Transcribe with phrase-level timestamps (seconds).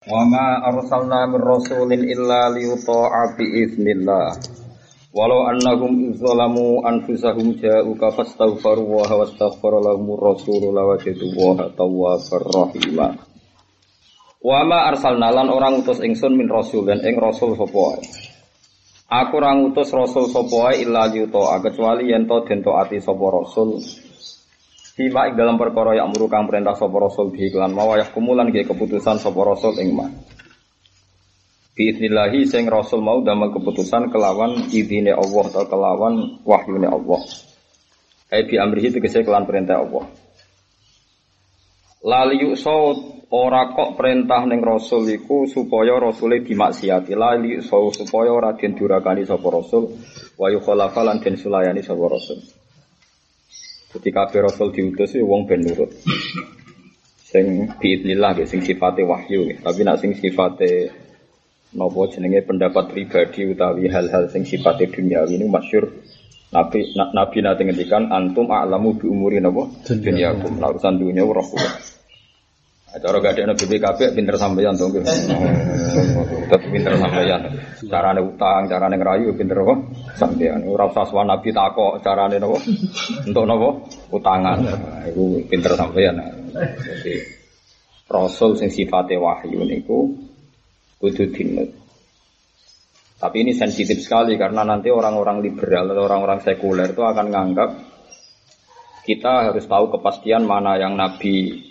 [0.00, 4.32] Wa ma arsalna min rasulin illa liyuta'a bi idznillah.
[5.12, 13.12] Walau annahum izzalamu anfusahum ja'uka fastaghfaru wa wastaghfara lahum rasul lawajadu wa tawwabar rahima.
[14.40, 18.00] Wa ma arsalna lan orang utus ingsun min rasul dan ing rasul sapa
[19.04, 23.76] Aku orang utus rasul sapa illa liyuta'a kecuali yen to den taati sapa rasul
[25.00, 29.40] Fima ing dalam perkara yang kang perintah sapa rasul iklan mawayah kumulan ge keputusan sapa
[29.48, 30.04] rasul ing ma.
[31.72, 37.16] Biiznillahi sing rasul mau damel keputusan kelawan idine Allah atau kelawan wahyune Allah.
[38.28, 40.04] Ai bi amrihi tegese kelan perintah Allah.
[42.04, 42.92] Lali yusau
[43.32, 47.16] ora kok perintah ning rasul iku supaya rasule dimaksiati.
[47.16, 49.96] Lali yusau supaya ora den durakani sapa rasul
[50.36, 52.59] wa yukhalafa lan den sulayani sapa rasul.
[53.90, 55.90] Jadi kabeh rasul diutus ya wong ben nurut.
[57.26, 59.50] Sing biidznillah ya sing sifate wahyu.
[59.58, 60.94] Tapi nak sing sifate
[61.74, 65.86] napa jenenge pendapat pribadi utawi hal-hal sing sifate duniawi ini masyur
[66.50, 70.58] Nabi na, Nabi nanti ngendikan antum a'lamu bi umuri napa dunyakum.
[70.58, 71.46] Lah urusan dunia roh
[72.90, 74.90] Cara gak ada BPKB pinter sampeyan dong.
[74.98, 77.46] Tetap pinter sampeyan.
[77.86, 79.74] Carane utang, carane ngerayu pinter apa?
[80.18, 80.66] Sampeyan.
[80.66, 82.58] Ora usah sowan Nabi takok carane napa?
[83.30, 83.70] Untuk napa?
[84.10, 84.58] Utangan.
[85.06, 86.18] Iku pinter sampeyan.
[86.82, 87.14] Jadi
[88.10, 90.10] Rasul sing sifate wahyu niku
[90.98, 91.70] kudu dinut.
[93.22, 97.70] Tapi ini sensitif sekali karena nanti orang-orang liberal atau orang-orang sekuler itu akan menganggap
[99.06, 101.69] kita harus tahu kepastian mana yang Nabi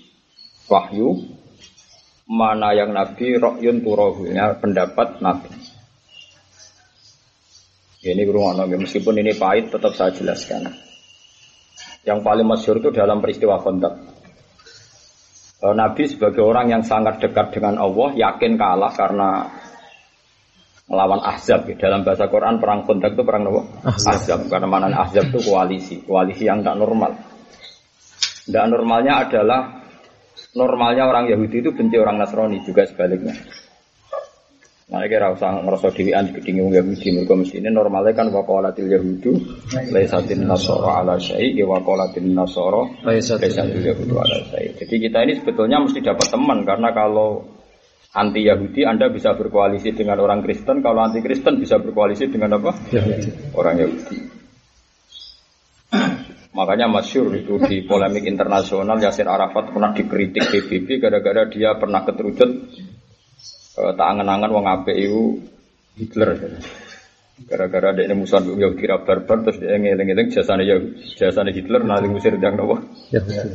[0.70, 1.17] wahyu
[2.30, 5.50] mana yang nabi rokyun turohunya pendapat nabi.
[8.00, 10.72] Ini beruang meskipun ini pahit tetap saya jelaskan.
[12.08, 14.20] Yang paling masyur itu dalam peristiwa kontak
[15.59, 19.52] Nabi sebagai orang yang sangat dekat dengan Allah yakin kalah karena
[20.88, 21.67] melawan Ahzab.
[21.75, 23.62] Dalam bahasa Quran perang kontak itu perang apa?
[23.92, 24.47] Ahzab.
[24.47, 26.00] Karena mana Ahzab itu koalisi.
[26.08, 27.12] Koalisi yang tidak normal.
[28.47, 29.78] Tidak normalnya adalah
[30.57, 33.35] normalnya orang Yahudi itu benci orang Nasrani juga sebaliknya.
[34.89, 39.38] Nah, kira usah ngerasa gedingi Yahudi, mereka mesti ini normalnya kan wakolatil Yahudu,
[39.94, 44.73] laisatin nasoro ala syai, wakolatil nasoro, laisatil Yahudu ala syai.
[44.81, 47.45] Jadi kita ini sebetulnya mesti dapat teman, karena kalau
[48.17, 52.73] anti Yahudi Anda bisa berkoalisi dengan orang Kristen, kalau anti Kristen bisa berkoalisi dengan apa?
[52.89, 53.53] Yahudi.
[53.53, 54.38] Orang Yahudi.
[56.49, 62.49] Makanya masyur itu di polemik internasional Yasir Arafat pernah dikritik PBB gara-gara dia pernah keterucut
[63.77, 65.37] uh, tak angen-angen wong ape itu
[65.93, 66.57] Hitler.
[67.45, 70.75] Gara-gara dia musuhan Yahudi kira barbar terus dia ngeling-ngeling jasanya ya
[71.15, 72.81] jasanya Hitler nanti musir yang nawa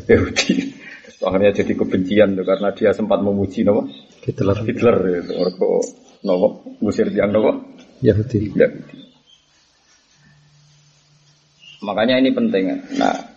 [0.08, 0.72] Yahudi.
[1.24, 3.90] Akhirnya jadi kebencian tuh karena dia sempat memuji nawa
[4.22, 4.56] Hitler.
[4.64, 5.56] Hitler itu orang
[6.24, 7.58] nawa musir yang nawa
[8.00, 8.54] Yahudi.
[8.54, 9.03] Yahudi.
[11.84, 12.64] Makanya ini penting.
[12.96, 13.34] Nah,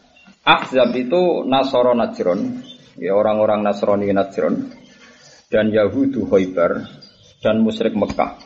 [0.47, 2.63] Ahzab itu Nasoro Najron,
[2.96, 4.72] ya orang-orang Nasrani Najron,
[5.52, 6.88] dan Yahudu Hoibar,
[7.44, 8.40] dan musyrik Mekah.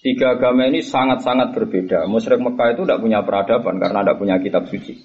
[0.00, 2.08] Tiga agama ini sangat-sangat berbeda.
[2.10, 4.96] Musyrik Mekah itu tidak punya peradaban karena tidak punya kitab suci.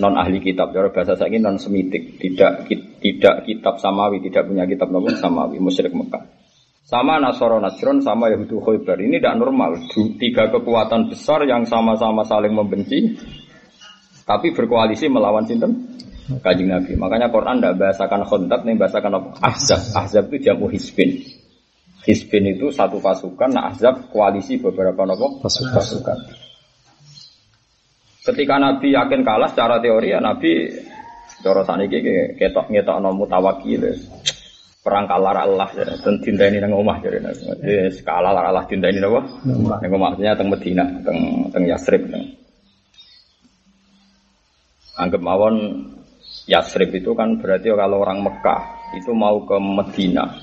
[0.00, 2.64] Non ahli kitab, cara bahasa saya ini non semitik, tidak
[2.98, 6.32] tidak kitab samawi, tidak punya kitab namun samawi, musyrik Mekah.
[6.82, 8.98] Sama Nasoro Najron, sama Yahudu Khoibar.
[8.98, 9.86] Ini tidak normal.
[10.18, 13.14] Tiga kekuatan besar yang sama-sama saling membenci,
[14.22, 15.92] tapi berkoalisi melawan sinten
[16.40, 16.94] kajing Nabi.
[16.94, 19.28] Makanya Quran tidak bahasakan kontak, nih bahasakan apa?
[19.42, 19.80] Ahzab.
[19.98, 21.18] Ahzab itu jamu hisbin.
[22.02, 25.74] Hisbin itu satu pasukan, nah Ahzab koalisi beberapa nopo pasukan.
[25.74, 26.18] pasukan.
[28.22, 30.70] Ketika Nabi yakin kalah secara teori ya Nabi
[31.42, 31.98] cara saniki
[32.38, 33.82] ketok ngetok nomu tawakil
[34.82, 37.90] perang kalah Allah ya dan cinta ini nang omah jadi Nabi.
[38.02, 39.22] Kalah Allah cinta ini nopo.
[39.46, 42.02] Nang omah maksudnya teng Medina, teng teng Yasrib.
[44.98, 45.56] Anggap mawon
[46.46, 50.36] Yasrib itu kan berarti kalau orang Mekah itu mau ke Medina.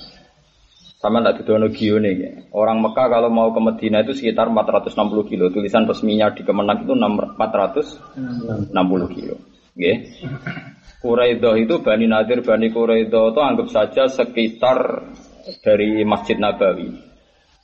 [0.99, 2.51] Sama tidak didono nih.
[2.51, 5.47] Orang Mekah kalau mau ke Medina itu sekitar 460 kilo.
[5.47, 9.39] Tulisan resminya di Kemenang itu 460 kilo.
[9.79, 9.91] Oke.
[10.99, 15.07] Quraidah itu Bani Nadir, Bani Quraidah itu anggap saja sekitar
[15.63, 16.91] dari Masjid Nabawi.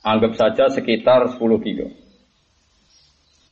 [0.00, 1.92] Anggap saja sekitar 10 kilo.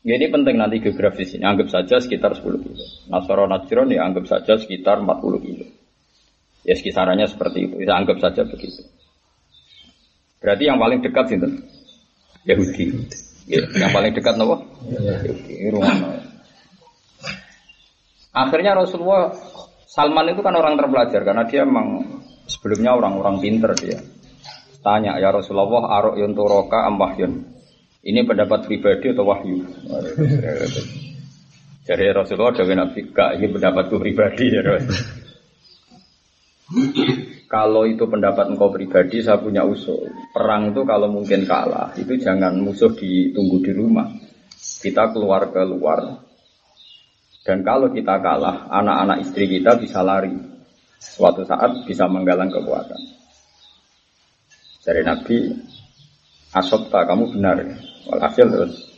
[0.05, 1.49] Ya, ini penting nanti geografis ini.
[1.49, 2.85] Anggap saja sekitar 10 kilo.
[3.09, 5.65] Nasoro Najron ya anggap saja sekitar 40 kilo.
[6.61, 7.75] Ya sekisarannya seperti itu.
[7.81, 8.85] Bisa anggap saja begitu.
[10.45, 11.41] Berarti yang paling dekat sih
[12.45, 12.85] Yahudi.
[13.49, 14.61] Ya, yang paling dekat nopo?
[14.93, 15.73] Yahudi.
[18.37, 19.33] Akhirnya Rasulullah
[19.89, 24.05] Salman itu kan orang terpelajar karena dia memang sebelumnya orang-orang pinter dia.
[24.85, 27.54] Tanya ya Rasulullah arok yunturoka amwahyun.
[28.05, 29.65] Ini pendapat pribadi atau wahyu?
[31.89, 34.61] Jadi Rasulullah dari Nabi gak ini pendapatku pribadi ya
[37.49, 40.11] Kalau itu pendapat engkau pribadi, saya punya usul.
[40.35, 44.11] Perang itu kalau mungkin kalah, itu jangan musuh ditunggu di rumah.
[44.83, 46.25] Kita keluar ke luar.
[47.47, 50.35] Dan kalau kita kalah, anak-anak istri kita bisa lari.
[50.99, 53.01] Suatu saat bisa menggalang kekuatan.
[54.83, 55.37] Dari Nabi,
[56.55, 57.59] Asobta kamu benar.
[58.09, 58.95] Walhasil terus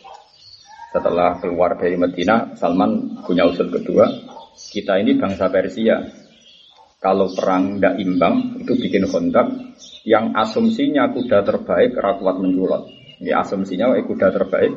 [0.97, 4.09] setelah keluar dari Medina, Salman punya usul kedua.
[4.57, 6.01] Kita ini bangsa Persia.
[6.97, 9.45] Kalau perang tidak imbang, itu bikin kontak
[10.09, 12.89] yang asumsinya kuda terbaik rakuat menculot.
[13.21, 14.73] Ini asumsinya kuda terbaik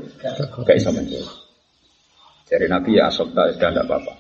[0.68, 1.32] gak bisa menculot.
[2.52, 4.14] Dari Nabi ya asobta dan tidak apa-apa.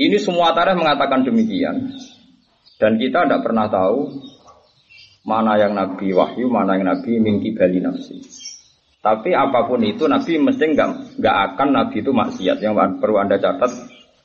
[0.00, 1.92] Ini semua tarikh mengatakan demikian.
[2.80, 4.08] Dan kita tidak pernah tahu
[5.22, 8.22] mana yang Nabi wahyu, mana yang Nabi mingki bali nafsi.
[9.02, 12.58] Tapi apa pun itu Nabi mesti nggak nggak akan Nabi itu maksiat.
[12.62, 13.70] Yang perlu anda catat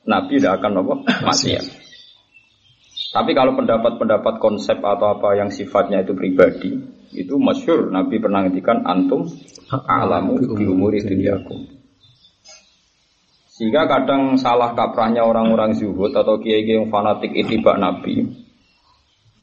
[0.05, 0.93] Nabi tidak akan apa
[1.33, 1.65] maksiat.
[3.07, 6.77] Tapi kalau pendapat-pendapat konsep atau apa yang sifatnya itu pribadi
[7.15, 9.25] itu masyur Nabi pernah ngendikan antum
[9.87, 11.77] alamu di umuri duniaku.
[13.57, 18.21] Sehingga kadang salah kaprahnya orang-orang zuhud atau kiai-kiai yang fanatik itibak Nabi.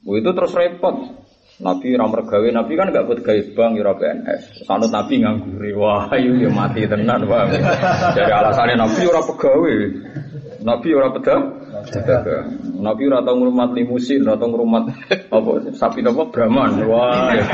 [0.07, 1.24] Itu terus repot.
[1.55, 4.67] Nabi ora mergawe, Nabi kan gak buat gawe bank ora PNS.
[4.67, 5.63] Sanut Nabi nganggur.
[5.79, 7.47] Wah, ayo ya mati tenan, Bang.
[8.11, 9.75] Dari alasannya Nabi ora pegawe.
[10.67, 11.41] Nabi ora pedah.
[12.75, 14.83] Nabi ora tau ngrumat limusin, ora tau ngrumat
[15.31, 16.83] apa sapi napa Brahman.
[16.91, 17.45] Wah, ya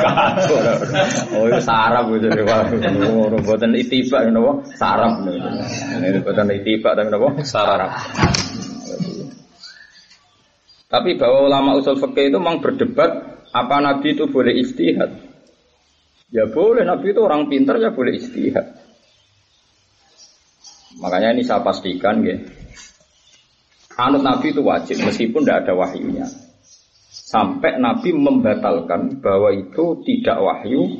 [1.37, 2.65] Oh, itu sarap gitu Wah,
[3.29, 4.65] ora boten itibak napa?
[4.81, 5.29] Sarap.
[5.29, 7.29] Ini boten itibak tapi napa?
[7.45, 7.93] Sarap.
[10.91, 15.11] Tapi bahwa ulama usul fikih itu memang berdebat apa Nabi itu boleh istihad?
[16.31, 18.67] Ya boleh, Nabi itu orang pintar ya boleh istihad.
[21.03, 22.39] Makanya ini saya pastikan ya.
[23.99, 26.27] Anut Nabi itu wajib meskipun tidak ada wahyunya.
[27.11, 30.99] Sampai Nabi membatalkan bahwa itu tidak wahyu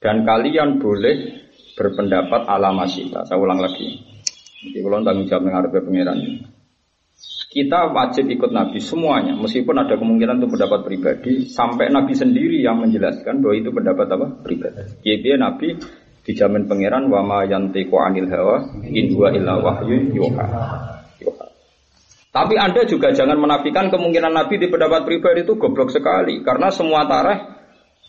[0.00, 1.44] dan kalian boleh
[1.76, 3.24] berpendapat ala masyidah.
[3.24, 4.00] Saya ulang lagi.
[4.62, 6.61] Jadi kalau tanggung jawab dengan pengiran ini.
[7.52, 12.80] Kita wajib ikut Nabi semuanya, meskipun ada kemungkinan itu pendapat pribadi, sampai Nabi sendiri yang
[12.80, 14.80] menjelaskan bahwa itu pendapat apa pribadi.
[15.04, 15.76] Jadi Nabi
[16.24, 20.46] dijamin pangeran wama yantiqu anil hawa in huwa illa wahyu yuha.
[22.32, 27.04] Tapi Anda juga jangan menafikan kemungkinan Nabi di pendapat pribadi itu goblok sekali karena semua
[27.04, 27.36] tareh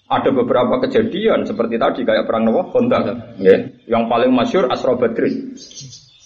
[0.07, 3.03] ada beberapa kejadian seperti tadi kayak perang Nawa Honda
[3.43, 3.59] ya.
[3.91, 5.59] Yang paling masyur Asra Badrin.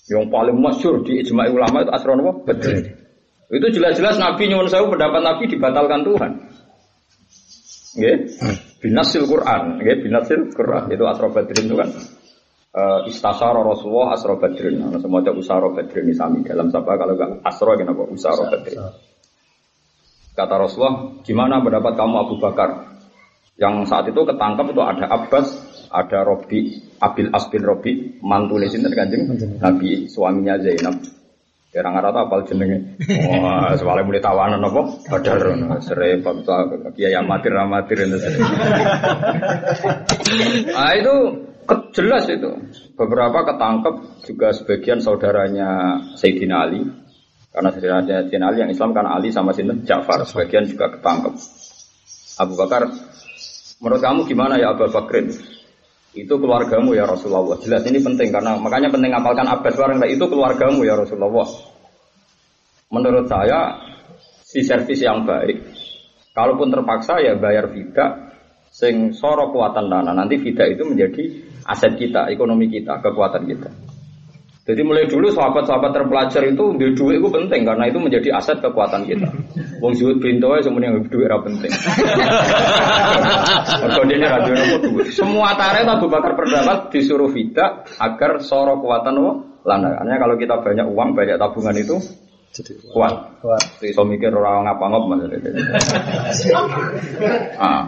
[0.06, 3.06] Yang paling masyur di ijma ulama itu Asra Nawa Badrin.
[3.48, 6.32] Itu jelas-jelas Nabi nyuwun saya pendapat Nabi dibatalkan Tuhan.
[7.98, 8.18] Nggih.
[8.78, 10.92] Binasil Quran, nggih, binasil Quran.
[10.92, 11.90] Itu Asra Badrin itu kan
[12.78, 14.78] uh, istasara Rasulullah Asra Badrin.
[15.02, 18.80] Semua ada Usara Badrin sami dalam siapa kalau enggak Asra kenapa Usara Badrin.
[20.38, 22.70] Kata Rasulullah, gimana pendapat kamu Abu Bakar?
[23.58, 25.50] Yang saat itu ketangkap itu ada Abbas,
[25.90, 29.26] ada Robi, Abil Asbin Robi, mantu sinten kanjeng
[29.58, 30.94] Nabi, suaminya Zainab.
[31.78, 32.98] Kira nggak tahu apal jenenge.
[33.38, 34.82] Wah, soalnya mulai tawanan apa?
[35.14, 35.46] Badar,
[35.86, 36.42] serempet,
[36.98, 38.18] kiai amatir amatir itu.
[40.74, 41.16] Ah itu
[41.94, 42.50] jelas itu.
[42.98, 46.81] Beberapa ketangkep juga sebagian saudaranya Sayyidina Ali.
[47.54, 50.26] Karena Sayyidina Ali yang Islam kan Ali sama Sinten Ja'far.
[50.26, 51.38] Sebagian juga ketangkep.
[52.42, 52.90] Abu Bakar,
[53.86, 55.30] menurut kamu gimana ya Abu Bakrin?
[56.26, 57.59] Itu keluargamu ya Rasulullah.
[57.62, 61.45] Jelas ini penting karena makanya penting apalkan Abbas barang itu keluargamu ya Rasulullah.
[62.90, 63.78] Menurut saya
[64.47, 65.62] si servis yang baik.
[66.31, 68.30] Kalaupun terpaksa ya bayar vida
[68.69, 71.24] sing soro kuatan dana nanti vida itu menjadi
[71.66, 73.69] aset kita, ekonomi kita, kekuatan kita.
[74.68, 79.07] Jadi mulai dulu sahabat-sahabat terpelajar itu di duit itu penting karena itu menjadi aset kekuatan
[79.07, 79.31] kita.
[79.80, 81.71] Wong zuhud pintu aja semuanya duit era penting.
[83.88, 89.31] Mergo dene ra duit Semua tarik Abu Bakar berdapat disuruh vida agar soro kekuatan wo
[89.64, 90.04] lana.
[90.04, 91.95] Karena kalau kita banyak uang, banyak tabungan itu
[92.52, 93.40] jadi kuat.
[93.40, 93.64] Kuat.
[93.95, 95.04] So mikir orang ngapa ngop
[97.56, 97.88] ah.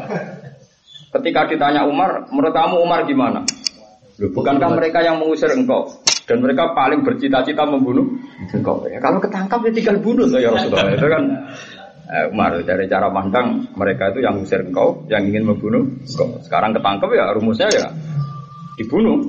[1.10, 3.42] Ketika ditanya Umar, menurut kamu Umar gimana?
[4.28, 5.88] Bukankah mereka yang mengusir engkau?
[6.28, 8.20] Dan mereka paling bercita-cita membunuh
[8.52, 8.84] engkau.
[8.86, 10.92] Ya, kalau ketangkap ya tinggal bunuh ya Rasulullah.
[10.94, 11.24] Itu kan
[12.12, 16.38] eh, Umar dari cara pandang mereka itu yang mengusir engkau, yang ingin membunuh engkau.
[16.44, 17.88] Sekarang ketangkap ya rumusnya ya
[18.76, 19.24] dibunuh.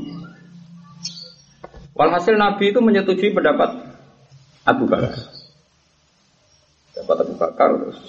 [1.95, 3.71] Walhasil Nabi itu menyetujui pendapat
[4.67, 5.15] Abu Bakar.
[6.91, 7.69] Pendapat Abu Bakar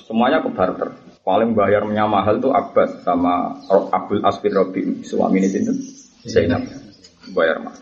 [0.09, 0.89] semuanya ke barter.
[1.21, 6.61] paling bayarnya mahal tuh Abbas sama Abdul Asfir Robi suami ini itu Zainab
[7.33, 7.81] bayar mahal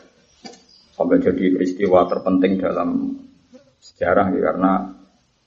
[1.00, 3.16] sampai jadi peristiwa terpenting dalam
[3.80, 4.74] sejarah ya, karena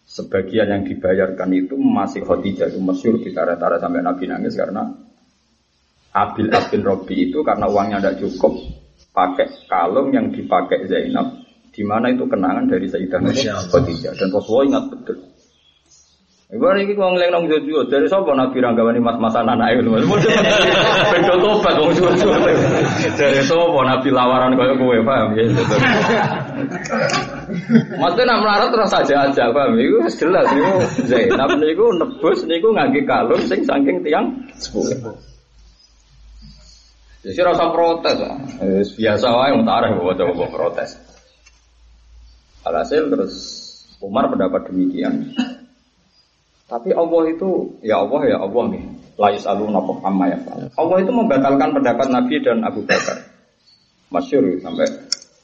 [0.08, 4.88] sebagian yang dibayarkan itu masih Khadijah itu masyur ditara-tara sampai Nabi nangis karena
[6.12, 8.52] Abil Abin Robi itu karena uangnya tidak cukup
[9.12, 11.40] pakai kalung yang dipakai Zainab
[11.72, 13.20] di mana itu kenangan dari Sayyidah
[13.72, 14.12] Khadijah.
[14.12, 15.31] Dan Rasulullah ingat betul
[16.52, 20.04] Ibu ini kau ngeleng nong jojo dari sopo nabi ranggawani mas masan anak itu mas.
[20.04, 22.28] Bedo tobat wong jojo.
[23.16, 25.48] Dari sopo nabi lawaran kau kue paham ya.
[27.96, 29.80] Maksudnya nak melarat terus saja aja paham.
[29.80, 30.72] Iku jelas niku
[31.08, 34.28] Zainab niku nebus niku ngangge kalung sing saking tiang.
[37.24, 38.18] Jadi rasa protes,
[39.00, 41.00] biasa wae mutareh bawa coba protes.
[42.68, 43.34] Alhasil terus
[44.04, 45.32] Umar pendapat demikian.
[46.72, 47.50] Tapi Allah itu,
[47.84, 48.84] ya Allah ya Allah nih.
[49.20, 50.40] Lais alu napoh amma ya
[50.80, 53.28] Allah itu membatalkan pendapat Nabi dan Abu Bakar.
[54.08, 54.88] Masyur sampai.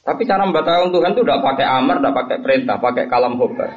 [0.01, 3.69] Tapi cara membatalkan Tuhan itu tidak pakai amar, tidak pakai perintah, pakai kalam hobar.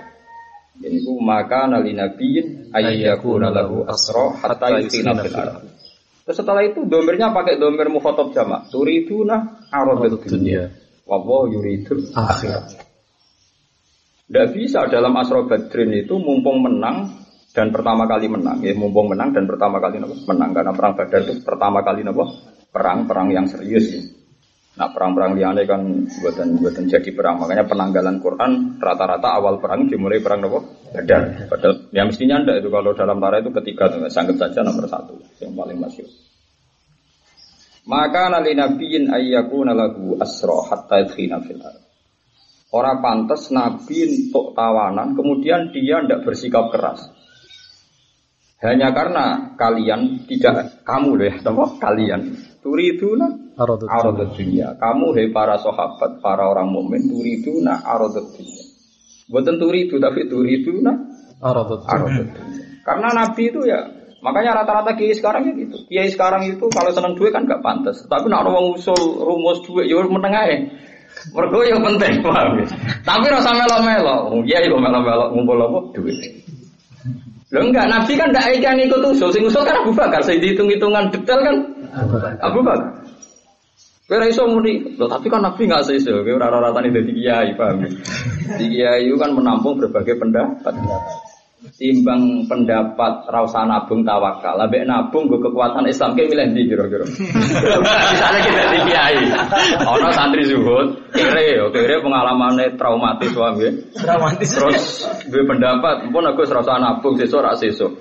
[0.80, 5.36] Ini ku maka nali nabiin ayyakuna lahu asro hatta yutina fil
[6.24, 8.72] Terus setelah itu domirnya pakai domir mukhotob jamak.
[8.72, 10.72] Turiduna arodat dunia.
[11.04, 12.80] Wawo yuridul akhirat.
[14.24, 17.21] Tidak bisa dalam asro badrin itu mumpung menang
[17.52, 21.20] dan pertama kali menang, ya mumpung menang dan pertama kali nopo menang karena perang Badar
[21.20, 22.24] itu pertama kali nopo
[22.72, 24.02] perang perang yang serius ya.
[24.72, 30.24] Nah perang-perang liane kan buatan buatan jadi perang makanya penanggalan Quran rata-rata awal perang dimulai
[30.24, 30.64] perang nopo
[30.96, 31.44] Badar.
[31.44, 35.52] Padahal ya mestinya anda itu kalau dalam tara itu ketiga sangat saja nomor satu yang
[35.52, 36.08] paling masyur.
[37.84, 41.36] Maka nali nabiin ayyaku nalagu asro hatta fil
[42.72, 47.04] Orang pantas nabi untuk tawanan, kemudian dia tidak bersikap keras.
[48.62, 53.26] Hanya karena kalian tidak kamu deh, apa kalian turiduna
[53.58, 54.78] arodat dunia.
[54.78, 58.64] Kamu hei para sahabat, para orang mukmin turiduna arodat dunia.
[59.26, 60.94] Bukan turidu tapi turiduna
[61.42, 62.24] arodat dunia.
[62.86, 63.82] Karena Nabi itu ya
[64.22, 65.82] Makanya rata-rata kiai sekarang ya gitu.
[65.90, 68.06] Kiai sekarang itu kalau seneng duit kan gak pantas.
[68.06, 70.56] Tapi nak orang usul rumus duit ya meneng aja.
[71.34, 72.66] Mergo yang penting, paham ya?
[73.02, 74.32] Tapi rasa melo-melo.
[74.46, 75.78] Iya, itu melo-melo ngumpul apa?
[75.98, 76.18] Duit.
[77.52, 81.12] Lo enggak, Nabi kan enggak ikan ikut usul, sing usul kan Abu Bakar, saya dihitung-hitungan
[81.12, 81.56] detail kan?
[82.40, 83.04] Abu Bakar.
[84.08, 87.50] Kira iso muni, loh tapi kan Nabi nggak sih iso, kira rata-rata nih dari kiai,
[87.56, 87.84] paham?
[88.56, 90.72] Di kiai itu kan menampung berbagai pendapat
[91.78, 94.58] timbang pendapat rasa nabung tawakal.
[94.58, 97.04] Lebih nabung gue kekuatan Islam kayak milih di kira-kira?
[97.06, 99.18] Misalnya kita di kiai.
[99.86, 104.50] Ono santri zuhud kere kere pengalamannya traumatis suami traumatis.
[104.54, 104.82] Terus
[105.30, 107.92] gue pendapat pun aku rasa nabung sesuk rak sesuk.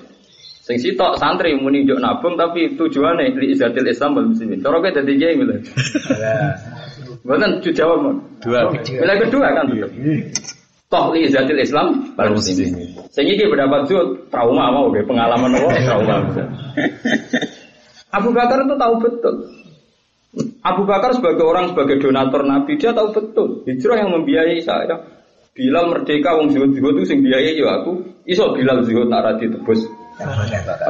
[0.62, 4.90] Sing sitok santri muni njuk nabung tapi tujuannya li izatil Islam wal muslimin cara kowe
[4.94, 5.58] dadi kiai milih?
[7.22, 8.70] Bukan jawab dua.
[8.74, 9.90] Milih kedua kan betul.
[10.92, 13.00] Toh li zatil Islam wal muslimin.
[13.16, 16.16] Sing iki pendapat itu trauma mau ge pengalaman apa trauma.
[18.12, 19.36] Abu Bakar itu tahu betul.
[20.60, 25.00] Abu Bakar sebagai orang sebagai donatur Nabi dia tahu betul hijrah yang membiayai saya.
[25.56, 27.92] Bilal merdeka wong zuhud zuhud itu sing biayai yo aku.
[28.28, 29.88] Iso Bilal zuhud nak ra ditebus.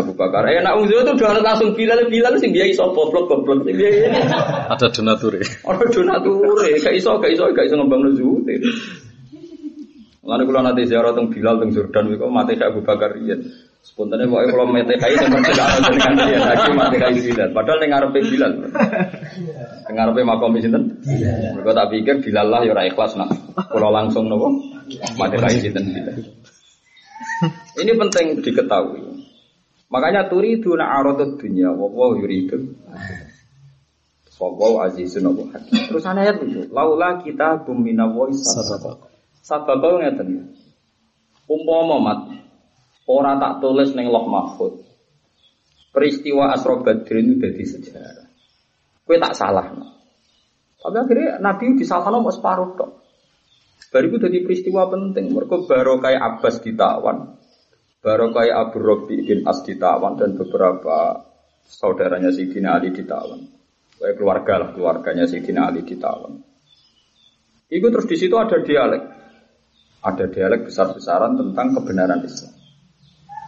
[0.01, 0.49] Abu Bakar.
[0.49, 3.77] Eh nak wong zuhud itu udah langsung Bilal Bilal sing biayai sapa goblok goblok sing
[3.77, 4.17] biayai.
[4.65, 5.37] Ada donatur.
[5.61, 6.57] Ada donatur.
[6.81, 8.49] Gak iso gak iso gak iso ngembang zuhud.
[10.21, 13.41] Lalu kalau nanti ziarah tentang Bilal tentang Jordan, itu mati kayak Abu Bakar Rian.
[13.81, 17.49] Spontannya pokoknya kalau mati kayak itu mesti tidak ada dengan dia lagi mati kayak Bilal.
[17.57, 18.53] Padahal yang ngarepe Bilal,
[19.89, 20.69] yang ngarepe makom itu
[21.57, 23.33] Mereka tak pikir Bilal lah ya ikhlas nak.
[23.57, 24.53] Kalau langsung nopo
[25.17, 26.17] mati kayak itu Bilal.
[27.81, 29.01] Ini penting diketahui.
[29.91, 32.77] Makanya turidu na arodat dunia, wawaw yuridu.
[34.37, 35.89] Wawaw azizun wawaw hakim.
[35.89, 39.10] Terus ayat itu, laulah kita bumina wais sababak.
[39.41, 40.53] Sabab ngeten.
[41.49, 42.19] Umpama mat
[43.09, 44.85] ora tak tulis ning Loh Mahfud.
[45.91, 48.27] Peristiwa Asra Badrin itu jadi sejarah.
[49.03, 49.75] Kue tak salah.
[50.79, 52.93] Tapi akhirnya Nabi disalahkan mau separuh dong.
[53.91, 55.35] Itu jadi peristiwa penting.
[55.35, 57.35] Mereka baru kayak Abbas ditawan,
[57.99, 61.27] baru kayak Abu Robi bin As ditawan dan beberapa
[61.67, 63.51] saudaranya Sidina Ali ditawan.
[63.99, 66.39] Kayak keluarga lah keluarganya Sidina Ali ditawan.
[67.67, 69.20] Itu terus di situ ada dialek
[70.01, 72.53] ada dialek besar-besaran tentang kebenaran Islam.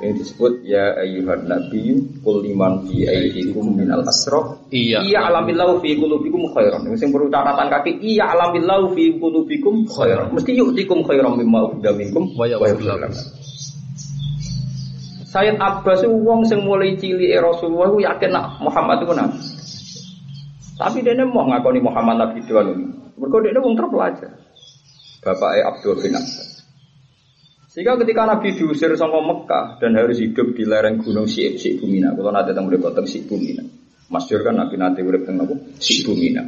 [0.02, 1.96] Yang disebut ya ayyuhan nabi
[2.26, 6.82] kul liman fi aidikum minal asra iya iya alamillahu fi qulubikum khairan.
[6.98, 10.34] Sing perlu catatan kaki iya alamillahu fi qulubikum khairan.
[10.34, 12.90] Mesti yu'tikum khairan mimma ukhidha minkum wa yaghfir
[15.34, 19.42] Sayyid Abbas itu wong sing mulai cilik Rasulullah itu yakin nak Muhammad itu nabi.
[20.78, 22.86] Tapi dia mau ngakoni Muhammad nabi doang ini.
[23.18, 24.30] Mereka dia wong terpelajar.
[25.24, 26.50] Bapaknya Abdul bin Abbas.
[27.74, 32.14] Sehingga ketika Nabi diusir sama Mekah dan harus hidup di lereng gunung Syib, Syib Bumina.
[32.14, 33.66] Kalau nanti tentang mereka tentang Syib Bumina.
[34.14, 35.56] Masyur kan Nabi nanti urip tentang apa?
[35.82, 36.44] Syib Bumina.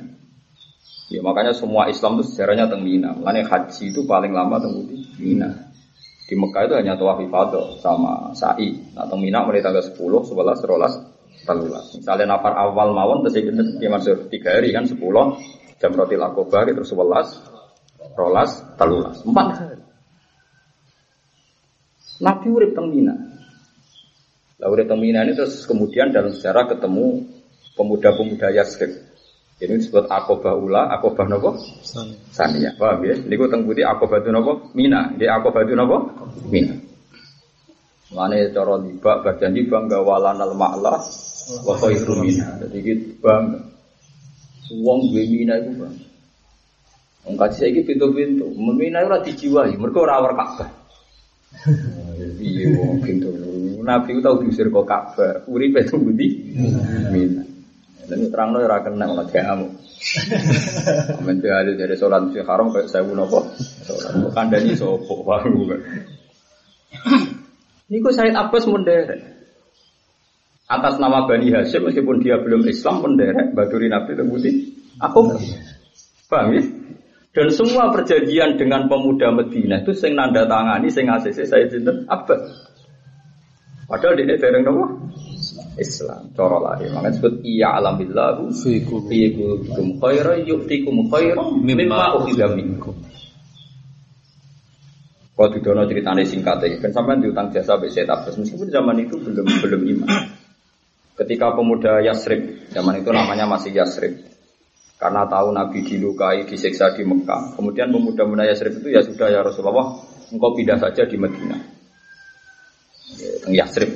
[1.10, 3.10] Ya makanya semua Islam itu sejarahnya tentang Mina.
[3.14, 4.86] Makanya haji itu paling lama tentang
[5.18, 5.50] Mina.
[6.26, 8.94] Di Mekah itu hanya tawaf ifadah sama sa'i.
[8.98, 11.16] Nah, tentang Mina mulai tanggal 10, 11, 12,
[11.46, 11.86] telulas.
[11.94, 13.38] Misalnya nafar awal mawon terus
[13.78, 14.98] ya maksud tiga hari kan 10
[15.78, 17.55] jam roti lakobar itu 11,
[18.14, 19.76] rolas, telulas, empat hari.
[22.22, 23.16] Nabi urip teng Mina.
[24.62, 27.28] Lah urip teng Mina ini terus kemudian dalam sejarah ketemu
[27.76, 28.92] pemuda-pemuda Yasrib.
[29.56, 31.56] Ini disebut akobah ula, akobah nopo?
[32.36, 32.76] Sania.
[32.76, 33.16] Paham ya?
[33.16, 34.76] Ini gue tengkuti akobah itu nopo?
[34.76, 35.16] Mina.
[35.16, 36.12] Dia akobah itu nopo?
[36.52, 36.76] Mina.
[38.12, 40.96] Mana cara liba bagian di bangga walan al ma'la
[41.68, 42.60] wa khairu mina.
[42.64, 43.60] Jadi gitu bangga.
[44.76, 45.96] Wong gue mina itu bang.
[47.26, 48.46] Wong kaji saya pintu-pintu.
[48.54, 49.66] Mina itu rati jiwa.
[49.74, 50.70] Mereka rawar Ka'bah.
[52.38, 52.70] Iya,
[53.02, 53.34] pintu.
[53.82, 55.42] Nabi itu tahu diusir kok Ka'bah.
[55.50, 56.28] Uripe itu budi.
[57.10, 57.42] Mina.
[58.06, 59.68] Dan terang lo ora kena kamu.
[61.18, 63.46] Amin tuh ada dari sholat si haram kayak saya kok.
[63.90, 65.82] Sholat kandani baru.
[67.90, 69.22] Ini kok Said Abbas menderek.
[70.66, 74.52] Atas nama Bani Hashim meskipun dia belum Islam menderek Baduri Nabi terbukti.
[75.02, 75.34] Aku
[76.30, 76.62] paham ya?
[77.36, 82.72] Dan semua perjanjian dengan pemuda Medina itu sing nanda tangani, sing ACC saya cinta Abbas.
[83.92, 85.12] Padahal dia dereng nopo
[85.76, 86.32] Islam.
[86.32, 86.96] Cara lahir.
[86.96, 92.96] Makanya disebut iya alamillahu fi qulubikum khaira yu'tikum khaira mimma ukhidha minkum.
[95.36, 99.44] Kalau didono ceritanya singkat ya, kan sampai diutang jasa BC Abbas meskipun zaman itu belum
[99.44, 100.32] belum iman.
[101.20, 104.24] Ketika pemuda Yasrib, zaman itu namanya masih Yasrib,
[104.96, 107.60] karena tahu Nabi dilukai, disiksa di Mekah.
[107.60, 110.00] Kemudian pemuda-pemuda Yasrib itu ya sudah ya Rasulullah,
[110.32, 111.60] engkau pindah saja di Medina.
[113.20, 113.92] Ya, Yasrib.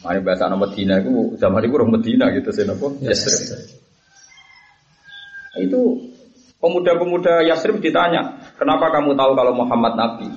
[0.00, 3.60] Mari bahasa nama Medina itu zaman itu orang Medina gitu sih nopo Yasrib.
[5.60, 6.00] Itu
[6.56, 10.28] pemuda-pemuda Yasrib ditanya, kenapa kamu tahu kalau Muhammad Nabi?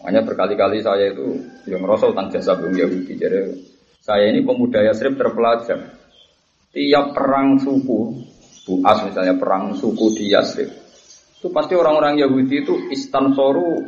[0.00, 3.20] Makanya berkali-kali saya itu yang ngerasa utang jasa belum Yahudi.
[3.20, 3.40] Jadi
[4.00, 5.99] saya ini pemuda Yasrib terpelajar.
[6.70, 8.30] Tiap perang suku,
[8.70, 10.70] Buas misalnya perang suku di Yasrib,
[11.40, 13.82] itu pasti orang-orang Yahudi itu istansoru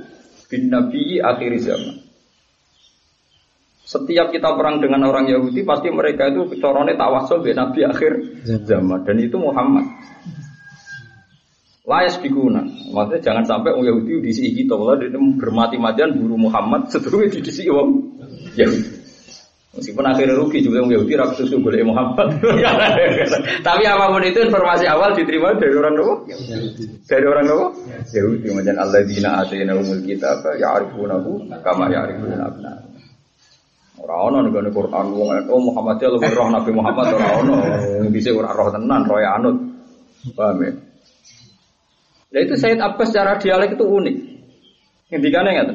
[0.51, 2.03] bin Nabi akhir zaman.
[3.87, 8.13] Setiap kita perang dengan orang Yahudi, pasti mereka itu corone tawasul bin Nabi akhir
[8.65, 9.05] zaman.
[9.05, 9.85] Dan itu Muhammad.
[11.85, 12.65] Layas bikuna.
[12.65, 14.75] Maksudnya jangan sampai orang Yahudi diisi kita.
[14.75, 18.17] Kalau dia bermati-matian buru Muhammad, seterusnya diisi orang
[18.57, 19.02] Yahudi.
[19.73, 22.29] Meskipun akhirnya rugi juga yang Yahudi rakyat susu boleh Muhammad.
[23.67, 26.15] Tapi apa pun itu informasi awal diterima dari orang apa?
[27.09, 27.67] Dari orang apa?
[28.13, 28.53] Yahudi.
[28.53, 30.49] Macam Allah dina atina umul apa?
[30.61, 32.73] Ya arifunahu kama ya arifuna abna.
[33.97, 37.55] Orang ono nih Quran wong itu Muhammad ya lebih roh Nabi Muhammad orang ono
[38.13, 39.57] bisa orang roh tenan roh anut.
[40.37, 40.73] Paham ya?
[42.33, 44.17] Nah itu Said Abbas secara dialek itu unik.
[45.17, 45.69] Intikannya nggak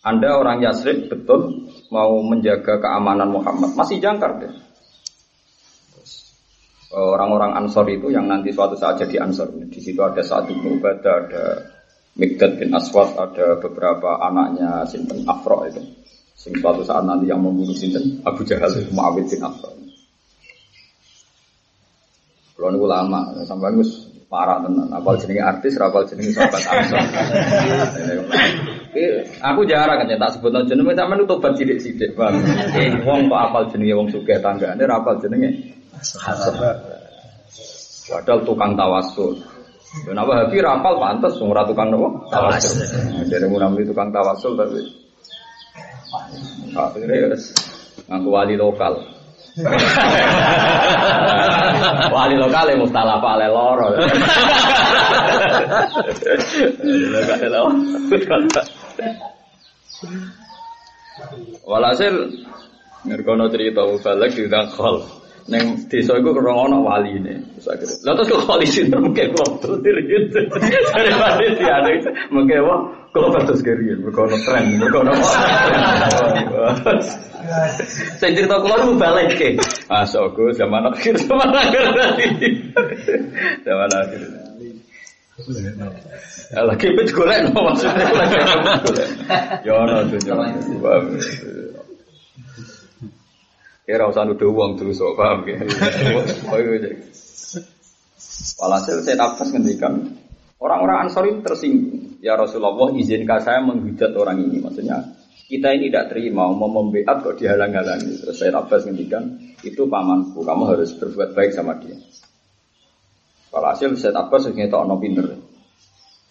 [0.00, 4.52] Anda orang Yasrib betul mau menjaga keamanan Muhammad masih jangkar deh.
[6.90, 9.52] Orang-orang Ansor itu yang nanti suatu saat jadi Ansor.
[9.70, 11.44] Di situ ada satu Ubadah, ada
[12.18, 15.78] Mikdad bin Aswad, ada beberapa anaknya Sinten Afro itu.
[16.34, 19.70] Sing suatu saat nanti yang membunuh Sinten Abu Jahal itu Muawid bin Afro.
[22.56, 23.86] Kalau nunggu lama, sampai nunggu
[24.26, 24.88] parah tenan.
[24.90, 27.04] Apal jenenge artis, rapal jenenge sahabat Ansor.
[29.40, 32.34] aku jarang kan tak sebut jenenge sampean tobat sithik-sithik, Bang.
[32.76, 35.50] Eh wong kok apal jenenge wong sugih tanggane ra apal jenenge.
[38.10, 39.38] Padahal tukang tawasul.
[40.06, 42.30] Ya napa habi rapal pantes ora tukang nopo?
[42.30, 42.78] Tawasul.
[43.26, 44.80] Jadi mun namanya tukang tawasul tapi
[46.74, 47.36] akhirnya
[48.10, 48.94] ngaku wali lokal.
[52.14, 53.90] wali lokal yang mustalah ale loro.
[61.64, 62.14] Walhasil
[63.04, 65.04] ngerkono cerita balik di kol.
[65.50, 67.34] Neng desa iku kurang ana wali ini.
[68.06, 70.30] Lah terus kok wali sing mungkin kok dirit.
[70.30, 71.90] Dari wali ada
[72.30, 75.12] mungkin wah kok terus kiri mergo ono tren, mergo ono.
[78.20, 79.58] Saya cerita kula lu balik ke.
[79.90, 82.48] Masuk zaman akhir zaman akhir tadi.
[83.66, 84.22] Zaman akhir.
[86.50, 88.38] Ya, lagi pet golek no maksudnya lagi
[88.82, 89.08] golek.
[89.62, 90.34] Ya ono tunjuk.
[93.86, 95.62] Kira usah nuduh uang terus kok paham ya.
[98.58, 100.10] Walhasil saya nafas ngendikan
[100.58, 102.18] orang-orang Ansor itu tersinggung.
[102.18, 104.58] Ya Rasulullah izinkan saya menghujat orang ini.
[104.58, 105.06] Maksudnya
[105.46, 108.26] kita ini tidak terima mau membeat kok dihalang-halangi.
[108.26, 110.42] Terus saya nafas ngendikan itu pamanku.
[110.42, 111.94] Kamu harus berbuat baik sama dia.
[113.54, 115.49] Walhasil saya nafas ngendikan ono pinter.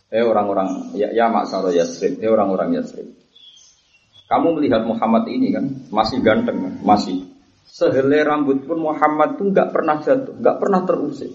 [0.09, 3.13] Eh orang-orang ya, ya maksaro Yasrib, eh orang-orang Yasrib.
[4.25, 6.73] Kamu melihat Muhammad ini kan masih ganteng kan?
[6.81, 7.29] masih.
[7.69, 11.29] Sehelai rambut pun Muhammad tuh nggak pernah jatuh, nggak pernah terusik.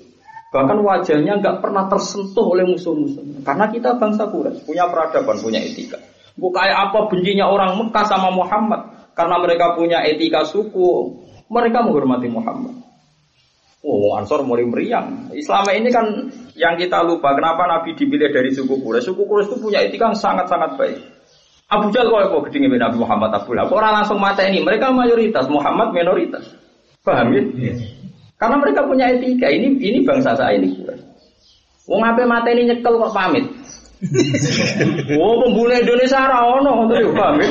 [0.54, 3.42] Bahkan wajahnya nggak pernah tersentuh oleh musuh-musuh.
[3.42, 5.98] Karena kita bangsa Quraisy punya peradaban, punya etika.
[6.34, 9.10] Kayak apa bencinya orang Mekah sama Muhammad.
[9.14, 11.18] Karena mereka punya etika suku,
[11.50, 12.74] mereka menghormati Muhammad.
[13.84, 15.28] Oh, Ansor mulai meriang.
[15.36, 16.08] Islam ini kan
[16.56, 17.36] yang kita lupa.
[17.36, 19.12] Kenapa Nabi dipilih dari suku Quraisy?
[19.12, 20.98] Suku Quraisy itu punya etika yang sangat-sangat baik.
[21.68, 24.64] Abu Jahal kalau mau gedingin Nabi Muhammad Abu Lahab, orang langsung mata ini.
[24.64, 26.48] Mereka mayoritas, Muhammad minoritas.
[27.04, 27.44] Paham ya?
[28.40, 29.52] Karena mereka punya etika.
[29.52, 30.80] Ini ini bangsa saya ini.
[31.84, 33.44] Wong ape mata ini nyekel kok pamit.
[35.22, 37.48] oh, pembunuh Indonesia ora ono ngono yo paham ya?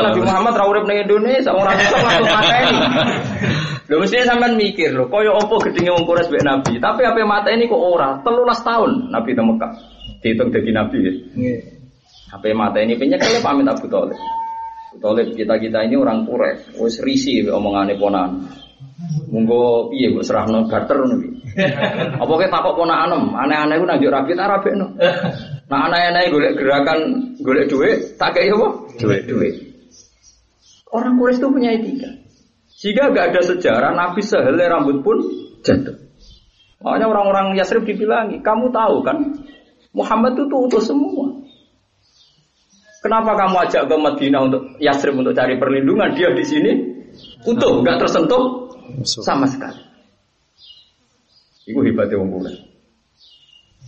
[0.00, 2.78] Nabi Muhammad ra urip ning Indonesia, orang iso langsung mateni.
[3.92, 7.52] Lho mesti sampean mikir lho, kaya apa gedenge wong Quraisy mbek Nabi, tapi apa mata
[7.52, 8.16] ini kok ora?
[8.24, 9.72] 13 tahun Nabi di Mekah.
[10.24, 11.12] Dihitung dadi nabi ya.
[11.12, 11.58] Nggih.
[12.32, 14.16] Apa mata ini penyekel pamit Abu Thalib.
[14.16, 18.48] Abu Thalib kita-kita ini orang Quraisy, wis risi omongane ponan.
[19.28, 21.30] Monggo piye mbok serahno barter ngono iki.
[22.24, 24.86] Apa ke takok ponakan aneh-aneh ku nang rapi tak rabekno.
[25.64, 26.98] Nah aneh-aneh golek gerakan
[27.40, 28.68] golek duit, tak kei apa?
[29.00, 29.54] Duit, duit.
[30.92, 32.10] Orang Quraisy itu punya etika.
[32.84, 35.16] Jika gak ada sejarah Nabi sehelai rambut pun
[35.64, 35.96] jatuh.
[36.84, 39.40] Makanya orang-orang Yasrib dibilangi, kamu tahu kan
[39.96, 41.32] Muhammad itu tuh utuh semua.
[43.00, 46.12] Kenapa kamu ajak ke Madinah untuk Yasrib untuk cari perlindungan?
[46.12, 46.72] Dia di sini
[47.48, 48.68] utuh, nggak tersentuh
[49.04, 49.80] sama sekali.
[51.64, 52.73] Iku hebatnya wong.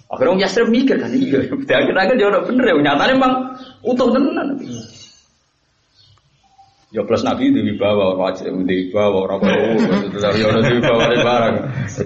[0.07, 1.51] Akhirnya wong Yasrib mikir kan iya.
[1.83, 2.75] Akhirnya dia udah bener ya.
[2.79, 3.33] Nyatanya emang
[3.83, 4.49] utuh tenan.
[6.95, 9.43] Ya plus Nabi itu dibawa wajib dibawa orang
[10.07, 11.55] itu dari orang dibawa dari barang.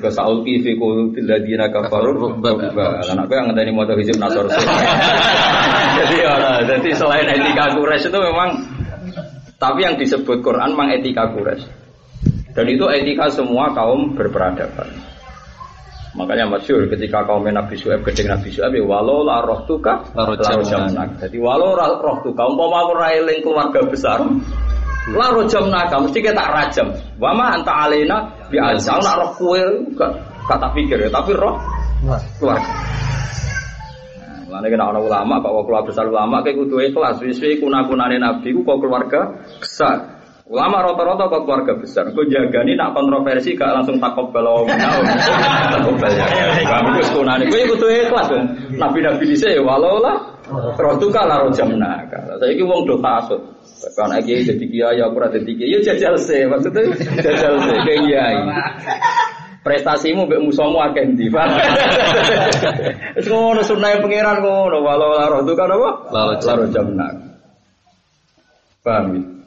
[0.01, 2.41] Ke Saul kifi kul tiladina kafarur.
[2.41, 4.49] Karena aku yang ngenteni motor hizib nasor.
[6.01, 8.57] Jadi ya, jadi selain etika Quraisy itu memang
[9.61, 11.69] tapi yang disebut Quran memang etika Quraisy.
[12.57, 15.10] Dan itu etika semua kaum berperadaban.
[16.11, 20.35] Makanya masyur ketika kaum Nabi Su'aib gedeng Nabi Su'aib ya walau la roh tuka la
[20.67, 21.23] jamnak.
[21.23, 24.19] Jadi walau roh tuka umpama aku railing keluarga besar
[25.15, 26.91] la rojam naga mesti kita rajam.
[27.15, 29.63] Wama anta alena bi azal nak roh kue
[30.51, 31.55] kata pikir ya tapi roh
[32.43, 32.73] keluarga.
[34.51, 37.23] Mana kena orang ulama, kok keluarga besar ulama kayak kudu ikhlas.
[37.23, 40.20] Wis-wis kuna-kunane Nabi ku kok keluarga besar.
[40.51, 42.11] Ulama rata-rata kok keluarga besar.
[42.11, 44.99] Kau jaga ini nak kontroversi gak langsung takut kalau menau.
[45.79, 46.27] Takut ya.
[46.67, 47.45] Kamu itu sekunani.
[47.47, 48.29] Kau ikut ikhlas.
[48.75, 50.19] Nabi-nabi di sini walau lah.
[50.75, 52.03] Rotu kalah rojamna.
[52.11, 53.39] Saya ini wong do kasut.
[53.95, 55.71] Kan lagi jadi kiai aku rada jadi kiai.
[55.71, 58.37] Ya jajal sih maksudnya jajal sih kayak kiai.
[59.63, 61.47] Prestasimu mbek musuhmu akeh ndi, Pak.
[63.21, 65.91] Wis ngono sunah pangeran ngono walau la rotu kan apa?
[66.11, 67.07] La rojamna.
[68.83, 69.40] Paham ya?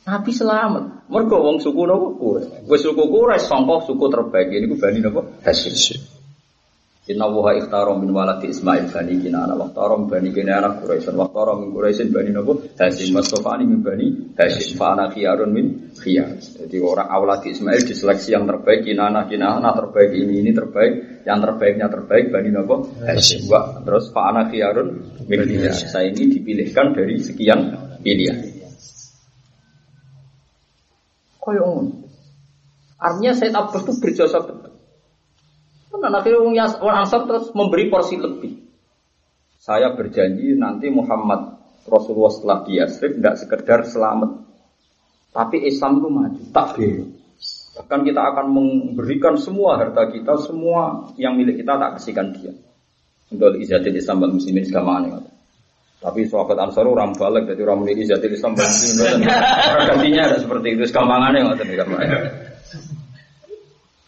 [0.00, 1.12] Nabi selamat.
[1.12, 2.64] Mergo wong suku napa Quraisy.
[2.64, 5.20] Wis suku Quraisy sangka suku terbaik ini ku Bani napa?
[5.44, 6.00] Hasyim.
[7.10, 11.28] Inna wa ikhtara min waladi Ismail bani Kinana wa ikhtara min bani Kinana Quraisy wa
[11.28, 12.52] ikhtara min Quraisy bani napa?
[12.80, 14.06] Hasyim Mustafani min bani
[14.40, 16.32] Hasyim fa ana khiyarun min khiyar.
[16.38, 21.92] Jadi orang awladi Ismail diseleksi yang terbaik Kinana Kinana terbaik ini ini terbaik yang terbaiknya
[21.92, 22.88] terbaik bani napa?
[23.04, 23.52] Hasyim.
[23.52, 24.88] Wa terus fa ana khiyarun
[25.28, 25.76] min khiyar.
[25.76, 28.59] Saya ini dipilihkan dari sekian pilihan.
[31.40, 31.92] Koyo ngono.
[33.00, 34.76] Artinya Said Abbas itu berjasa betul.
[35.90, 38.60] Karena akhirnya orang Ansar terus memberi porsi lebih.
[39.60, 44.30] Saya berjanji nanti Muhammad Rasulullah setelah di Yasrib tidak sekedar selamat.
[45.30, 47.06] Tapi Islam itu maju, takbir.
[47.76, 52.52] Bahkan kita akan memberikan semua harta kita, semua yang milik kita tak kasihkan dia.
[53.30, 55.22] Untuk izatil Islam dan muslimin segamanya.
[56.00, 59.04] Tapi sahabat Ansar orang balik, jadi orang memiliki jati Islam bantu
[59.84, 61.76] gantinya ada seperti itu, sekampangannya nggak tadi.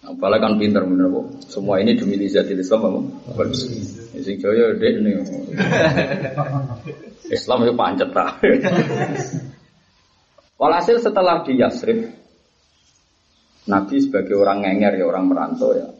[0.00, 1.26] Nah, balik kan pinter bener kok.
[1.52, 3.44] Semua ini demi jati Islam apa?
[4.24, 5.20] Sing jaya dek nih.
[7.28, 8.40] Islam itu pancet tak.
[10.57, 12.09] Walhasil setelah di Yasrib,
[13.68, 15.92] Nabi sebagai orang ngenger ya orang merantau ya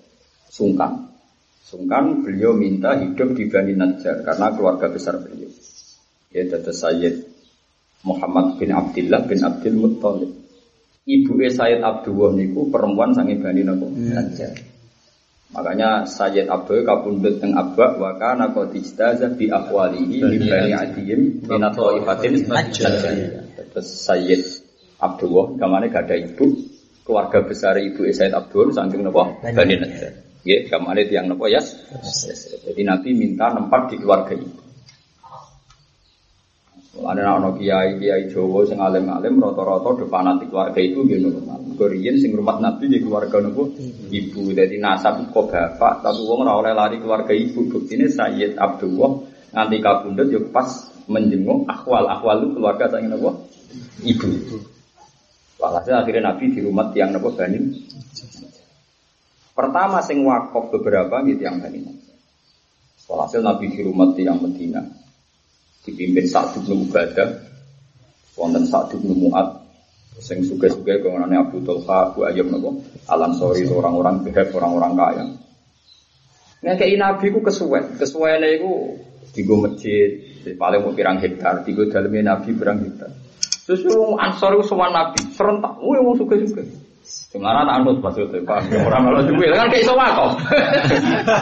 [0.49, 1.13] sungkan.
[1.61, 5.53] Sungkan beliau minta hidup di Bani Najjar karena keluarga besar beliau.
[6.33, 7.29] Ya data Sayyid
[8.09, 10.33] Muhammad bin Abdullah bin Abdul Muttalib.
[11.05, 14.55] Ibu Sayyid Abdullah niku perempuan sange Bani Najjar.
[15.53, 21.45] Makanya Sayyid Abdul kabundut teng Abba wa kana qad ijtaza bi aqwalihi li Bani Adiyim
[21.45, 22.93] min Thaifatin Najjar.
[23.53, 24.43] Terus Sayyid
[24.97, 26.49] Abdullah gamane gak ada ibu,
[27.05, 30.13] keluarga besar ibu Sayyid Abdul saking napa Bani Najjar.
[30.43, 31.77] Nggih, gamane tiyang napa Yas?
[32.65, 34.62] Jadi Nabi minta nempat di keluarga ibu.
[36.93, 41.65] Ada anak kiai kiai Jawa sing alim alim rata-rata do fanatik keluarga itu gitu normal.
[41.81, 43.73] Korean sing rumah Nabi di keluarga nopo
[44.13, 44.53] ibu.
[44.53, 47.65] Jadi nasab kok bapak tapi wong ora oleh lari keluarga ibu.
[47.73, 49.25] Buktine Sayyid Abdullah
[49.57, 50.69] nganti kabundut yo pas
[51.09, 53.49] menjenguk itu keluarga saya nopo
[54.05, 54.29] ibu.
[55.57, 57.57] Walhasil akhirnya Nabi di rumah tiang nopo Bani.
[59.57, 61.89] Pertama sing wakaf beberapa gitu yang Bani.
[63.09, 65.02] Walhasil Nabi di rumah tiang Medina
[65.83, 67.29] dipimpin Sa'd bin Ubadah
[68.39, 69.63] wonten Sa'd bin Mu'ad
[70.23, 72.71] sing suge-suge kemenane Abu Talha Abu Ayyub napa
[73.11, 75.25] Al-Ansori orang-orang behat orang-orang kaya
[76.63, 78.95] Ngekei Nabi ku kesuwen, kesuwene iku
[79.35, 80.23] digo masjid,
[80.55, 83.11] paling mau pirang hektar, digo dalamnya Nabi pirang hektar.
[83.67, 86.63] Terus wong Ansor ku sowan Nabi, serentak, wong wong suge-suge.
[87.03, 88.71] Semara tak anut maksudnya, Pak.
[88.79, 90.31] Orang malah juga, kan kayak iso wakaf.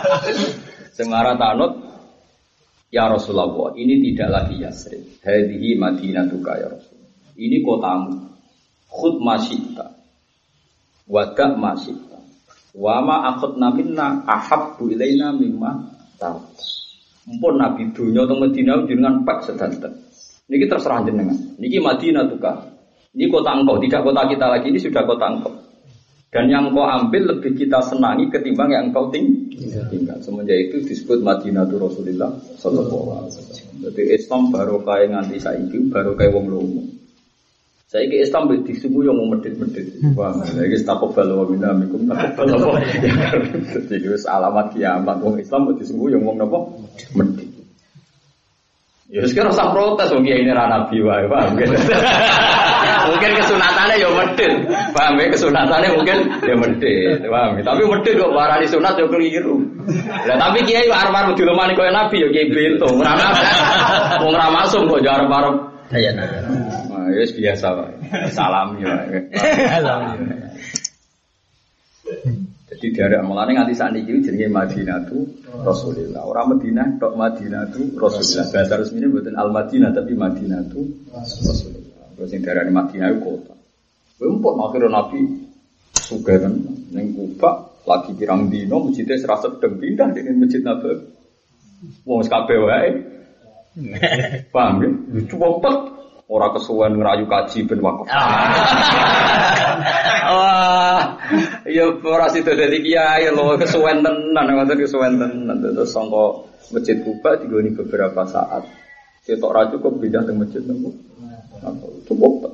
[0.97, 1.73] Semara tak anut,
[2.91, 5.23] Ya Rasulullah, ini tidak lagi Yasrib.
[5.23, 6.99] Hadihi Madinatuka ya Rasul.
[7.39, 8.35] Ini kotamu.
[8.91, 9.95] Khud masyita.
[11.07, 12.19] Wadak masyita.
[12.75, 15.87] Wama akhudna minna ahabbu ilaina mimma
[16.19, 16.43] tahu.
[17.31, 19.95] Mumpun Nabi dunia atau Medina dengan pak sedanten.
[20.51, 21.39] Ini terserah jenengan.
[21.63, 22.75] Ini Madinah tuka.
[23.15, 24.67] Ini kota engkau, tidak kota kita lagi.
[24.75, 25.55] Ini sudah kota engkau.
[26.31, 29.51] Dan yang kau ambil lebih kita senangi ketimbang yang kau ting
[29.91, 30.15] tinggal.
[30.23, 33.77] Semenjak itu disebut Madinatul Rasulullah Sallallahu Alaihi Wasallam.
[33.91, 36.83] Jadi Islam baru kaya nganti saiki baru kaya wong lomo.
[37.91, 39.91] Saya ke Islam disebut yang mau medit-medit.
[40.15, 42.07] Wah, lagi takobal wa minna mikum
[42.39, 42.79] takobal?
[43.91, 46.87] Jadi alamat kiamat wong Islam disebut yang mau nopo
[47.19, 47.51] medit.
[49.11, 51.75] Ya sekarang usah protes wong kiai ini nabi wae, paham gitu.
[53.11, 54.53] Mungkin kesunatannya ya medit.
[54.95, 57.19] Paham ya kesunatannya mungkin ya medit.
[57.27, 57.63] Paham ya?
[57.67, 59.57] Tapi medit kok warani sunat ya keliru.
[60.31, 62.89] Lah tapi kiai arep-arep dilemani koyo nabi ya kiai bento.
[62.95, 63.15] Ora
[64.23, 66.27] wong ra masuk kok ya arep-arep Iya nah.
[66.87, 67.95] Nah, ya biasa wae.
[68.31, 68.95] Salam ya.
[72.71, 75.27] Jadi dari mulane nganti saat ini jenenge Madinah tu
[75.67, 76.23] Rasulullah.
[76.23, 78.47] Orang Madinah tok Madinah tu Rasulullah.
[78.55, 81.80] Bahasa resminya bukan Al Madinah tapi Madinah tu Rasulullah.
[82.21, 83.57] Terus yang dari Madinah itu kota.
[84.21, 85.49] Empuk akhirnya Nabi
[85.97, 86.53] suka kan
[86.93, 91.01] neng Kuba lagi pirang dino masjidnya serasa sedang pindah dengan masjid Nabi.
[92.05, 92.91] Wong kabeh wae.
[94.53, 94.91] Paham ya?
[95.25, 95.77] Cepet
[96.31, 98.07] Orang kesuwen ngerayu kaji ben wakaf.
[100.31, 101.19] Wah,
[101.67, 105.59] ya ora sido dadi kiai lho kesuwen tenan, ngoten kesuwen tenan.
[105.59, 108.63] Terus sangka masjid Kuba digoni beberapa saat.
[109.27, 110.63] Ketok ra cukup pindah ke masjid
[111.63, 111.87] nopo.
[112.09, 112.51] Cukup.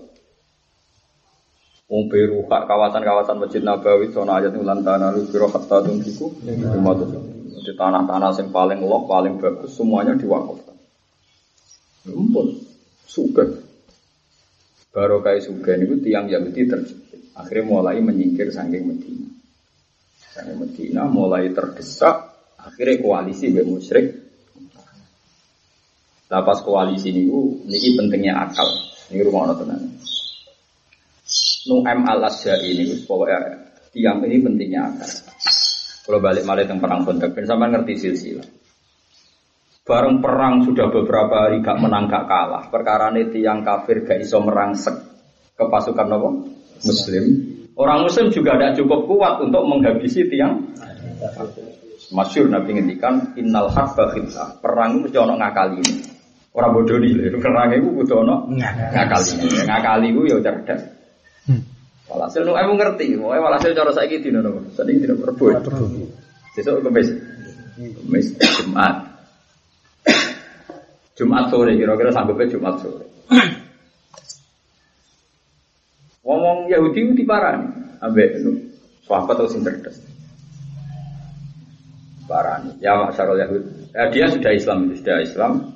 [1.86, 8.30] Wong Beru kawasan-kawasan Masjid Nabawi sono ayat ulan tanah lu biro hatta tuntiku di tanah-tanah
[8.42, 10.74] yang paling lok paling bagus semuanya diwakafkan.
[12.10, 12.58] Ampun,
[13.06, 13.46] suka.
[14.94, 17.20] Baru kayak suga itu tiang Yahudi terjepit.
[17.34, 19.28] Akhirnya mulai menyingkir saking Medina.
[20.34, 22.34] Saking Medina mulai terdesak.
[22.58, 24.26] Akhirnya koalisi be musyrik.
[26.26, 28.66] Nah koalisi ini, ini pentingnya akal.
[29.10, 29.80] Ini rumah orang tenan.
[31.66, 33.38] Nu'am al asyari ini, pokoknya
[33.90, 35.10] tiang ini pentingnya akal.
[36.06, 38.46] Kalau balik malah tentang perang kontak, sama ngerti silsilah.
[39.86, 42.66] Bareng perang sudah beberapa hari gak menang gak kalah.
[42.70, 44.94] Perkara ini tiang kafir gak iso merangsek
[45.54, 46.28] ke pasukan apa?
[46.82, 47.24] Muslim.
[47.78, 50.74] Orang Muslim juga tidak cukup kuat untuk menghabisi tiang.
[52.10, 54.58] Masyur Nabi ngendikan innal harba khilsa.
[54.58, 55.94] Perang itu mesti ono ngakali ini.
[56.56, 59.44] Orang bodoh nih, itu perang itu butuh ono ngakali.
[59.68, 60.80] Ngakali itu ya cerdas.
[62.08, 64.64] Walhasil nu aku ngerti, mau walhasil cara saya gitu nono.
[64.72, 65.68] Tadi tidak berbuat.
[66.56, 67.12] Besok kemis,
[67.76, 69.04] kemis Jumat.
[71.12, 73.04] Jumat sore kira-kira sanggupnya Jumat sore.
[76.24, 77.68] Ngomong Yahudi itu parani,
[78.00, 78.40] ambek
[79.04, 80.00] sahabat atau sing cerdas.
[82.24, 83.92] Parani, ya masyarakat Yahudi.
[83.92, 85.75] Eh, dia sudah Islam, sudah Islam.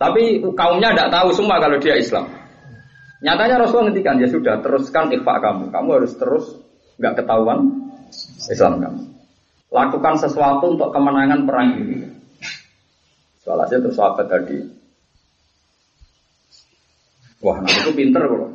[0.00, 2.24] Tapi kaumnya tidak tahu semua kalau dia Islam.
[3.20, 5.68] Nyatanya Rasulullah ngendikan ya sudah teruskan ikhfa kamu.
[5.68, 6.56] Kamu harus terus
[6.96, 7.68] nggak ketahuan
[8.48, 9.02] Islam kamu.
[9.70, 12.02] lakukan sesuatu untuk kemenangan perang ini.
[13.38, 14.58] Soalnya terus sahabat tadi.
[17.38, 18.50] Wah, nanti itu pinter kalau.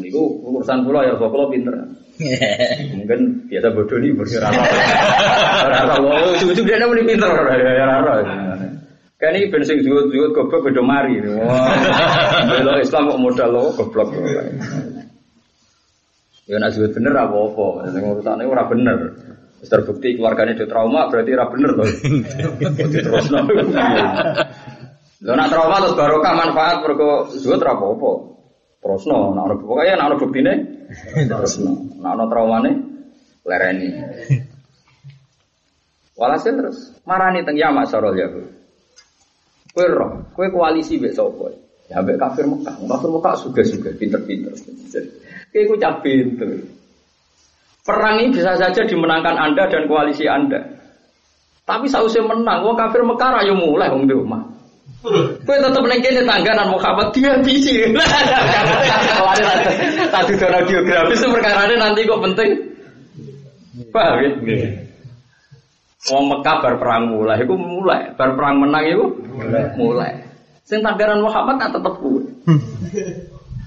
[0.00, 1.76] Ini urusan pula ya, kalau pinter.
[2.96, 3.20] Mungkin
[3.52, 8.14] biasa bodoh nih berkira Rara, wow, ujung dia namanya pinter, rara.
[9.22, 11.22] Kan ini bensin juut-juut goblok beda mari.
[12.50, 14.10] Bela Islam kok modal lo goblok.
[16.50, 18.98] Ya nak juut bener apa-apa, sing urusane ora bener.
[19.62, 21.84] Wis terbukti keluarganya di trauma berarti ora bener to.
[22.98, 23.30] Terus
[25.22, 28.12] Lho nak trauma terus barokah manfaat mergo zuhud ora apa-apa.
[28.82, 30.52] Terusno, nak ono pokoke nak ono buktine
[31.30, 31.94] terusno.
[32.02, 32.70] Nak ono traumane
[33.46, 33.86] lereni.
[36.18, 38.61] Walhasil terus marani teng Yamak Sarol Yahud.
[39.72, 41.48] Kowe roh, kowe koalisi mbek sapa?
[41.88, 42.76] Ya mbek kafir Mekah.
[42.76, 44.52] Kafir Mekah suga-suga pinter-pinter.
[45.48, 46.60] Kowe ku cah pinter.
[47.82, 50.60] Perang ini bisa saja dimenangkan Anda dan koalisi Anda.
[51.64, 54.44] Tapi sausnya menang, wong kafir Mekah ayo mulai wong di rumah.
[55.42, 57.80] Kowe tetep ning kene tangganan Muhammad dia bisi.
[60.12, 62.50] Tadi cara geografis perkara nanti kok penting.
[63.88, 64.91] Paham ya?
[66.10, 69.06] Wong Mekah bar perang mulai, iku mulai, bar perang menang iku
[69.38, 69.62] mulai.
[69.78, 70.12] mulai.
[70.66, 72.26] Sing tanggaran Muhammad kan tetep kuwe.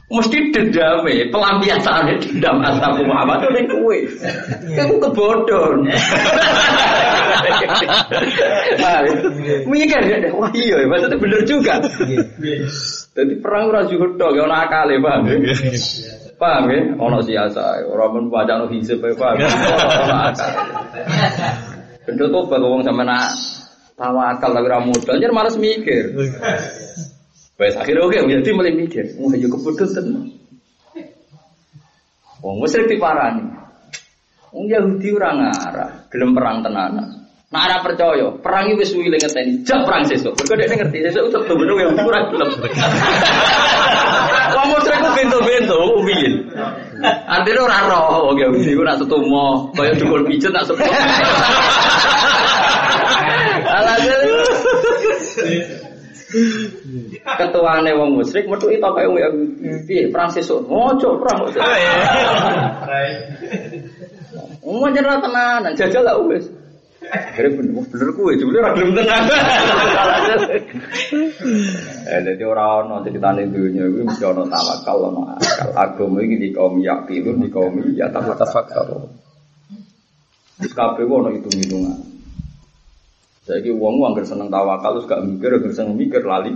[0.06, 3.98] Mesti dendame, pelampiasane dendam asal Muhammad itu ning kowe.
[4.68, 5.80] Iku kebodohan.
[9.66, 11.82] Mikir ya, wah iya, maksudnya bener juga.
[13.16, 15.24] Jadi perang ora juga tok, ya ana akale, ya?
[16.36, 16.80] Paham ya?
[17.00, 19.40] Ono siasa, ora men bacaan hisab, paham.
[20.04, 20.52] Ono akal.
[22.06, 23.34] Benda tobat wong sampe nak
[23.98, 26.14] tawakal tapi ora modal, jadi malas mikir.
[27.56, 30.26] Wes akhirnya oke, jadi mulai mikir, wah yo kebodohan tenan.
[32.46, 33.48] Wong musyrik diparani.
[34.54, 37.26] Wong Yahudi ora ngarah, gelem perang tenanan.
[37.50, 40.36] Nah, ada percaya, perang itu suwi lengan tani, jak perang sesuk.
[40.36, 42.50] Mergo dia ngerti sesuk utek tuh bener yang kurang gelem.
[44.54, 46.34] Wong musyrik ku bento-bento, ubiyin.
[47.04, 50.88] Artinya ora roh, wong Yahudi ku nak setumo, kaya dukun pijet nak sepuh.
[53.66, 54.22] Alhasil
[57.36, 59.68] ketuane wong musyrik metu itu kaya wong Yahudi.
[59.84, 60.64] Piye perang sesuk?
[60.72, 61.52] Ojo perang.
[64.64, 66.48] Wong jeneng tenanan, jajal lah wis.
[67.12, 69.24] Akhirnya bener, bener kue, jumlah ora gelem tenang.
[72.06, 75.70] Eh, jadi orang ono ceritane dunia itu mesti ono tawakal, ono akal.
[75.76, 78.90] Agama ini di kaum yakilun, di kaum ya tafakar.
[80.58, 81.98] Di kabeh ono hitung-hitungan.
[83.46, 86.50] Saiki wong wong anggere seneng tawakal terus gak mikir, anggere seneng mikir lali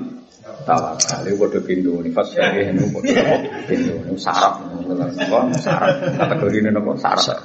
[0.65, 1.21] tawakal.
[1.21, 3.23] Iku padha pintu ni fas kaya ngono padha
[3.69, 3.93] pintu.
[4.17, 6.01] Sarap ngono sarap.
[6.17, 7.37] Kategorine nopo sarap.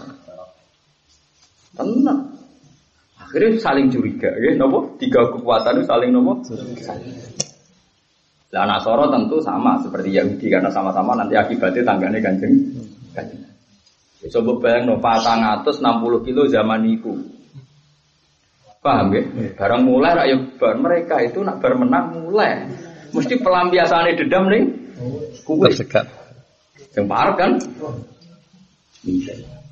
[1.76, 2.33] Tenang.
[3.24, 6.44] Akhirnya saling curiga, ya, nopo tiga kekuatan itu saling nopo.
[8.54, 12.54] Nah, Nasoro tentu sama seperti Yahudi karena sama-sama nanti akibatnya tanggane kanjeng.
[13.10, 13.42] kanjeng.
[14.30, 17.12] Coba bayang no, patang atas 60 kilo zaman itu.
[18.80, 19.22] Paham ya?
[19.56, 22.68] Barang mulai rakyat bar mereka itu nak bar menang mulai.
[23.16, 24.64] Mesti pelampiasannya dendam nih.
[25.44, 25.72] Kue.
[25.72, 26.06] Tersekat.
[26.94, 27.50] Yang parah kan?
[29.02, 29.63] Iya.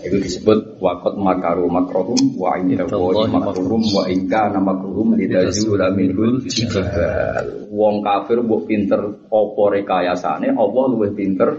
[0.00, 6.40] Itu disebut wakot makaru makrohum wa ini wa makruhum wa ingka nama makruhum lidazula minhul
[6.48, 7.68] jibal.
[7.68, 11.52] Wong kafir mbok pinter apa rekayasane, Allah luwih pinter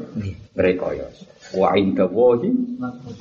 [0.58, 1.54] rekayasa.
[1.54, 2.50] Wa inda wahi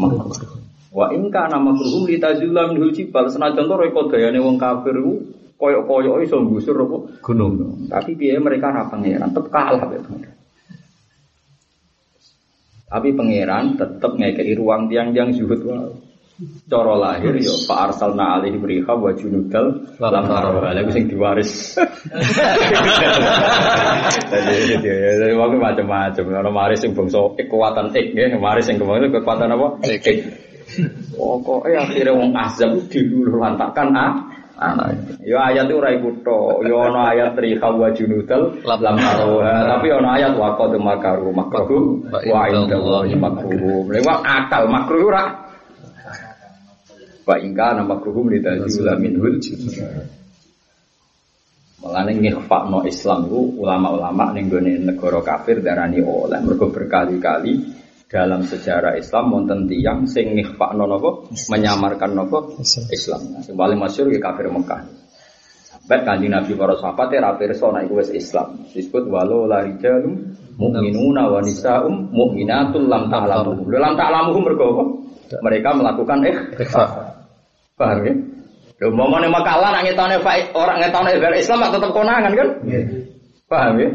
[0.00, 0.64] makruhum.
[0.88, 3.28] Wa ingka nama makruhum lidazula minhul jibal.
[3.28, 4.96] Senajan to reko dayane wong kafir
[5.60, 7.84] koyok-koyok iso nggusur apa gunung.
[7.92, 10.00] Tapi biaya mereka ra pangeran, tetep kalah ya.
[12.90, 16.10] Tapi pangeran tetap ngekei ruang tiang-tiang zuhud wae.
[16.40, 20.72] Cara lahir yo Pak Arsalna alaihi beriha wa junudal lam tarawha.
[20.72, 21.76] Lha sing diwaris.
[24.32, 26.24] Jadi jadi waktu macam-macam.
[26.40, 29.84] Ono maris sing bangsa kekuatan ik nggih, maris sing kekuatan apa?
[29.84, 30.06] Ik.
[31.12, 34.29] Pokoke akhirnya wong azab dilululantakan ah
[34.60, 35.16] anak.
[35.24, 36.68] Yo ayat itu ora iku tok.
[36.68, 38.96] Yo ana ayat riha wa junudal lam.
[39.00, 43.88] Tapi ana ayat wa qad makaru makruh wa inda Allahi makruh.
[43.88, 45.24] Lewat akal makruh ora.
[47.24, 49.40] Wa ingka nama makruhum lidazula minhul
[51.80, 57.69] Mengenai ngikhfakno Islam itu ulama-ulama ning gone negara kafir darani oleh mergo berkali-kali
[58.10, 62.58] dalam sejarah Islam wonten tiyang sing ngikhfakno napa menyamarkan napa
[62.90, 63.22] Islam.
[63.30, 64.82] Nah, sing paling masyhur ya kafir Mekah.
[65.70, 68.66] Sampai kanji Nabi para sahabat ra pirsa nek iku wis Islam.
[68.74, 73.70] Disebut walau la rijalum mu'minuna wa nisaum mu'minatul lam ta'lamuhum.
[73.70, 74.68] Lam ta'lamuhum mergo?
[75.30, 76.18] Mereka melakukan
[76.58, 77.14] ikhfa.
[77.78, 78.14] Paham ya?
[78.82, 80.18] Lho momone makalah nak ngetone
[80.58, 82.48] orang ngetone Islam tetep konangan kan?
[83.46, 83.88] Paham ya?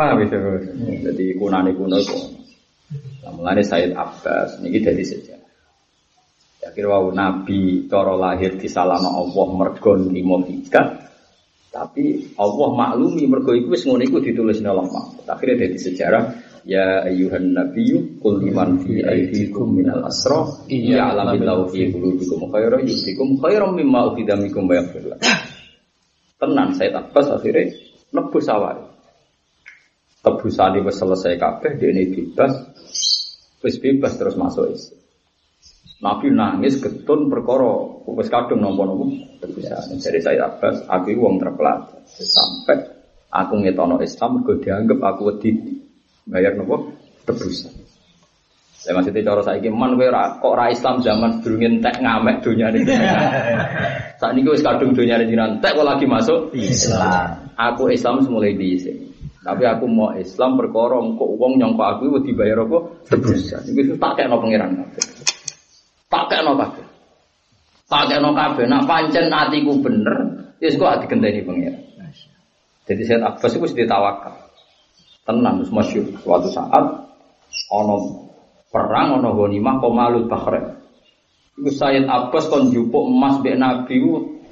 [0.00, 0.40] Paham ya?
[1.12, 2.16] Jadi kunane kuno itu.
[3.20, 5.44] Nah, Said Abbas niki dari sejarah.
[6.60, 10.88] Ya wau Nabi cara lahir di salama Allah mergo nrimo hikah.
[11.68, 14.88] Tapi Allah maklumi mergo iku wis ngono iku ditulis Allah.
[15.28, 16.24] Akhirnya dari sejarah
[16.60, 23.80] Ya ayuhan nabiyyu qul liman fi aydikum minal asra alamin fi qulubikum khairan yusikum khairan
[23.80, 25.08] mimma ukhidha minkum wa yaghfir
[26.36, 27.72] Tenan saya Abbas akhirnya
[28.12, 28.89] nebus awal.
[30.20, 32.52] Tebusane wis selesai kabeh dene bebas.
[33.64, 35.00] Wis bebas terus masuk Islam.
[36.00, 39.04] Nabi nangis getun perkara wis kadung napa-napa
[39.44, 40.00] tebusan.
[40.00, 42.80] Jadi saya Abbas aku wong terpelajar sampai
[43.28, 45.56] aku ngetono Islam mergo dianggap aku wedi
[46.24, 46.96] bayar nopo
[47.28, 47.72] tebusan.
[48.80, 50.08] Saya masih tidak cara saya man kowe
[50.40, 52.88] kok ra Islam zaman sedurunge entek ngamek dunia ini.
[54.20, 57.52] Saat ini wis kadung dunia ini entek kok lagi masuk Islam.
[57.60, 59.09] Aku Islam semulai di sini.
[59.40, 62.78] Tapi aku mau Islam perkara kok uang nyongko aku wedi bayar apa
[63.08, 63.64] tebusan.
[63.72, 64.84] Iku tak kekno pangeran.
[66.12, 66.86] Tak kekno kabeh.
[67.88, 68.64] Tak kekno kabeh.
[68.68, 70.16] Nak pancen atiku bener,
[70.60, 71.90] wis kok ati genteni pangeran.
[72.84, 74.50] Jadi saya Abbas itu ditawakal
[75.22, 77.06] tenang terus masyur suatu saat
[77.70, 78.26] ono
[78.66, 80.80] perang ono ghanimah komalul bahre
[81.54, 84.00] itu Sayyid Abbas kon jupuk emas bek Nabi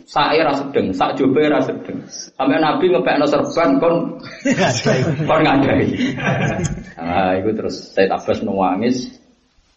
[0.08, 2.00] saya rasa sedeng, sak jobe rasa sedeng.
[2.08, 4.16] Sampai Nabi ngepekno serban kon
[5.28, 5.84] kon ngadai.
[6.96, 9.20] Nah, itu terus Sayyid Abbas nangis.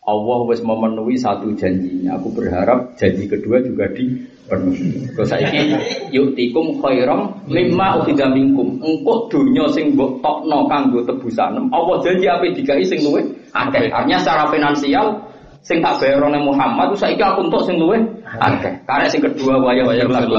[0.01, 2.17] Allah wis memenuhi satu janjinya.
[2.17, 4.09] Aku berharap janji kedua juga di
[4.49, 4.73] penuh.
[5.13, 5.77] Kau saiki
[6.09, 8.81] yuktikum khairam lima ukhidha minkum.
[8.81, 11.69] Engkau dunia sing mbok tokno kanggo tebusan.
[11.69, 13.21] Allah janji apa dikai sing luwe
[13.53, 13.93] akeh.
[13.93, 15.21] Artinya secara finansial
[15.61, 18.01] sing tak bayar oleh Muhammad itu saiki aku untuk sing luwe
[18.41, 18.73] akeh.
[18.89, 20.33] Karena sing kedua waya waya lagu.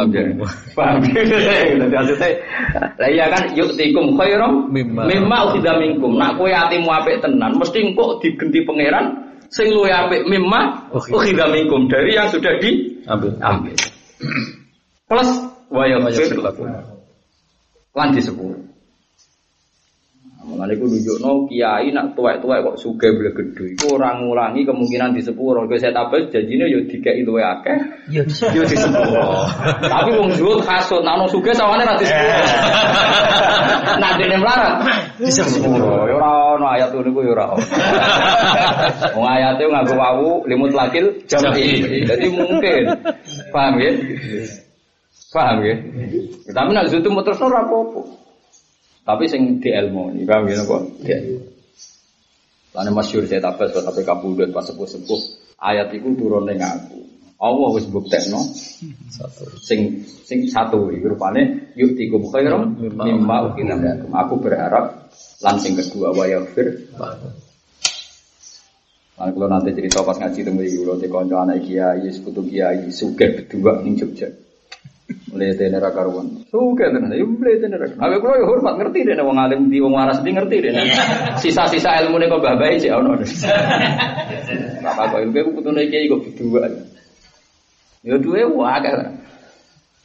[0.75, 0.99] Paham?
[1.15, 2.29] Jadi maksudnya
[2.99, 6.19] lah iya kan yuktikum khairam mimma ukhidha minkum.
[6.19, 9.15] Nak kowe atimu apik tenan mesti engkau digenti pangeran
[9.47, 13.33] sing luwe apik mimma ukhidha minkum dari yang sudah diambil.
[13.39, 13.79] Ambil.
[15.07, 15.31] Plus
[15.71, 16.35] waya fir
[17.93, 18.09] lan
[20.53, 20.59] disepuro.
[20.59, 25.23] Mulane iku nunjukno kiai nak tuwek-tuwek kok sugih beli gedhe iku ora ngurangi kemungkinan di
[25.25, 25.65] sepuro.
[25.65, 27.79] Kok saya tabel janjine yo dikeki luwe akeh.
[28.13, 28.23] Yo
[28.53, 29.49] yo di sepuro.
[29.81, 32.43] Tapi wong zuhud kasut sugih sawane ra di sepuro.
[33.99, 34.75] Nak dene melarat
[35.19, 36.07] di sepuro.
[36.09, 37.65] Yo ora ono ayat niku yo ora ono.
[39.17, 42.05] Wong ayate nganggo wawu limut lakil jam'i.
[42.05, 42.83] Jadi mungkin
[43.51, 43.91] paham ya?
[45.33, 45.75] Paham ya?
[46.53, 48.22] Tapi nak zuhud terus ora apa-apa.
[49.03, 50.83] Tapi sing di ilmu ini paham ya kok?
[51.03, 51.19] Dia.
[52.73, 55.21] Lalu masyur saya tabas buat tapi kabudut pas sepuh sepuh
[55.59, 57.03] ayat itu turun dengan aku.
[57.43, 58.39] Allah wis buktekno
[59.11, 63.75] satu sing sing satu iki rupane yuktikum khairam mimma ukina
[64.07, 65.11] Aku berharap
[65.43, 66.95] langsing kedua wa yaghfir.
[69.13, 73.39] Nah, kalau nanti cerita pas ngaji temu iki kula dikonco anak kiai, sekutu kiai, sugih
[73.39, 74.31] berdua ning Jogja.
[75.33, 76.45] Mlete nera karuan.
[76.53, 77.89] Suka tenan, yo mlete nera.
[77.89, 80.73] Aku kulo yo hormat ngerti deh wong alim di wong waras di ngerti deh.
[81.41, 83.17] Sisa-sisa ilmu nih kok babai sih ono.
[84.85, 86.69] Bapak kok ilmu aku putune kiai kok berdua.
[88.05, 89.17] Yo duwe wae kan.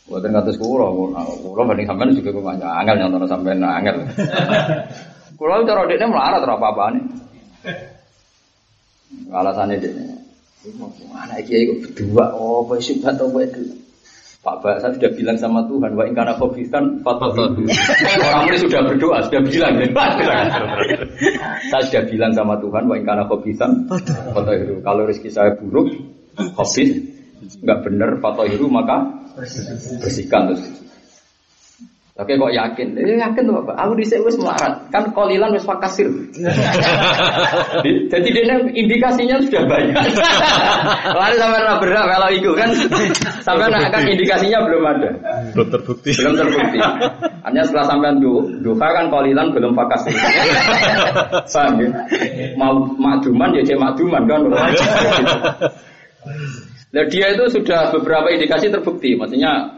[0.07, 0.87] Buatan kata sekolah,
[1.43, 4.07] kulo banding sampean juga kok banyak angel nyontono sampean angel.
[5.35, 7.03] Kulo cara dekne melarat ora apa-apa nih.
[9.27, 9.91] Alasannya dia.
[11.19, 13.86] Anak kiai kok berdua, oh, apa sih atau apa itu?
[14.47, 19.19] Pak Pak, saya sudah bilang sama Tuhan, wa ingkana khobisan fatwa Orang ini sudah berdoa,
[19.27, 19.75] sudah bilang.
[21.75, 25.91] saya sudah bilang sama Tuhan, wa ingkana khobisan fatwa Kalau rezeki saya buruk,
[26.55, 26.95] khobis,
[27.59, 28.97] nggak benar fatwa maka
[29.99, 30.63] bersihkan terus.
[32.17, 32.97] Oke kok yakin?
[32.97, 33.77] Eh, yakin tuh Bapak.
[33.77, 34.89] Aku di sini wis melarat.
[34.89, 36.09] Kan kolilan wis fakasir.
[38.09, 39.93] Jadi dia indikasinya sudah banyak.
[41.21, 42.69] Lalu sampai nak berat kalau itu kan
[43.45, 45.09] sampai nak kan indikasinya belum ada.
[45.53, 46.09] Belum terbukti.
[46.17, 46.77] Belum terbukti.
[47.45, 50.17] Hanya setelah sampai du, duha kan kolilan belum fakasir.
[51.53, 51.89] Paham ya?
[52.57, 54.41] Mau makduman ya cek makduman kan.
[56.97, 59.13] Nah dia itu sudah beberapa indikasi terbukti.
[59.13, 59.76] Maksudnya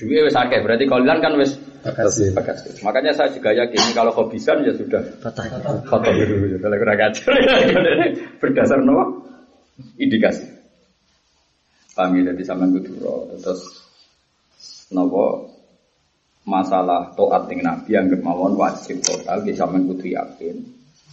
[0.00, 2.80] Duit wes akeh, berarti kalian kan wes bakas.
[2.80, 7.32] Makanya saya juga yakin kalau kobisan ya sudah foto dulu, kalau kurang ajar.
[8.40, 9.28] Berdasar no
[10.00, 10.48] indikasi.
[11.92, 13.28] Paham ya, jadi sama kuduro.
[13.44, 13.60] Terus
[14.88, 15.52] nopo
[16.48, 20.56] masalah toat dengan Nabi yang kemauan wajib total, kita sama kudu yakin.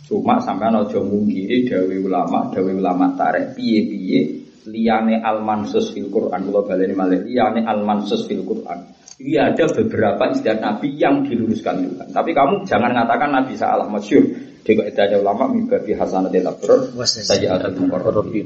[0.08, 6.12] Cuma sampai nojo mungkiri dawi ulama, dawi ulama tarik piye piye liyane al mansus fil
[6.12, 8.94] Quran kalau baleni malih liyane al mansus fil Quran.
[9.18, 12.08] Iya ada beberapa istilah Nabi yang diluruskan Tuhan.
[12.14, 14.22] Tapi kamu jangan mengatakan Nabi salah masyur.
[14.62, 18.46] Itu ada ulama mimpi hasanatil abrar saja ada mukarrabin.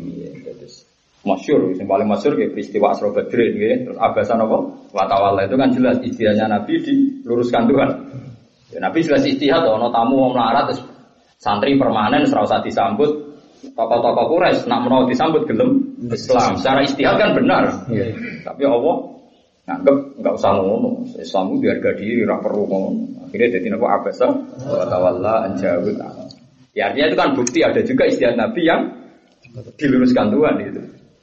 [1.22, 3.78] Masyur, yang paling masyur kayak peristiwa Asro Badrin, ya.
[3.86, 4.58] terus abasan apa?
[4.90, 7.90] Watawala itu kan jelas istilahnya Nabi diluruskan Tuhan.
[8.74, 10.74] Ya, Nabi jelas istihad, ono tamu mau melarat,
[11.38, 13.31] santri permanen, serasa disambut,
[13.62, 16.58] tokoh-tokoh Quraisy nak mau disambut gelem Islam.
[16.58, 17.86] Secara istihad kan benar.
[17.94, 18.10] Ya.
[18.42, 18.96] Tapi Allah
[19.70, 21.06] nganggep nggak usah ngono.
[21.18, 22.90] Islam itu harga diri, rak perlu ngono.
[23.30, 24.28] Akhirnya jadi apa abasa
[24.66, 25.96] watawala anjawil.
[26.74, 28.82] Ya artinya itu kan bukti ada juga istihad Nabi yang
[29.78, 30.82] diluruskan Tuhan itu.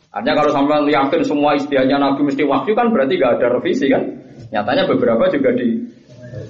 [0.09, 4.03] Artinya kalau sampai yakin semua istiahnya Nabi mesti wahyu kan berarti gak ada revisi kan?
[4.49, 5.85] Nyatanya beberapa juga di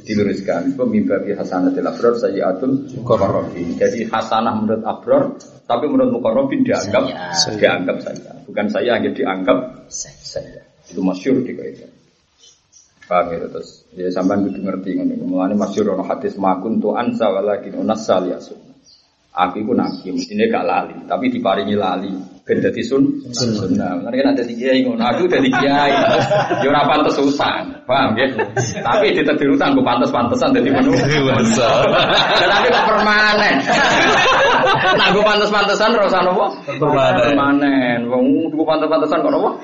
[0.05, 0.77] diluruskan.
[0.77, 3.79] Pemimpi hasanah di abrar sayyatul mukarrabin.
[3.79, 5.25] Jadi hasanah menurut abrar,
[5.65, 7.57] tapi menurut mukarrabin dianggap saya.
[7.57, 8.31] dianggap saja.
[8.45, 10.63] Bukan saya hanya dianggap saya.
[10.89, 11.93] Itu masyur di kaitan.
[13.09, 15.17] Paham ya terus ya sampai begitu ngerti ini.
[15.17, 18.68] Mulane masyur ono hadis makun tu ansa walakin unas saliasun.
[19.39, 22.11] Aku itu nabi, mestinya gak lali, tapi diparingi lali.
[22.49, 24.01] Ben dadi sun sunnah.
[24.01, 25.05] Nanti kan ada kiai ngono.
[25.05, 25.93] Aku dadi kiai.
[26.65, 27.85] Yo ora pantes usan.
[27.85, 28.25] Paham ya?
[28.81, 30.97] Tapi ditedir utang gue pantes-pantesan dadi menu.
[30.97, 33.57] Tapi kok permanen.
[34.97, 36.49] Nah gue pantes-pantesan ora usah nopo?
[36.81, 38.09] Permanen.
[38.09, 39.61] Wong gue pantes-pantesan kok nopo?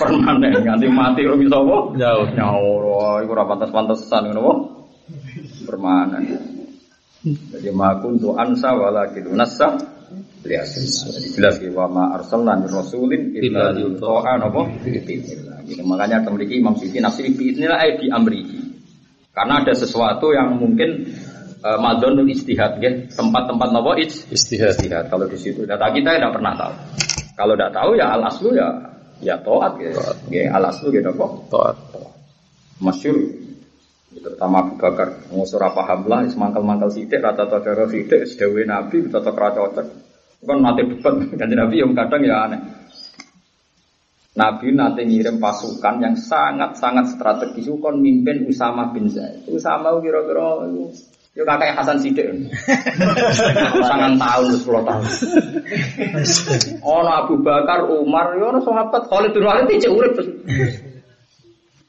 [0.00, 0.64] Permanen.
[0.64, 1.76] Ganti mati bisa apa?
[2.00, 2.24] Jauh.
[2.32, 3.20] Nyaur.
[3.20, 4.88] Iku ora pantes-pantesan ngono?
[5.68, 6.53] Permanen.
[7.24, 9.80] Jadi makun tu ansa walakin nasa
[10.44, 14.68] lihat jadi jelas ya wa ma arsalna min rasulin illa yuta'a napa
[15.64, 15.80] Gitu.
[15.80, 18.60] Makanya memiliki Imam Siti nafsi inilah ayat di amrihi.
[19.32, 21.10] Karena ada sesuatu yang mungkin
[21.64, 24.76] uh, madonul istihad ya, tempat-tempat nopo istihad.
[24.76, 25.08] istihad.
[25.08, 26.74] Kalau di situ data kita tidak pernah tahu.
[27.34, 28.68] Kalau tidak tahu ya al aslu ya
[29.24, 29.90] ya toat ya.
[30.30, 31.76] Ya al aslu ya kok toat.
[32.78, 33.16] Masyur
[34.14, 40.04] terutama Abu Bakar ngusur apa hamlah semangkal-mangkal sidik rata-rata darah sidik sedawi Nabi tetap cocok
[40.44, 42.60] Kan nanti debat kan Nabi yang kadang ya aneh.
[44.34, 49.46] Nabi nanti ngirim pasukan yang sangat-sangat strategis kan mimpin Usama bin Zaid.
[49.48, 50.68] Usama kira-kira
[51.34, 52.30] Ya kakak Hasan Sidik.
[53.90, 55.02] Sangat tahun, sepuluh tahun.
[56.86, 60.14] Oh, Abu Bakar, Umar, ya ono sahabat Khalid bin Walid cek urip.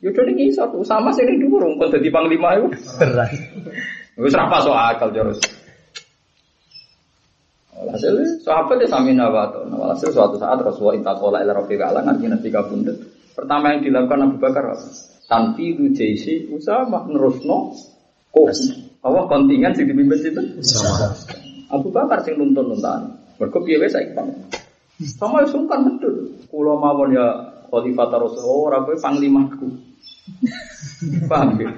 [0.05, 2.69] Ya udah nih satu sama sih ini dulu, kon jadi panglima itu.
[3.01, 3.33] Berat.
[4.21, 5.41] Wis ra soal akal terus.
[7.73, 8.13] Hasil
[8.45, 9.65] sahabat ya sami nawato.
[9.65, 13.01] Hasil suatu saat Rasulullah intakola ila rafiq ala nanti nanti kabundut.
[13.33, 14.87] Pertama yang dilakukan Abu Bakar apa?
[15.25, 17.73] Tanti jaisi Usama nerusno
[18.29, 18.53] kok
[19.01, 21.17] Allah kontingen sing dipimpin itu Usama.
[21.73, 23.09] Abu Bakar sing nuntun nuntan.
[23.41, 24.29] Mergo piye wae saiki Bang.
[25.17, 26.45] Sama sungkan betul.
[26.47, 27.25] Kula mawon ya
[27.67, 29.84] khalifah Rasulullah ora kowe panglimaku.
[31.29, 31.69] Paham ya?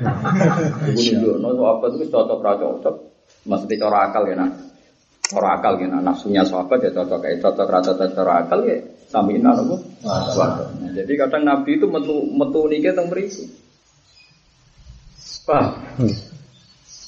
[0.95, 2.95] Iku nunjukno apa itu cocok ra cocok.
[3.47, 4.51] Maksudnya cara akal ya nak.
[5.35, 8.79] Orang akal gitu, nafsunya sahabat ya cocok kayak cocok rata cocok akal ya
[9.11, 9.75] samina nopo.
[10.07, 13.43] Nah, jadi kadang Nabi itu metu metu nike teng mriku.
[15.51, 15.67] Wah.
[15.99, 16.15] Hmm.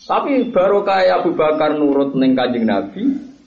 [0.10, 3.04] Tapi baru kayak Abu Bakar nurut neng kajing Nabi,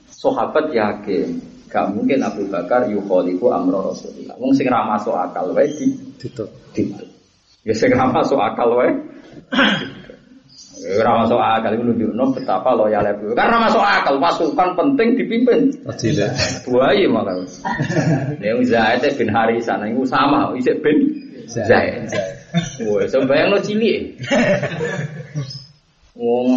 [0.08, 4.38] sahabat yakin gak mungkin Abu Bakar yukholifu amro Rasulullah.
[4.40, 6.48] Wong sing ra masuk akal wae di ditutup.
[7.62, 8.90] Ya sing ra masuk akal wae.
[10.82, 13.38] Ora masuk akal itu nunjukno betapa loyalnya beliau.
[13.38, 15.70] Karena masuk akal pasukan penting dipimpin.
[15.86, 16.66] Tidak.
[16.66, 17.38] Buaya malah.
[18.42, 21.06] Yang Zaid bin Harisan itu sama, isik bin
[21.46, 22.10] Zaid.
[22.82, 24.18] Wah, sembayang lo cilik.
[26.18, 26.48] Wong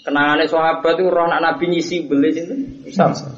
[0.00, 2.56] kenangannya sahabat itu roh anak Nabi nyisi beli itu.
[2.96, 3.36] Sama.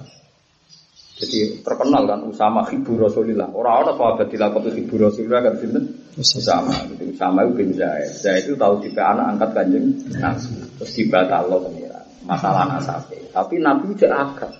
[1.18, 3.50] Jadi terkenal kan Usama Hibu Rasulillah.
[3.50, 6.76] Orang-orang sahabat dilakukan Hibu Rasulillah kan sini Usama.
[6.92, 8.12] Jadi Usama itu bin Zaid.
[8.20, 9.86] Zaid itu tahu juga anak angkat kanjeng
[10.20, 10.52] Nabi.
[10.76, 12.00] Terus dibatal loh pengira.
[12.28, 13.16] Masalah nasabe.
[13.32, 14.52] Tapi Nabi tidak agak.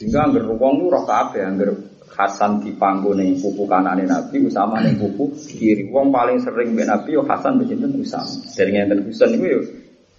[0.00, 1.38] Sehingga anggar wong itu roh kabe.
[1.44, 1.70] Anggar
[2.12, 5.88] Hasan di panggung nih pupu kanan Nabi, Usama nih pupu kiri.
[5.88, 8.28] Wong paling sering ben Nabi yo Hasan begini Usama.
[8.52, 9.60] Dari ngenten Husain itu yo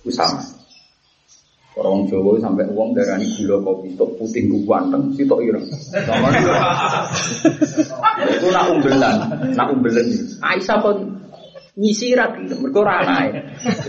[0.06, 0.42] Usama.
[1.74, 5.66] Orang Jawa sampai uang darani gula kopi tok putih gue ganteng tok ireng.
[5.90, 6.30] Sama
[8.30, 9.18] Itu nak umbelan,
[9.58, 10.06] nak umbelan.
[10.38, 11.18] Aisyah pun
[11.74, 13.02] nyisi rapi, mereka.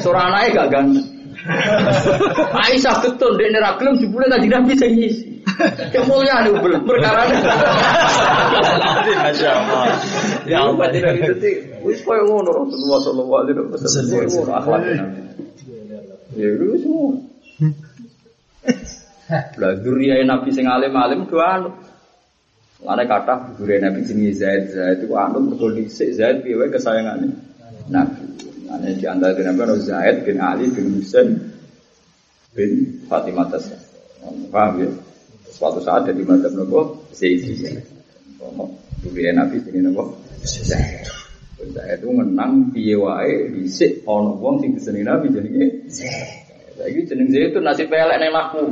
[0.00, 1.06] Seorang anaknya gak ganteng.
[2.56, 5.44] Aisyah betul, dia nerak gelem jebule tadi nabi nyisi.
[5.92, 7.28] Yang mulia nih umbelan perkara.
[9.28, 9.84] Masya Allah.
[10.48, 11.54] Ya Allah tidak gitu sih.
[11.84, 14.56] Wis koyo ngono Rasulullah sallallahu alaihi wasallam.
[14.56, 15.04] Akhlaknya.
[16.32, 17.33] Ya itu semua.
[19.60, 21.64] Lah duriya Nabi sing alim-alim doa
[22.84, 27.32] Mana kata guru Nabi jenis Zaid Zaid itu anu mergo dhisik Zaid piye kesayangannya
[27.88, 28.22] Nabi.
[28.68, 31.32] Nah, di antara Nabi Zaid bin Ali bin Husain
[32.52, 33.80] bin Fatimah Tasya.
[34.52, 34.88] Paham ya?
[35.48, 37.72] Suatu saat jadi madzhab nopo Zaidi.
[39.00, 41.08] Guru Nabi ini nopo Zaid.
[41.72, 46.43] Zaid itu menang piye wae dhisik ana wong sing disenengi Nabi jenenge Zaid.
[46.74, 48.62] Lagi jeneng zaitun nasi pelek neng aku.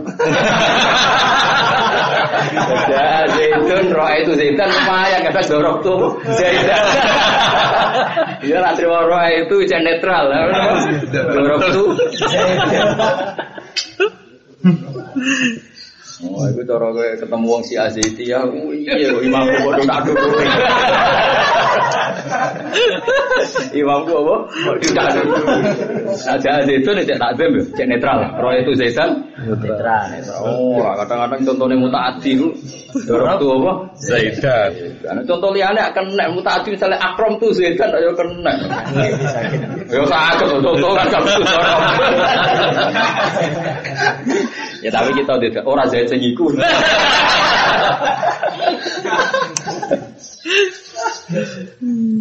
[2.90, 6.86] Ya zaitun roh itu zaitun lumayan kata dorok tuh zaitun.
[8.42, 10.24] Iya nanti roh itu jangan netral.
[11.14, 11.88] Dorok tuh.
[16.22, 16.86] Oh, itu cara
[17.18, 20.38] ketemu wong si Aziti ya, iya, imam bodoh tak dulu.
[23.72, 24.36] Imamku apa?
[24.80, 25.20] Tidak ada.
[26.12, 28.18] Aja itu nih tak ada, cek netral.
[28.38, 30.06] Roy itu Zaitan netral.
[30.44, 32.48] Oh, kadang-kadang contohnya mutaati itu
[33.08, 33.72] dorong tuh apa?
[35.02, 38.52] Karena contoh liane akan nek mutaati misalnya akrom tuh Zaitan ayo kena.
[39.88, 41.30] Yo sakit contoh kan kamu
[44.82, 46.50] Ya tapi kita tidak orang Zaid sing iku.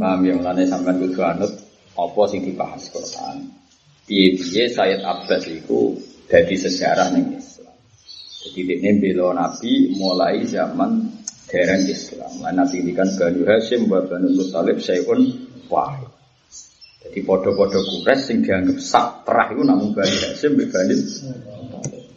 [0.01, 1.53] Paham ya mulane sampean kudu anut
[1.95, 3.51] apa sing dibahas Quran.
[4.07, 5.95] Piye-piye Sayyid Abbas iku
[6.27, 7.75] dadi sejarah ning Islam.
[8.41, 11.21] Jadi dia bela Nabi mulai zaman
[11.51, 12.31] dereng Islam.
[12.41, 15.21] Nah, Nabi ini kan Banu Hashim wa Banu Muttalib Sayyidun
[15.69, 16.09] Wahid.
[17.01, 20.95] Jadi podo-podo kures sing dianggap sak terah itu namun Banu Hashim wa Banu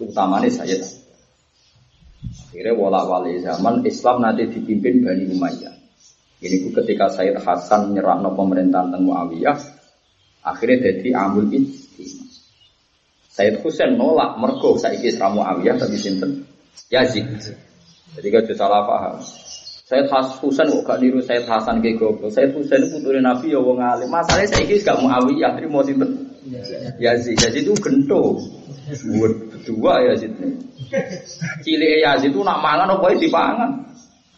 [0.00, 0.82] utamanya Sayyid
[2.54, 5.73] Akhirnya wala wali zaman Islam nanti dipimpin Bani Umayyah.
[6.44, 9.56] Ini ketika Sayyid Hasan menyerah no pemerintahan tentang Muawiyah,
[10.44, 12.28] akhirnya jadi amul ijtima.
[13.32, 16.44] Sayyid Husain nolak mergo saiki Isra Muawiyah tapi sinten
[16.92, 17.24] Yazid.
[18.14, 19.24] Jadi gak salah paham.
[19.88, 20.12] Sayyid
[20.44, 22.28] Husain kok gak niru Sayyid Hasan ke goblok.
[22.28, 24.12] Sayyid Husain putri Nabi ya wong alim.
[24.12, 26.28] Masalahnya saiki gak Muawiyah, mau sinten
[27.00, 27.40] Yazid.
[27.40, 28.36] Yazid itu gento.
[29.64, 30.60] Dua Yazid nih.
[31.64, 33.70] Cilik Yazid itu nak mangan apa dipangan.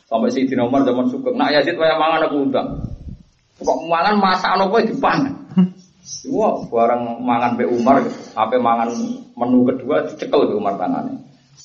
[0.06, 1.34] Sampai si Umar zaman suka.
[1.34, 2.68] Nak Yazid kaya mangan aku undang.
[3.58, 5.34] Kok mangan masak apa dipangan.
[6.30, 7.98] Wah, barang mangan Pak Umar,
[8.38, 8.94] apa mangan
[9.34, 11.18] menu kedua dicekel Pak Umar tangannya.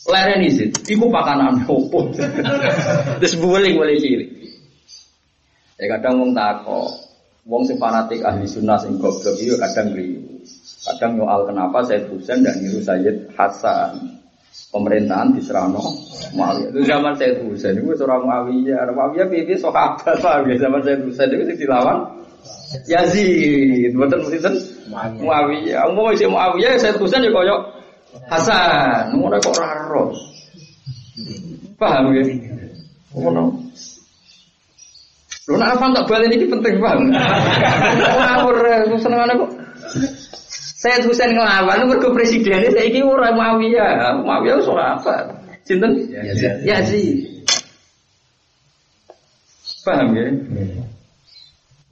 [0.10, 2.10] Leren izin, iku pakanan opo.
[3.22, 4.30] Terus boleh boleh cilik.
[5.78, 6.90] Ya kadang wong takok,
[7.46, 10.22] wong sing fanatik ahli sunnah sing goblok itu kadang riyu.
[10.82, 14.21] Kadang nyoal kenapa Said Husain dan niru Sayyid Hasan.
[14.70, 15.82] Pemerintahan di Serano
[16.38, 16.70] Muawiyah.
[16.72, 18.88] Itu zaman Said Husain itu seorang Muawiyah.
[18.94, 22.06] Muawiyah piye sahabat ya zaman Said Husain itu dilawan
[22.86, 23.92] Yazid.
[23.98, 24.56] Betul betul
[24.94, 25.92] Muawiyah.
[25.92, 27.62] Umum isi Muawiyah Said Husain ya koyok
[28.32, 29.18] Hasan.
[29.18, 30.04] Ngono kok ora.
[31.76, 32.24] Paham ya?
[33.18, 33.44] Ngono.
[35.50, 37.18] Lho nek tak balen iki penting banget.
[37.98, 38.56] Ngawur
[39.02, 39.52] senengane kok.
[40.82, 44.18] Sayyid Husain ngelawan mergo presidennya saiki ora Muawiyah.
[44.26, 45.30] Muawiyah ora apa.
[45.62, 46.10] Sinten?
[46.66, 47.46] Yazid.
[49.86, 50.26] Paham ya?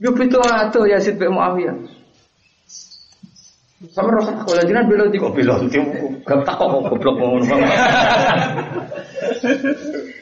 [0.02, 1.78] Yo pitu ato Yazid be Muawiyah.
[3.94, 5.56] Sama rasa kalau jinan belo kok belo
[6.26, 7.48] gak tak kok goblok ngono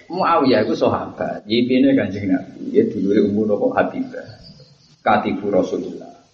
[0.09, 4.25] Muawiyah itu sahabat, yipine kanjeng Nabi, ya dulu umur nopo Habibah,
[5.05, 6.25] katibu Rasulullah.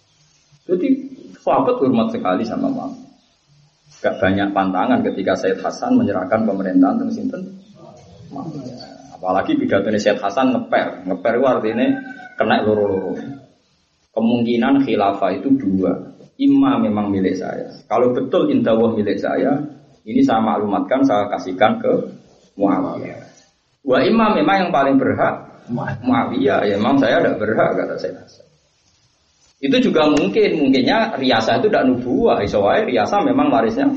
[0.63, 1.14] Jadi
[1.45, 3.05] sahabat hormat sekali sama Muawiyah.
[4.01, 7.41] Gak banyak pantangan ketika Said Hasan menyerahkan pemerintahan tentang sinten.
[9.13, 11.87] Apalagi pidatonya Said Hasan ngeper, ngeper itu artinya
[12.33, 13.13] kena loro-loro.
[14.13, 16.17] Kemungkinan khilafah itu dua.
[16.35, 17.71] Imam memang milik saya.
[17.87, 19.55] Kalau betul intawah milik saya,
[20.03, 21.93] ini saya maklumatkan, saya kasihkan ke
[22.59, 23.21] Muawiyah.
[23.85, 25.45] Wa imam memang yang paling berhak
[26.03, 26.67] Muawiyah.
[26.67, 28.44] Ya, memang saya tidak berhak kata saya.
[29.65, 32.45] Itu juga mungkin, mungkinnya riasa itu tidak nubuah.
[32.45, 33.89] Isowai riasa memang warisnya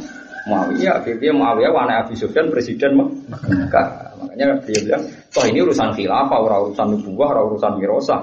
[0.48, 1.04] Muawiyah.
[1.04, 4.16] Dia Muawiyah wana Abi Sufyan presiden Mekah.
[4.16, 8.20] Makanya dia bilang, toh ini urusan khilafah, urusan nubuah, urusan wirosah.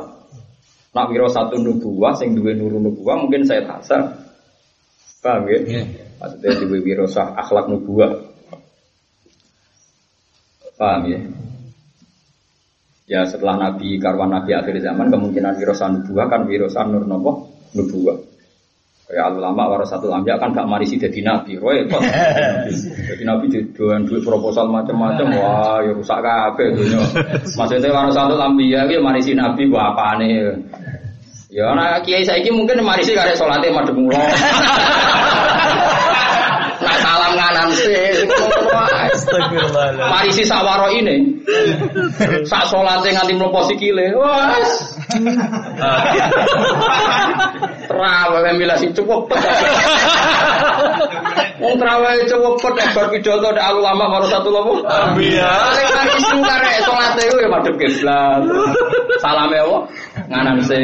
[0.98, 4.16] Nak wiro satu nubuah, sing duwe nuru nubuah mungkin saya Hasan.
[5.20, 5.60] Paham ya?
[5.62, 5.86] Yeah.
[6.18, 8.26] Maksudnya duwe wiro sah akhlak nubuah.
[10.82, 11.20] Paham ya?
[13.06, 17.06] Ya setelah Nabi karwan Nabi akhir zaman kemungkinan wiro sah nubuah kan wiro sah nur
[17.06, 18.18] nopo nubuah.
[19.06, 22.02] Kayak ulama warasatul ambia kan gak marisi jadi nabi, roy kok.
[23.14, 27.06] jadi nabi doan duit proposal macam-macam, wah ya rusak kabeh dunia.
[27.54, 30.58] Maksudnya warasatul ambia ya marisi nabi gua apa nih?
[31.54, 34.18] Ya anak kiai saiki mungkin marisi karek salate madhep mulo.
[36.82, 38.26] Nak salam kanan sih.
[39.36, 40.08] Astagfirullah.
[40.08, 41.44] Marisi sawaro ini.
[42.48, 44.16] Sak salate nganti mlebu sikile.
[44.16, 44.72] Wes.
[47.86, 49.28] Trawe milah sing cukup.
[51.60, 54.80] Wong trawe cukup nek bar pidato nek ulama marang satu lomo.
[54.88, 55.52] Ambiya.
[55.76, 58.42] Sing kan isu karek salate ku ya madhep kiblat.
[59.20, 59.78] Salame apa?
[60.32, 60.80] Nganan se.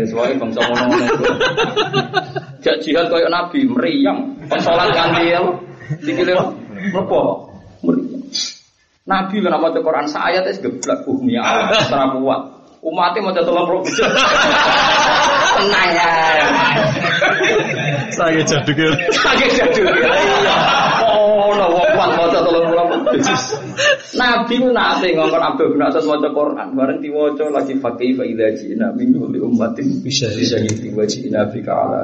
[0.00, 1.06] Wis wae bangsa ngono-ngono.
[2.64, 4.36] Jak jihad koyo nabi meriang.
[4.48, 5.52] Pas salat apa?
[6.00, 6.32] Sikile
[6.92, 7.49] mlebu.
[9.10, 12.40] Nabi lho nama Quran sayat es geblak bumi Allah secara kuat.
[12.80, 13.82] Umatnya mau tolong roh
[15.60, 16.10] Tenang ya.
[18.08, 18.88] Saya jaduk ya.
[19.12, 19.84] Kaget jadul.
[19.92, 20.56] Iya.
[21.12, 22.70] Oh, no, kuat mau tolong
[24.20, 28.52] Nabi ku nate ngomong Abdul bin Abbas maca Quran, bareng diwaca lagi fakih fa idza
[28.58, 30.28] ji'na min kulli ummatin Bisa.
[30.34, 32.00] bisa gitu wa ji'na bika ala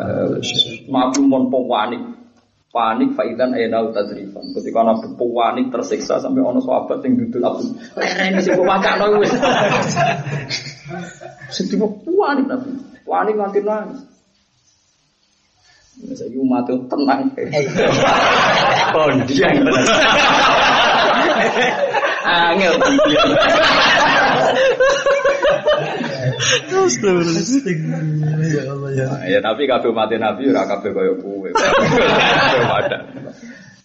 [0.89, 2.16] Nabi mon panik.
[2.77, 4.53] Panik faidan ayna tadrifan.
[4.53, 7.73] Ketika Nabi panik tersiksa sampai ono sahabat yang dudul Abdul.
[7.97, 9.33] Lerene sing wakakno wis.
[11.57, 12.77] Sedih panik Nabi.
[13.09, 14.01] Panik nganti nangis.
[15.97, 17.33] Saya umat itu tenang.
[18.97, 19.89] Oh, dia yang tenang.
[22.29, 22.75] Angel.
[28.47, 29.09] Ya Allah ya.
[29.27, 31.49] Ya tapi kabeh mati nabi ora kabeh kaya kowe.
[32.81, 32.99] Ada.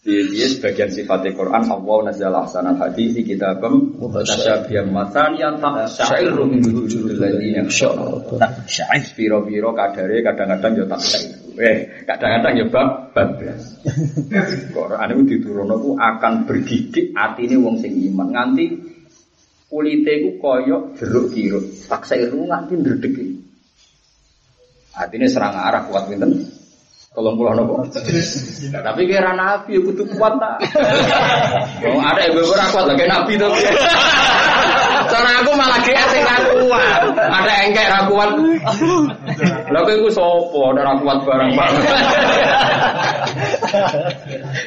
[0.01, 6.65] Dia sebagian sifat Quran Allah nazzala ahsanal hadis kitabam mutasyabihan matan yang tak syairu min
[6.65, 8.41] wujudil ladzina yakhshawna.
[8.65, 9.05] Syaih.
[9.13, 11.37] Piro-piro kadare kadang-kadang ya tak syairu.
[11.61, 11.77] Eh,
[12.09, 13.77] kadang-kadang ya bab bablas.
[14.75, 18.65] Quran itu diturunno ku akan bergidik atine wong sing iman nganti
[19.71, 21.63] kulite ku koyo jeruk kirut.
[21.87, 23.15] Tak syairu nganti ndredeg.
[24.91, 26.43] Artinya serang arah kuat pinten?
[27.15, 27.87] Tolong pulau nopo.
[28.71, 30.55] Tapi kira nabi ya kudu kuat tak.
[31.87, 33.51] Oh, ada ibu ibu kuat lagi nabi tuh.
[35.11, 37.01] Cara aku malah GR sing kuat.
[37.15, 38.31] Ada engkek ra kuat.
[39.71, 40.59] Lah kowe iku sapa?
[40.75, 41.83] Ada ra kuat barang banget.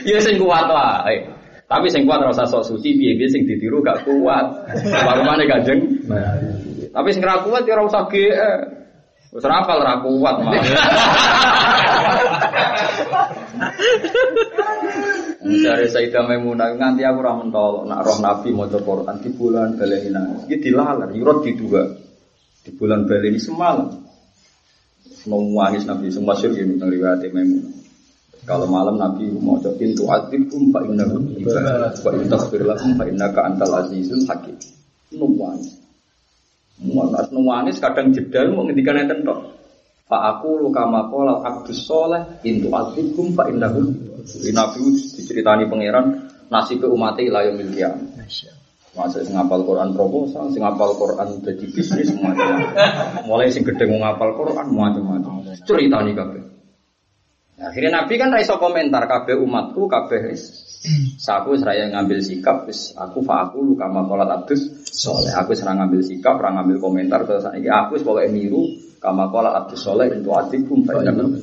[0.08, 1.43] Ya sing kuat wae.
[1.64, 4.46] Tapi sing kuat ora usah sok suci piye-piye sing ditiru gak kuat.
[4.84, 5.80] Warmane Kanjeng.
[6.92, 8.60] Tapi sing ra kuat ya ora usah GR.
[9.34, 10.52] Wis ra apal ra kuat mah.
[15.44, 20.44] Dari Sayyidah Maimunah nganti aku ora mentol nak roh Nabi maca Quran di bulan Balena.
[20.44, 21.82] Iki dilalar yurot di dua.
[22.60, 23.88] Di bulan Baleni semalam.
[25.24, 27.83] Nangis Nabi semua syur ini tentang riwayat Maimunah.
[28.44, 33.40] Kalau malam Nabi mau cobain tu adibkum fa ibadah wa in taghfir lahum fa innaka
[33.40, 34.56] antal azizul hakim.
[35.16, 35.80] Nangis.
[36.84, 39.56] Muanas nangis kadang jedal mau ngendikan enten tok.
[40.04, 46.28] Fa aku lu kama qala abdus soleh intu azibkum fa innahu Jadi Nabi diceritani pangeran
[46.48, 48.24] nasib umat ila yaumil qiyamah.
[48.94, 52.62] Masa sing ngapal Quran proposal, sing ngapal Quran jadi bisnis macam
[53.26, 55.42] Mulai sing mau ngapal Quran macam-macam.
[55.66, 56.53] Ceritani kabeh.
[57.54, 60.34] Nah, akhirnya Nabi kan raiso komentar kabeh umatku kabeh
[61.16, 65.32] Saku seraya ngambil sikap, wis aku fa aku lu kama kolat abdus soleh.
[65.32, 68.68] Aku serang ngambil sikap, serang ngambil komentar terus ini aku sebagai niru
[69.00, 71.40] kama kolat abdus soleh itu adibum fa'inan.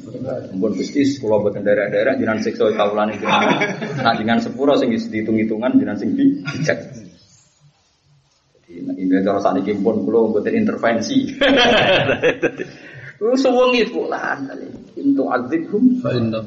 [0.53, 3.25] Mumpun gusti sekolah buatan daerah-daerah jinan siksa kaulan itu.
[3.25, 6.77] Nah dengan sepuro sing dihitung-hitungan jinan sing bijak.
[8.61, 11.33] Jadi ini cara saat ini pun kulo buatan intervensi.
[13.25, 14.53] Lu sewengi pulaan
[15.01, 15.09] kali.
[15.09, 16.39] Untuk adibum Fa inna.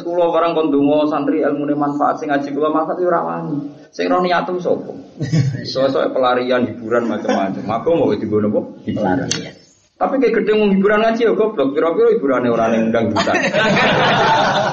[0.00, 3.56] Sekolah barang kondungo santri ilmu manfaat sing ngaji kula manfaat itu rawani.
[3.92, 4.96] Sing ro niatem sapa?
[5.68, 7.60] Soalnya pelarian hiburan macam-macam.
[7.60, 8.60] Aku mau digono apa?
[8.88, 9.28] Hiburan.
[10.00, 11.76] Tapi kayak gede mau hiburan ngaji ya goblok.
[11.76, 13.36] Kira-kira hiburannya orang yang undang hutan.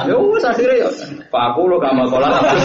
[0.07, 0.89] ya wes akhirnya ya.
[1.27, 2.63] Pak aku lo gak mau kolam abdul.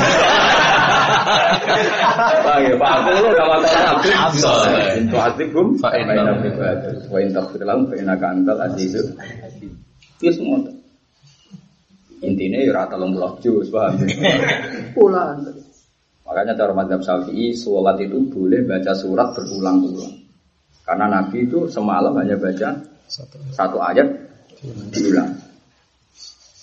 [2.47, 4.15] Pak ya Pak aku lo gak mau kolam abdul.
[4.95, 5.67] Itu azibum.
[5.83, 6.39] Fa inna.
[7.11, 9.11] Wa in taghfir lahum fa innaka antal azizul.
[10.23, 10.63] Itu semua.
[12.23, 13.99] Intinya ya rata lomba jus, paham?
[14.95, 15.43] Pulang.
[16.23, 20.23] Makanya cara madhab syafi'i, sholat itu boleh baca surat berulang-ulang.
[20.87, 22.79] Karena Nabi itu semalam hanya baca
[23.11, 23.43] Satu.
[23.51, 24.07] satu ayat
[24.95, 25.42] diulang.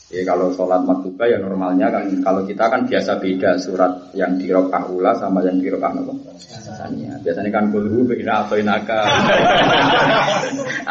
[0.10, 4.50] Ya kalau sholat maktubah ya normalnya kan kalau kita kan biasa beda surat yang di
[4.50, 6.14] rokah ula sama yang di rokah apa?
[6.42, 7.14] Sananya.
[7.22, 9.06] Biasanya kan kulhu ina atau inaka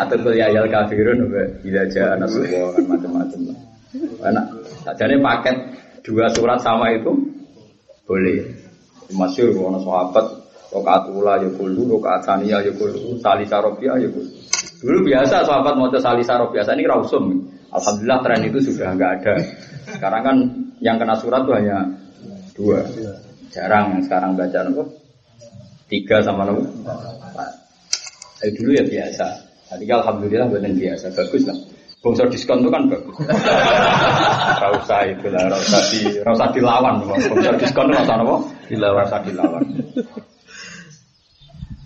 [0.07, 1.27] atau kul ya ayal kafirun
[1.67, 3.41] tidak aja nasubah kan macam-macam.
[4.23, 4.47] Enak.
[4.87, 5.57] Sajane paket
[6.07, 7.11] dua surat sama itu
[8.07, 8.39] boleh.
[9.19, 10.27] Masyur ono sahabat
[10.71, 14.31] rokaat ula ya kulhu, rokaat sania ya kulhu, salisa ya kulhu.
[14.79, 17.58] Dulu biasa sahabat mau salisa robiah, ini rausum.
[17.69, 19.35] Alhamdulillah tren itu sudah nggak ada.
[19.93, 20.37] Sekarang kan
[20.81, 21.85] yang kena surat tuh hanya
[22.57, 22.81] dua.
[23.53, 24.85] Jarang yang sekarang baca nopo.
[25.89, 26.65] Tiga sama nopo.
[28.41, 29.27] Dari dulu ya biasa.
[29.69, 31.59] Tadi alhamdulillah buatan biasa, bagus lah.
[31.99, 33.17] Bangsa diskon itu kan bagus.
[34.59, 36.95] Gak usah itu lah, gak usah di, usah dilawan.
[37.05, 38.37] Bangsa diskon itu nopo.
[38.71, 39.65] Dilawan, rasa dilawan.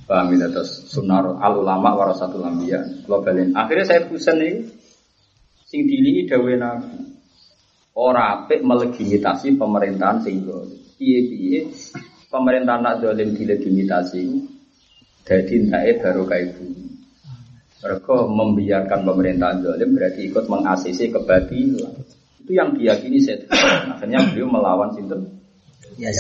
[0.03, 3.57] Paham ya terus sunnah al ulama warasatul balen.
[3.57, 4.55] Akhirnya saya pusen nih,
[5.73, 7.01] sing dilingi dawe nabi.
[7.97, 10.77] Ora apik melegitimasi pemerintahan sing dolim.
[11.01, 11.73] Piye-piye
[12.29, 14.53] pemerintahan nak dolim dilegitimasi
[15.25, 16.85] jadi entahnya baru kayak bumi.
[17.83, 21.95] Mereka membiarkan pemerintahan dolim berarti ikut mengasisi kebatilan.
[22.43, 23.43] Itu yang diyakini saya.
[23.97, 25.41] Akhirnya beliau melawan sinten.
[25.97, 26.19] Yes.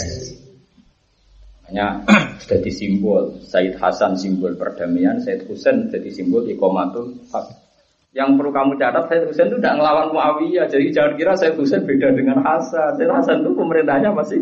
[1.66, 2.04] Hanya
[2.44, 7.61] jadi simbol Said Hasan simbol perdamaian, Said Husain jadi simbol ikomatul hak.
[8.12, 10.68] Yang perlu kamu catat Said Husain itu tidak ngelawan Muawiyah.
[10.68, 13.00] Jadi jangan kira Said Husain beda dengan Hasan.
[13.00, 14.36] Said Hasan itu pemerintahnya masih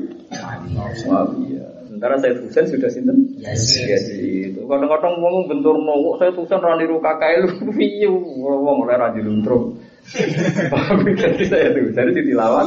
[0.74, 1.86] Muawiyah.
[1.86, 3.30] Sementara Said Husain sudah sinten?
[3.38, 3.78] Yes.
[3.78, 8.96] Jadi itu kadang-kadang ngomong bentur nongok Said Husain rani ruka kae lu piye ngomong oleh
[8.98, 9.78] raja luntro.
[11.22, 12.66] Jadi saya itu jadi dilawan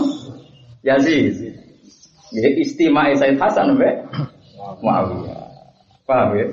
[0.87, 1.51] Yazid.
[2.31, 4.07] Ya istimewa Said Hasan mbek
[4.79, 5.43] Muawiyah.
[6.07, 6.47] Paham ya?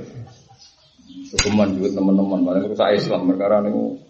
[1.30, 4.09] Hukuman juga teman-teman, paling rusak Islam perkara niku.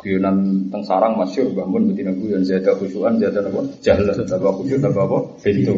[0.00, 3.60] Guyonan teng sarang masyur bangun betina guyon zada khusyuan zada apa?
[3.84, 5.18] Jahlan tambah khusyuk tambah apa?
[5.42, 5.74] Pintu.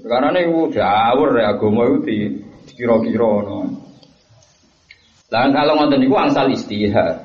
[0.00, 2.16] Karena ini udah awur ya agama itu di
[2.74, 3.68] kira-kira no.
[5.30, 7.22] Lah kalau ngoten niku angsal istihad,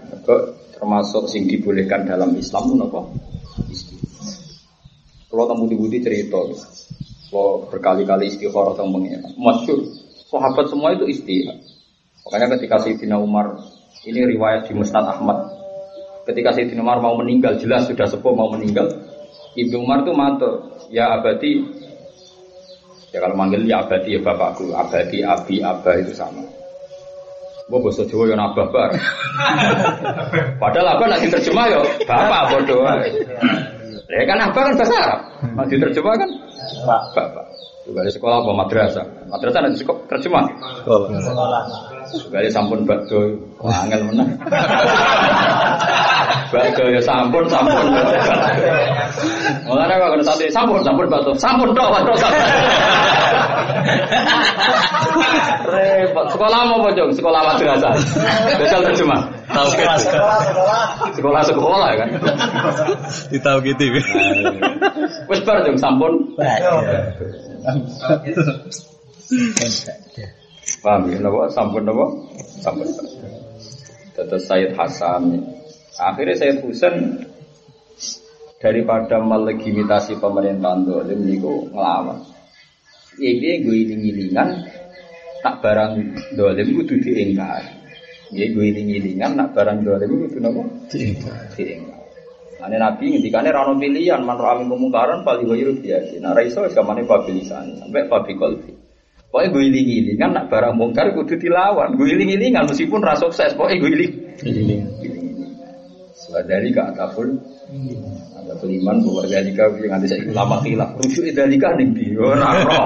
[0.77, 3.01] termasuk sing dibolehkan dalam Islam napa?
[3.65, 4.05] Istihad.
[5.25, 6.37] Kalau tamu budi cerita,
[7.33, 9.81] kalau berkali-kali istikharah tentang pengiran, masyur.
[10.29, 11.57] Sahabat semua itu istihad.
[12.25, 13.53] Makanya ketika Sayyidina Umar
[14.01, 15.45] ini riwayat di Musnad Ahmad.
[16.25, 18.89] Ketika Sayyidina Umar mau meninggal, jelas sudah sepuh mau meninggal.
[19.53, 20.53] Ibnu Umar itu matur,
[20.89, 21.61] ya abadi.
[23.13, 26.41] Ya kalau manggil ya abadi ya bapakku, abadi, abi, abah itu sama.
[27.69, 28.91] Gua bahasa Jawa yang abah bar.
[30.61, 32.81] Padahal abah nak diterjemah ya bapak bodoh.
[34.09, 35.21] Ya kan abah kan bahasa Arab.
[35.55, 36.29] Nak diterjemah kan
[37.13, 37.45] bapak.
[37.85, 39.05] Juga di sekolah apa madrasah.
[39.29, 40.01] Madrasah nanti sekolah
[42.29, 43.33] Gale sampun bakdo
[43.65, 44.29] angel menang.
[46.53, 47.85] bakdo ya sampun sampun.
[49.65, 51.31] Mulane kok kena sate sampun sampun bakdo.
[51.41, 52.45] Sampun tok bakdo sampun.
[55.65, 56.25] Repot.
[56.29, 57.11] Sekolah mau apa, Jong?
[57.17, 57.93] Sekolah madrasah.
[58.59, 59.21] Besal terjemah.
[59.49, 60.09] Tahu Sekolah, gitu.
[60.09, 60.81] sekolah, sekolah.
[61.15, 62.09] Sekolah sekolah kan.
[63.33, 63.83] Ditahu gitu.
[65.29, 66.13] Wis bar sampun.
[70.81, 71.49] Paham ya, napa?
[71.53, 72.05] Sampun napa?
[72.61, 72.87] Sampun.
[74.15, 75.43] Terus Sayyid Hasan.
[75.95, 77.25] Akhirnya Sayyid Husain
[78.59, 82.19] daripada melegitimasi pemerintahan dolim niku ngelawan.
[83.15, 84.49] Iki gue iling-ilingan
[85.39, 85.91] tak barang
[86.35, 87.63] dolim kudu diingkar.
[88.33, 90.63] Ya gue iling-ilingan nak barang dolim kudu napa?
[90.91, 91.95] Diingkar.
[92.65, 96.17] Ane Nabi ngendikane ra ono pilihan man ra amin kemungkaran pali wayu biasa.
[96.17, 98.74] Nah ra iso samane pabilisan sampai pabi kolbi.
[99.35, 101.99] Pokoknya gue iling kan nak barang mungkar kudu dilawan.
[101.99, 104.13] Gue iling kan meskipun ra sukses, pokoknya gue iling.
[106.47, 107.35] Dari ke atapun
[108.31, 110.95] ada beriman bahwa kau yang nanti saya lama hilaf.
[111.03, 112.79] Rujuk dari kau nih bio naro.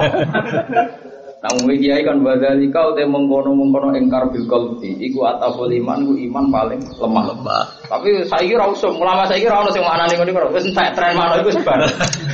[1.46, 4.98] Namun kiai kan badali kau teh mengkono mengkono engkar bil kalbi.
[5.06, 7.62] Iku atapul iman, ku iman paling lemah lemah.
[7.86, 11.14] Tapi saya kira usum, ulama saya kira orang yang mana nih kau wes entek tren
[11.14, 11.78] mana itu sebar.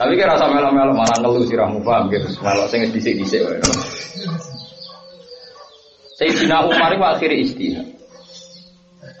[0.00, 2.24] Tapi kira rasa melo-melo malah ngeluh sirahmu paham gitu.
[2.40, 3.60] Melo sing dhisik-dhisik wae.
[6.16, 7.86] Sayyidina Umar itu akhirnya istihad.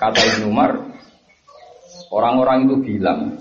[0.00, 0.80] Kata Ibnu Umar,
[2.08, 3.36] orang-orang itu bilang,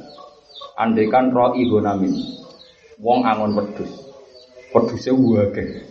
[0.76, 2.12] andaikan roh ibu namin,
[3.00, 3.92] wong angon wedus,
[4.76, 5.88] wedusnya wake.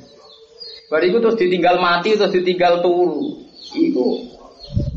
[0.92, 3.48] Bariku terus ditinggal mati, terus ditinggal turu.
[3.72, 4.36] Iku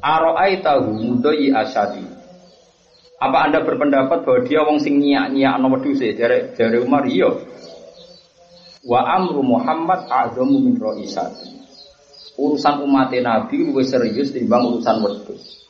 [0.03, 2.03] aroai tahu mudoi asadi.
[3.21, 7.29] Apa anda berpendapat bahwa dia wong sing nyiak nyiak no wedus Jare jare Umar iya.
[8.81, 11.53] Wa amru Muhammad azamu min roisati.
[12.41, 15.61] Urusan umat Nabi lebih serius timbang urusan wedus.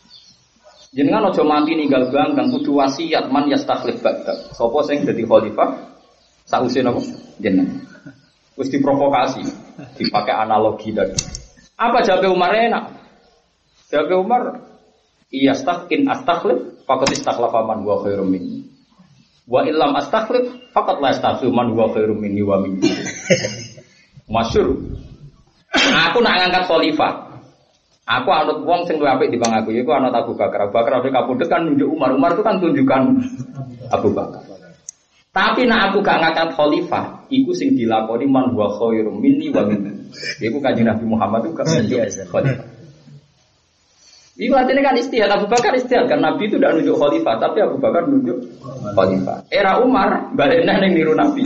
[0.96, 4.56] Jenengan aja mati ninggal bangkang kudu wasiat man yastakhlif ba'da.
[4.56, 5.76] Sapa sing dadi khalifah
[6.48, 7.04] sause napa?
[7.40, 7.84] Jenengan.
[8.60, 9.44] Wis diprovokasi,
[10.00, 11.16] dipakai analogi tadi.
[11.80, 12.92] Apa jawab Umar enak?
[13.88, 14.44] Jawab Umar,
[15.32, 18.66] iya stakin astakhlif, fakat istakhlafa man huwa khairum minni.
[19.50, 22.88] Wa illam astakhlif, fakat la astakhlif man huwa khairum minni wa minni.
[24.34, 24.80] Masyur.
[25.72, 27.14] Aku nak ngangkat khalifah.
[28.08, 29.72] Aku anut wong sing luwih apik dibanding aku.
[29.72, 30.68] Iku anut Abu Bakar.
[30.68, 32.12] Abu Bakar apik kapundhut kan nunjuk Umar.
[32.12, 33.02] Umar itu kan tunjukkan
[33.96, 34.44] Abu Bakar.
[35.32, 40.12] Tapi nak aku gak ngangkat khalifah, iku sing dilakoni man wa khairum minni wa minni.
[40.44, 42.68] Iku kanjeng Nabi Muhammad itu gak menunjuk khalifah.
[44.42, 47.78] Iku artinya kan istihad Abu Bakar istihad kan Nabi itu tidak nunjuk khalifah, tapi Abu
[47.78, 48.42] Bakar nunjuk
[48.98, 49.46] khalifah.
[49.54, 51.46] Era Umar baliknya neng niru Nabi.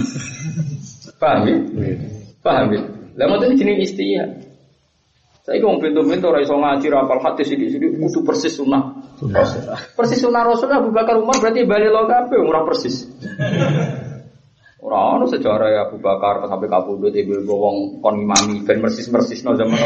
[1.19, 1.59] Paham ya?
[2.39, 2.81] Paham ya?
[3.19, 4.47] Lah mau jenis istihad.
[5.45, 8.97] Saya kong pintu-pintu ora iso ngaji rapal hadis sithik-sithik kudu persis sunnah.
[9.93, 13.05] Persis sunnah Rasul Abu Bakar Umar berarti bali lo kabeh ora persis.
[14.81, 19.53] Ora ono sejarah ya Abu Bakar sampai kabudut ibu wong kon imami ben persis-persis no
[19.53, 19.77] zaman.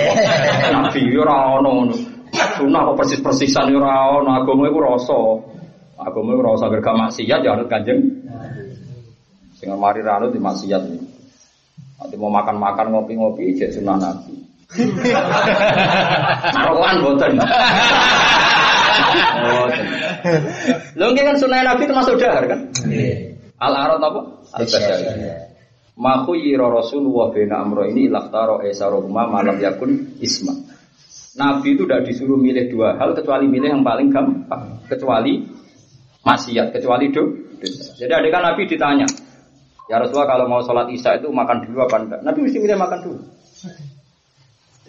[0.77, 2.18] Nabi yo ora ono ngono.
[2.33, 5.19] Sunnah kok persis-persisan ora ono agama iku rasa.
[5.99, 7.99] Agama iku rasa gerga maksiat ya anut Kanjeng.
[9.57, 10.83] Sing mari ra anut di maksiat.
[11.99, 14.35] Nanti mau makan-makan ngopi-ngopi ijek sunnah Nabi.
[16.69, 17.33] Rokokan boten.
[20.99, 22.59] Lho nggih kan sunah Nabi termasuk dahar kan?
[23.59, 24.21] Al arad apa?
[24.55, 25.05] Al basyari.
[25.99, 30.55] Ma khuyira Rasulullah bina amro ini laktaro esaroma malam yakun isma.
[31.37, 35.45] Nabi itu tidak disuruh milih dua hal kecuali milih yang paling gampang, kecuali
[36.25, 37.23] maksiat, kecuali do.
[37.99, 39.05] Jadi ada kan Nabi ditanya,
[39.91, 42.19] ya Rasulullah kalau mau sholat isya itu makan dulu apa enggak?
[42.25, 43.21] Nabi mesti milih makan dulu.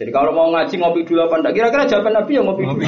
[0.01, 1.53] Jadi kalau mau ngaji ngopi dulu apa enggak?
[1.53, 2.81] Kira-kira jawaban Nabi yang ngopi dulu.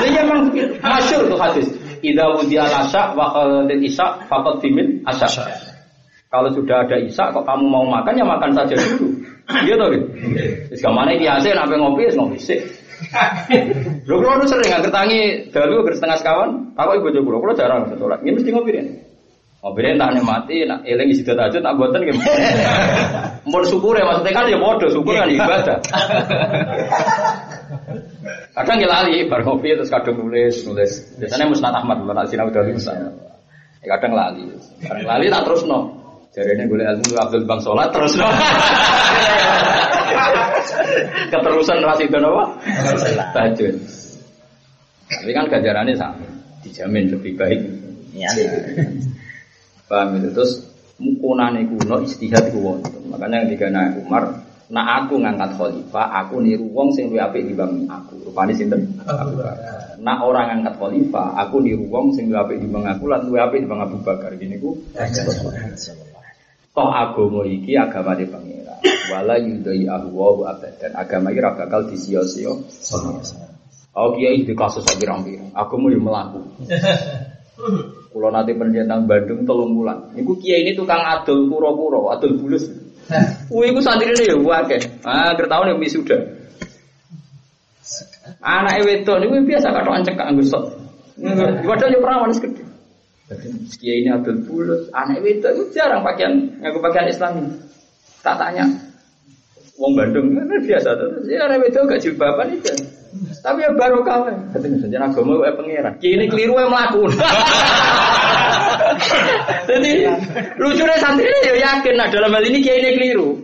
[0.00, 0.40] Ini memang
[0.80, 1.68] masyur tuh hadis.
[2.04, 5.28] Idza wudiya asya wa qalatil isya faqad dimin asya.
[6.28, 9.13] Kalau sudah ada isya kok kamu mau makan ya makan saja dulu.
[9.44, 9.88] Iya toh.
[10.72, 12.60] Wis gamane iki ase nek ngopi wis ngopi sik.
[14.08, 17.82] Lho kula nu sering nggak tangi dalu ger setengah sekawan, ibu bojo kula, kula jarang
[17.92, 18.22] sholat.
[18.24, 18.84] Ini mesti ngopi ya.
[19.64, 22.20] Ngopi tak mati, nak eling isi aja tak buatan gitu.
[23.48, 25.80] Mau syukur ya maksudnya kan ya bodoh, syukur kan ibadah.
[28.54, 31.16] Kadang ya lali, bar ngopi terus kadang nulis, nulis.
[31.16, 33.08] Biasanya Musnad Ahmad, nak sinau dari Musnad.
[33.80, 34.52] Ya kadang lali,
[34.84, 36.03] kadang lali tak terus no.
[36.34, 38.18] Jadi ini boleh ilmu Abdul Bang sholat terus.
[41.30, 42.44] Keterusan rasi itu apa?
[43.30, 43.74] Tajud.
[45.06, 46.26] Tapi kan gajarannya sama,
[46.66, 47.60] dijamin lebih baik.
[48.18, 48.30] Ya.
[49.86, 50.66] Paham itu terus
[50.98, 52.78] mukunane kuno istihad ku
[53.10, 54.42] Makanya ketika naik Umar,
[54.74, 58.18] nak aku ngangkat khalifah, aku niru wong sing luwih apik dibanding aku.
[58.26, 58.90] Rupane sinten?
[59.06, 60.02] Abu Bakar.
[60.02, 63.62] Nak orang ngangkat khalifah, aku niru wong sing luwih apik dibanding aku lan luwih apik
[63.62, 64.34] dibanding Abu Bakar.
[64.34, 64.74] Gini ku.
[66.74, 68.82] Toh agama iki agama di pangeran.
[69.14, 70.90] Wala yudai ahwa abadan.
[70.98, 72.66] Agama iki ora bakal disio-sio.
[73.94, 75.54] Oh kiai di kasus pirang-pirang.
[75.54, 76.42] Aku mau melaku.
[78.10, 80.18] Kulo nanti pendidikan Bandung tolong bulan.
[80.18, 82.66] Iku kiai ini tukang adol puro-puro, adol bulus.
[83.54, 84.82] Wih, iku santri ini ya wakil.
[85.06, 86.18] Ah, kertahu nih wisuda.
[88.42, 90.64] Anak wedok ini biasa kata ancek kang gusok.
[91.62, 92.63] Padahal ya perawan gede.
[93.80, 97.56] Kiai ini adol bulus, anak wedok itu jarang pakaian, ngaku pakaian Islam.
[98.20, 98.68] Tak tanya,
[99.80, 101.24] Wong Bandung kan biasa tuh.
[101.26, 102.70] Ya anak wedok gak jilbaban itu.
[103.42, 104.54] Tapi ya baru kawan.
[104.54, 105.94] Ketemu saja agama gue pangeran.
[105.98, 107.14] Kini keliru yang melakukan.
[109.70, 109.92] Jadi
[110.58, 113.38] lucunya santri ini ya yakin nah dalam hal ini kiai ini keliru.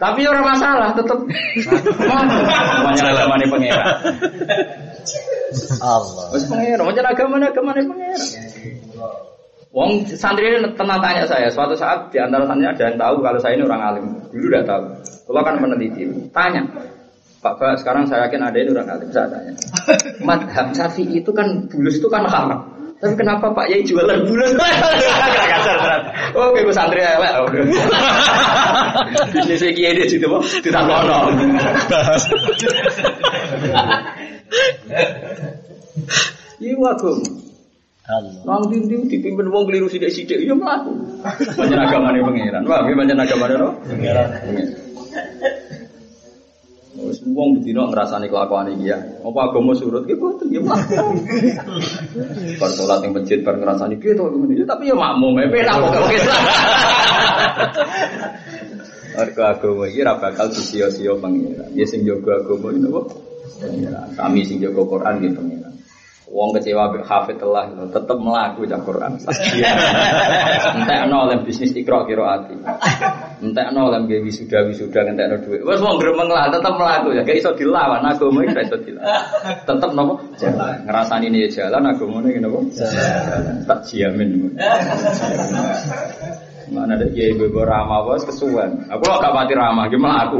[0.00, 1.18] Tapi orang masalah tetap.
[2.84, 3.86] Banyak agama ini pangeran.
[5.80, 6.24] Allah.
[6.32, 8.22] Mas pangeran, macam agama ini agama ini pangeran.
[9.70, 13.38] Wong santri ini tenang tanya saya, suatu saat di antara santri ada yang tahu kalau
[13.38, 14.06] saya ini orang alim.
[14.34, 14.84] Dulu udah tahu.
[15.30, 16.66] Kalau kan meneliti, tanya,
[17.38, 19.54] Pak Pak, sekarang saya yakin ada ini orang alim, saya tanya.
[20.26, 22.79] Madhab Safi itu kan bulus itu kan haram.
[23.00, 24.52] Tapi kenapa Pak Yai jualan bulus?
[26.36, 27.32] oh, gue santri Pak.
[29.32, 30.28] Bisnis kiai di situ,
[30.60, 31.18] tidak kono.
[36.60, 37.10] Iya, aku.
[38.44, 40.92] Nang dindi dipimpin wong keliru sithik-sithik ya mlaku.
[41.56, 42.62] Banyak agamane pangeran.
[42.68, 43.54] Wah, banyak agamane
[43.86, 44.28] pangeran.
[46.90, 48.98] Wis wong bedino ngrasani kelakuan iki ya.
[49.22, 50.90] Apa agama surut ki boten ya mak.
[52.58, 54.66] Bar salat ning masjid bar ngrasani ki to ngene.
[54.66, 56.42] Tapi ya makmum e penak kok Islam.
[59.22, 61.70] Arka agama iki ora bakal disio-sio pangeran.
[61.78, 63.00] Ya sing jaga agama iki napa?
[64.18, 65.74] Kami sing jaga Quran gitu pangeran.
[66.30, 69.18] Wong kecewa hafid telah tetep melaku cak Quran.
[70.78, 72.54] Entek ana oleh bisnis ikra kira ati.
[73.42, 75.66] Entek ana oleh gawe wisuda wisuda entek ana dhuwit.
[75.66, 79.10] Wes wong gremeng lah tetep melaku ya gak iso dilawan agama iki iso dilawan.
[79.66, 80.14] Tetep napa?
[80.86, 82.58] Ngrasani ini jalan agama ini napa?
[82.78, 83.66] Jalan.
[83.66, 84.30] Tak jamin.
[86.68, 88.84] Mana ada kiai bebo ramah bos kesuwen.
[88.92, 90.38] Aku lo gak pati ramah, gimana aku?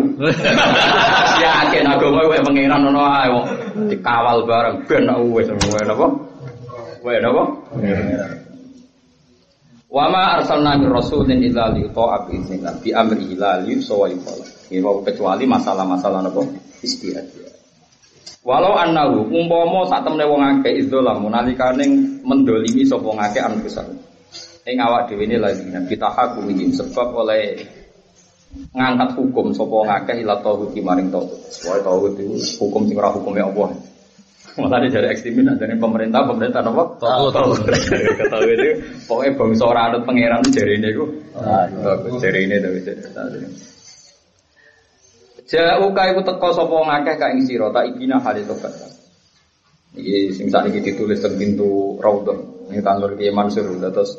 [1.42, 3.40] Yakin aku mau gue pengiran nono ayo
[3.88, 6.06] dikawal bareng ben aku wes semua apa?
[7.00, 7.42] Wes apa?
[9.90, 14.06] Wa ma arsalna min rasulin illa li yuta'a bi idznillah bi amri la li yusawa
[14.06, 14.46] yuqala.
[15.02, 16.46] kecuali masalah-masalah napa
[16.84, 17.26] istihad.
[18.40, 21.84] Walau annahu umpama sak temne wong akeh izdolam nalikane
[22.24, 24.09] mendolimi sapa ngakeh anfusan.
[24.68, 27.64] Ing awak dhewe ne lagi kita hakumin sebab oleh
[28.76, 31.40] ngangkat hukum sapa ngakeh ila tauhid maring tauhid.
[31.64, 33.72] Wae tauhid itu hukum sing ora hukume Allah.
[34.58, 36.82] Malah dari ekstremis dari pemerintah, pemerintah apa?
[36.98, 37.50] Tahu tahu.
[38.18, 41.04] Kata itu, pokoknya bangsa orang anut pangeran jari ini ku.
[42.18, 43.38] Jari ini tapi jari.
[45.46, 48.74] Jauh kai ku teko sapa ngakeh ka ing sira tak ibina hale tobat.
[49.94, 52.38] Iki sing sakniki ditulis teng pintu Raudhah.
[52.70, 54.14] Ini kantor Kiai Mansur terus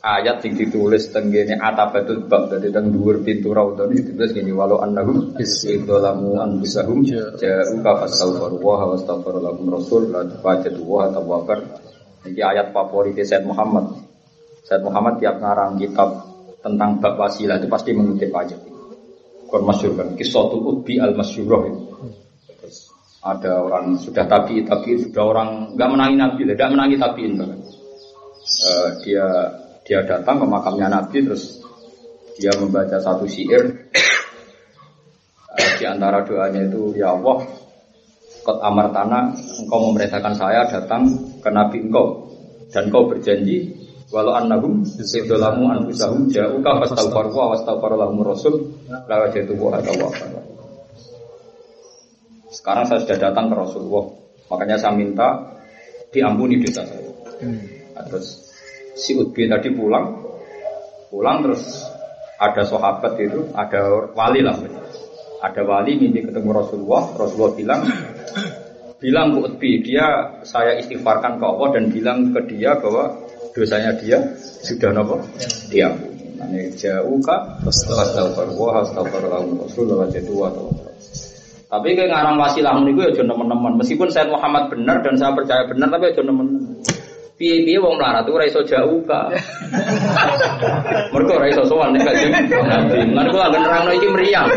[0.00, 4.80] ayat yang ditulis tenggene atabatul bab dari teng dhuwur pintu raudhah itu ditulis gini walau
[4.80, 11.60] annahum idzalamu anfusahum ja'u ka fastaghfiru wa wastaghfiru lahum rasul la tafajatu wa tawwabar
[12.26, 14.02] ini ayat favorit Said Muhammad.
[14.66, 16.24] Said Muhammad tiap ngarang kitab
[16.64, 18.58] tentang bab wasilah itu pasti mengutip ayat
[19.46, 20.08] kon masyhur kan?
[20.16, 21.84] Kisatul utbi al masyhurah itu
[23.26, 27.32] ada orang sudah tapi tapi sudah orang nggak menangi nabi tidak menangi tabiin.
[27.38, 27.60] Bahkan
[28.46, 29.26] uh, dia
[29.86, 31.62] dia datang ke makamnya Nabi terus
[32.36, 33.86] dia membaca satu syair.
[35.56, 37.46] Uh, di antara doanya itu ya Allah
[38.44, 39.32] kot amar tanah
[39.62, 41.06] engkau memerintahkan saya datang
[41.40, 42.26] ke Nabi engkau.
[42.74, 43.72] Dan engkau berjanji
[44.10, 48.74] walau annahum idzalamu anfusahum ja'uka fastaghfiru wa wastaghfara lahum rasul
[49.06, 49.78] la wajadu wa
[52.56, 54.04] sekarang saya sudah datang ke Rasulullah.
[54.50, 55.28] Makanya saya minta
[56.10, 57.12] diampuni dosa saya.
[57.36, 57.60] Hmm.
[58.08, 58.45] terus
[58.96, 60.16] si Utbi tadi pulang,
[61.12, 61.62] pulang terus
[62.40, 64.56] ada sahabat itu, ada wali lah,
[65.44, 67.80] ada wali mimpi ketemu Rasulullah, Rasulullah bilang,
[68.96, 73.12] bilang ke Utbi, dia saya istighfarkan ke Allah dan bilang ke dia bahwa
[73.52, 75.20] dosanya dia sudah nopo
[75.68, 76.16] diampuni.
[76.36, 78.84] Ini jauh kak, astagfirullah,
[79.64, 80.68] Rasulullah atau
[81.66, 83.74] tapi kayak ngarang wasilah gue ya teman-teman.
[83.82, 86.78] Meskipun saya Muhammad benar dan saya percaya benar, tapi ya teman-teman.
[87.36, 89.28] Piye-piye wong melarat ora iso jauh ka.
[91.12, 93.12] Mergo ora iso sowan nek kanjeng Nabi.
[93.12, 94.48] Lan kula nerangno iki meriang.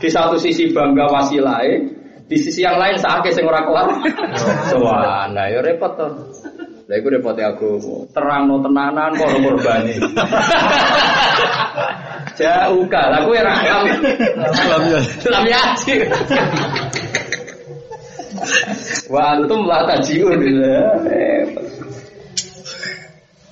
[0.00, 1.84] Di satu sisi bangga wasilae,
[2.24, 3.92] di sisi yang lain sakake sing ora kelar.
[4.72, 5.36] Sowan.
[5.36, 6.08] Nah ya repot to.
[6.88, 7.70] Lah iku repote aku
[8.12, 10.00] terangno tenanan kok korbane.
[12.40, 13.02] Jauh ka.
[13.12, 13.52] Lah kowe ra
[15.28, 15.60] Lam ya.
[19.12, 20.40] Wah antum lah tajiun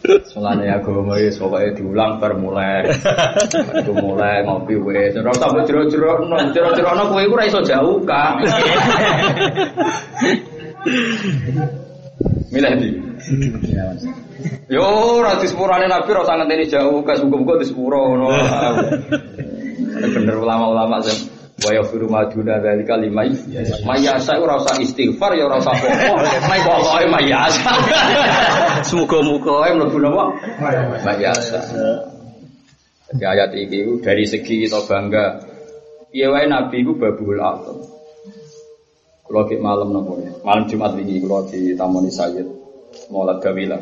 [0.02, 2.90] Mulane agama wis pokoke diulang bar mulai.
[3.78, 5.14] Itu mulai ngopi wis.
[5.14, 8.34] Ora usah jero-jero, jero-jero kowe iku ora iso jauh ka.
[12.50, 12.90] Milih di.
[14.66, 14.82] Yo
[15.22, 18.26] ora disepurane Nabi ora usah ngenteni jauh ka muga-muga disepuro ngono.
[20.02, 21.30] Bener ulama-ulama sing
[21.62, 23.30] wa yaghfiru ma duna dzalika liman
[23.86, 25.74] mayasa ora usah istighfar ya ora usah
[26.50, 27.72] mai pokoke mayasa
[28.88, 30.24] semoga-moga mlebu napa
[31.06, 31.58] mayasa
[33.12, 35.44] Jadi ayat ini dari segi kita bangga.
[36.16, 37.84] Iya wae Nabi itu babul atom.
[39.28, 40.16] Kalau ke malam nopo?
[40.16, 42.48] Ya Malam Jumat ini kalau di Taman Sayyid
[43.12, 43.76] Maulad Gawila.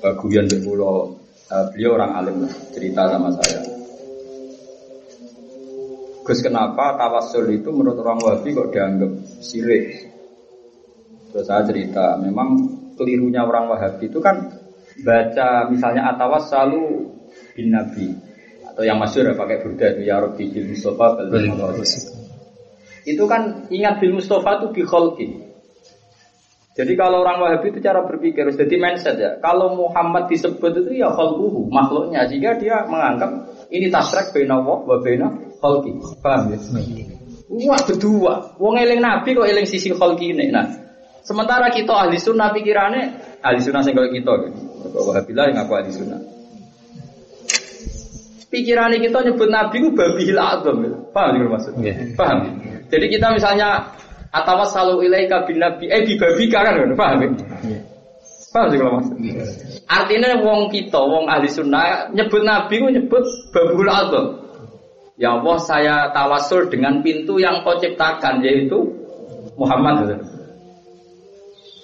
[0.00, 1.16] Baguyan Bekulo
[1.48, 2.36] Beliau orang alim
[2.72, 3.77] Cerita sama saya
[6.28, 10.12] Gus kenapa tawasul itu menurut orang Wahabi kok dianggap sirik?
[11.32, 12.52] Terus saya cerita, memang
[13.00, 14.52] kelirunya orang Wahabi itu kan
[15.00, 17.08] baca misalnya atawas selalu
[17.56, 18.12] bin Nabi
[18.60, 21.16] atau yang masyur ya pakai burda itu ya Rabbi bil Mustafa
[23.08, 25.28] itu kan ingat bil Mustafa itu bi kholki.
[26.76, 29.40] Jadi kalau orang Wahabi itu cara berpikir, jadi mindset ya.
[29.40, 32.28] Kalau Muhammad disebut itu ya kholkuhu, makhluknya.
[32.28, 35.90] Jika dia menganggap ini tasrek bena wa bena kholki.
[36.22, 36.58] Paham ya?
[37.48, 38.34] Wah berdua.
[38.60, 40.52] Wong eling nabi kok eling sisi kholki ini.
[40.52, 40.68] Nah,
[41.24, 43.02] sementara kita ahli sunnah pikirannya
[43.40, 44.32] ahli sunnah sing kita.
[44.92, 46.20] Wahabilah yang aku ahli sunnah.
[48.48, 50.76] Pikirannya kita nyebut nabi ku babi azam.
[51.12, 51.92] Paham ya maksudnya?
[52.16, 52.38] Paham.
[52.88, 53.92] Jadi kita misalnya
[54.28, 57.28] atau selalu ilaika bin nabi eh di babi kan paham ya?
[57.64, 57.82] Yeah.
[58.48, 59.44] Paham sih kalau maksudnya?
[59.88, 64.47] Artinya wong kita, wong ahli sunnah nyebut nabi ku nyebut babul azam.
[65.18, 68.78] Ya Allah saya tawasul dengan pintu yang kau ciptakan yaitu
[69.58, 70.22] Muhammad.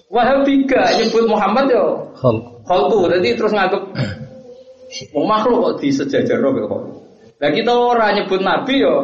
[0.06, 1.84] Wahabi gak nyebut Muhammad ya
[2.64, 3.10] Khalku.
[3.10, 3.82] Jadi terus nganggep
[5.10, 6.82] mau makhluk kok di sejajar roh kok.
[7.42, 8.94] Nah kita orang nyebut Nabi ya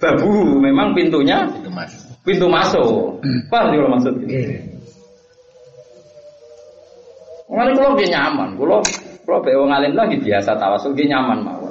[0.00, 2.08] babu memang pintunya pintu masuk.
[2.24, 3.20] Pintu masuk.
[3.52, 4.24] Paham juga maksudnya?
[7.46, 8.82] Mengenai kalau dia nyaman, kalau
[9.22, 11.65] kalau be wong alim lagi biasa tawasul dia nyaman mawon.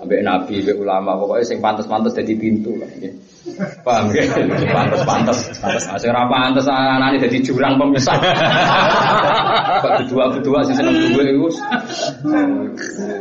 [0.00, 2.88] Ambek nabi, ambek ulama, pokoknya sing pantas-pantas jadi pintu lah.
[2.96, 3.12] Ya.
[3.84, 4.24] Paham ya?
[4.72, 5.84] Pantas-pantas, pantas.
[5.88, 8.16] Nah, sing ora pantas anane dadi jurang pemisah.
[9.84, 11.48] Pak kedua-kedua sing seneng duwe iku.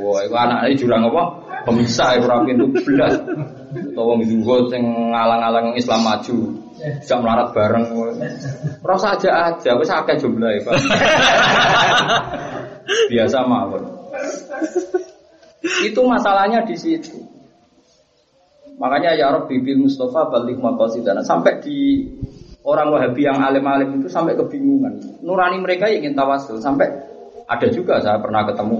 [0.07, 1.23] Wah, iku anake jurang apa?
[1.67, 3.19] Pemisah ora pintu belas.
[3.69, 4.81] Utawa wong zuhud sing
[5.11, 6.37] ngalang-alang Islam maju.
[6.79, 7.91] Bisa melarat bareng.
[8.79, 10.79] Rasa aja aja, wis akeh jumlahe, Pak.
[13.11, 13.83] Biasa mawon.
[15.59, 17.19] Itu masalahnya di situ.
[18.79, 20.55] Makanya ya Rob Bibil Mustafa balik
[21.03, 22.07] dan sampai di
[22.63, 25.19] orang Wahabi yang alim-alim itu sampai kebingungan.
[25.19, 26.87] Nurani mereka ingin tawasul sampai
[27.43, 28.77] ada juga saya pernah ketemu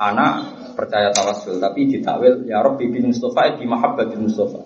[0.00, 0.34] anak
[0.72, 4.64] percaya tawasul tapi ditakwil ya Rob Bibil Mustafa di Mahabbatil Mustafa.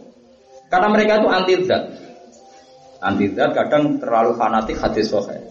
[0.70, 1.82] Karena mereka itu anti zat.
[3.02, 5.42] Anti zat kadang terlalu fanatik hadis sohail.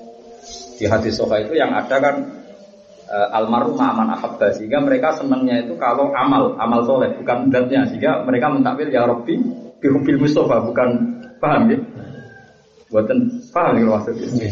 [0.80, 2.41] Di hadis sohail itu yang ada kan
[3.12, 8.24] uh, almarhum aman ahabba sehingga mereka senangnya itu kalau amal amal soleh bukan zatnya sehingga
[8.24, 9.36] mereka mentakwil ya Robbi
[9.84, 10.90] bihubil Mustafa bukan
[11.44, 11.80] paham ya?
[12.88, 13.20] Buatan
[13.52, 14.50] paham ya maksudnya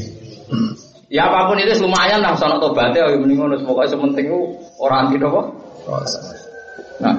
[1.09, 4.27] ya apa pun itu lumayan lah soal tobatnya ya mending ngono pokoknya sementing
[4.77, 5.41] orang anti apa?
[7.01, 7.15] Nah.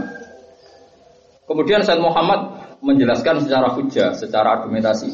[1.50, 2.46] Kemudian Said Muhammad
[2.78, 5.10] menjelaskan secara hujah secara argumentasi.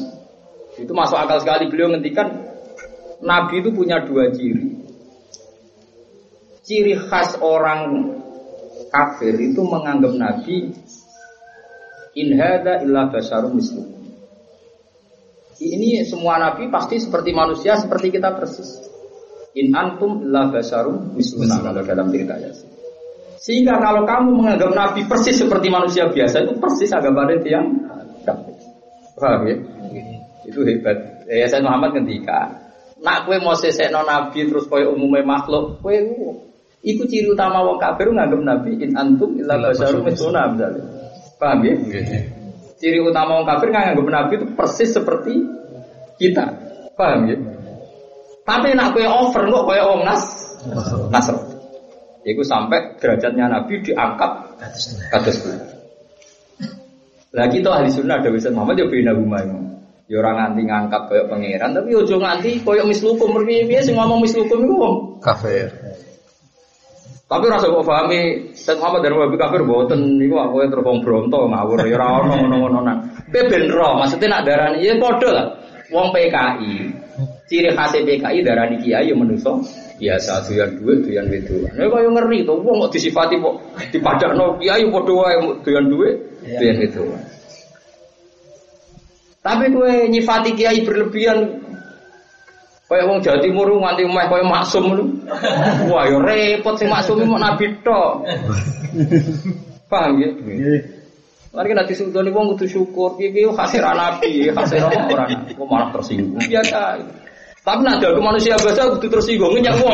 [0.77, 2.29] Itu masuk akal sekali beliau ngendikan
[3.25, 4.86] Nabi itu punya dua ciri
[6.67, 8.11] ciri khas orang
[8.91, 10.75] kafir itu menganggap Nabi
[12.17, 13.55] in hadza illa basyarum.
[15.57, 18.77] Ini semua nabi pasti seperti manusia seperti kita persis.
[19.57, 22.51] In antum illa basyarum misluna kalau dalam cerita ya.
[23.37, 27.73] Sehingga kalau kamu menganggap nabi persis seperti manusia biasa itu persis agama yang
[28.21, 28.53] kafir.
[29.17, 29.55] Paham ya?
[30.45, 31.25] Itu hebat.
[31.25, 32.69] Ya saya Muhammad ketika
[33.01, 36.01] nak kue mau sesekno nabi terus kue umumnya makhluk, kue
[36.87, 40.83] Iku ciri utama wong kafir nganggep Nabi in antum illa basyarum misluna misalnya.
[41.35, 41.75] Paham ya?
[42.79, 45.35] Ciri utama wong kafir nganggep Nabi itu persis seperti
[46.15, 46.47] kita.
[46.95, 47.35] Paham ya?
[48.47, 50.23] Tapi nak kowe over kok kowe wong nas
[51.11, 51.35] nasr.
[52.23, 54.31] Iku sampai derajatnya Nabi diangkat
[55.11, 55.37] kados
[57.35, 59.43] Lah kita ahli sunnah ada bisa Muhammad ya bina rumah
[60.07, 64.23] Ya orang nganti ngangkat koyok pangeran tapi ojo nganti koyok mislukum merpiye piye sing ngomong
[64.23, 65.67] mislukum iku wong kafir.
[67.27, 71.43] Tapi rasa kok pahami Said Muhammad dan Wahabi kafir boten niku aku terus wong bronto
[71.51, 72.97] ngawur ya ora ono ngono-ngono nak.
[73.27, 75.47] Ben ro maksudnya nak darani ya padha lah.
[75.91, 76.73] Wong PKI
[77.51, 79.59] ciri khas PKI darani kiai yang menuso
[79.99, 81.67] biasa doyan duit doyan wedok.
[81.75, 83.55] Nek koyo ngeri to wong kok disifati kok
[83.91, 85.35] dipadakno kiai padha wae
[85.67, 86.15] doyan duit
[86.47, 87.11] doyan wedok.
[89.43, 91.66] Tapi kowe nyifati kiai berlebihan
[92.87, 95.03] Kaya wong Jawa Timur nganti meh kaya maksum lu.
[95.91, 98.23] Wah, yo repot sing maksum mau nabi tok.
[99.91, 100.31] Paham ya?
[101.51, 106.39] Mari nanti sultani wong kudu syukur, piye hasil nabi, hasil orang kok malah tersinggung.
[106.39, 106.95] Biasa.
[107.67, 109.91] Tapi nak ke manusia biasa kudu tersinggung nyak wong.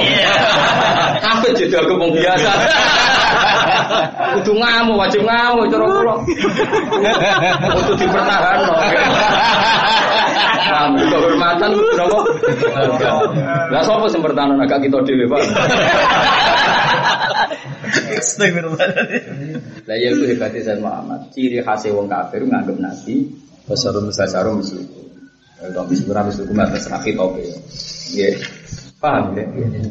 [1.25, 2.51] Kabeh jadi aku wong biasa.
[4.37, 6.15] Kudu ngamuk, wajib ngamuk cara kula.
[7.73, 8.73] Kudu dipertahanno.
[10.53, 12.19] Paham kehormatan napa?
[13.73, 15.41] Lah sapa sing pertahanan agak kita dhewe, Pak.
[19.89, 21.25] Lah ya itu hebatnya Sayyid Muhammad.
[21.33, 23.33] Ciri khas wong kafir nganggep nabi
[23.65, 25.02] basarum basarum muslim.
[25.61, 27.43] Tapi sebenarnya muslim atas rakit tope.
[28.13, 28.29] Ya.
[29.03, 29.45] Paham ya?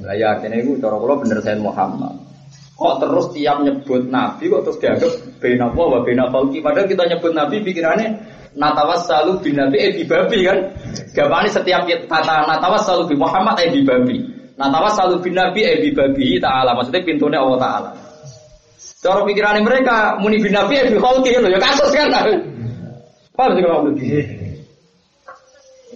[0.08, 2.16] Lah ya artinya itu cara kula bener Sayyid Muhammad.
[2.76, 7.30] Kok terus tiap nyebut Nabi kok terus dianggap bena wa bena falki padahal kita nyebut
[7.30, 8.08] Nabi pikirannya
[8.58, 10.58] natawas salu bin Nabi eh di babi kan?
[11.12, 14.18] Gapane setiap kata natawas salu bin Muhammad eh di babi.
[14.56, 16.72] Natawas salu bin Nabi eh di babi ta'ala.
[16.74, 17.90] Maksudnya pintunya Allah ta'ala.
[19.02, 22.08] Cara pikirannya mereka muni bin Nabi eh di falki ya kasus kan?
[23.32, 24.41] Paham sih kalau begitu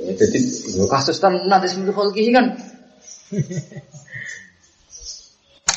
[0.07, 0.39] Jadi
[0.87, 2.55] kasus kan nanti sebelum falki kan.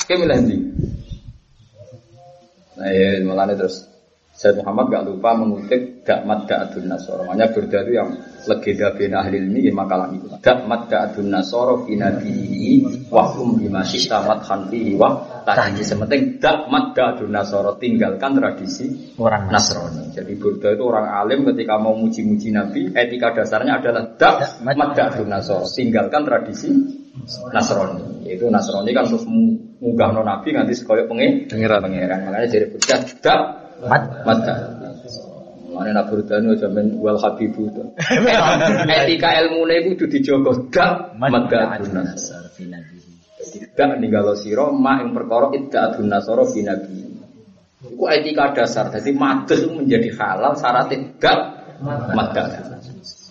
[0.06, 0.40] Kayak milih
[2.80, 3.89] Nah ya malah terus
[4.40, 7.28] Said Muhammad gak lupa mengutip Dakmat Da'adun Nasoro.
[7.28, 8.07] Makanya itu yang
[8.48, 10.32] legenda bin ahli ini ya makalah itu.
[10.40, 17.76] Dakmat Da'adun Nasoro binabihi wahum bima sita mathan fihi wah tadi sementing Dakmat Da'adun Nasoro
[17.84, 20.16] tinggalkan tradisi orang Nasrani.
[20.16, 25.68] Jadi Burda itu orang alim ketika mau muji-muji Nabi etika dasarnya adalah Dakmat Da'adun Nasoro
[25.68, 26.72] tinggalkan tradisi
[27.52, 28.24] Nasrani.
[28.24, 29.28] Yaitu Nasrani kan terus
[29.84, 31.84] munggah no Nabi nganti sekoyok pengiran.
[31.84, 32.20] Pengiran.
[32.24, 34.40] Makanya jadi Burda Dak Mat mat.
[35.70, 37.84] Mana nak berdani aja men wal habibu itu.
[39.06, 41.48] Etika ilmu nih itu dijogo dak mat
[43.40, 47.08] Jadi gak ninggalo siro mak yang perkara idda adun nasoro binabi.
[47.80, 48.92] Itu etika dasar.
[48.92, 51.40] Jadi itu menjadi halal syaratnya gak
[52.12, 52.80] madah.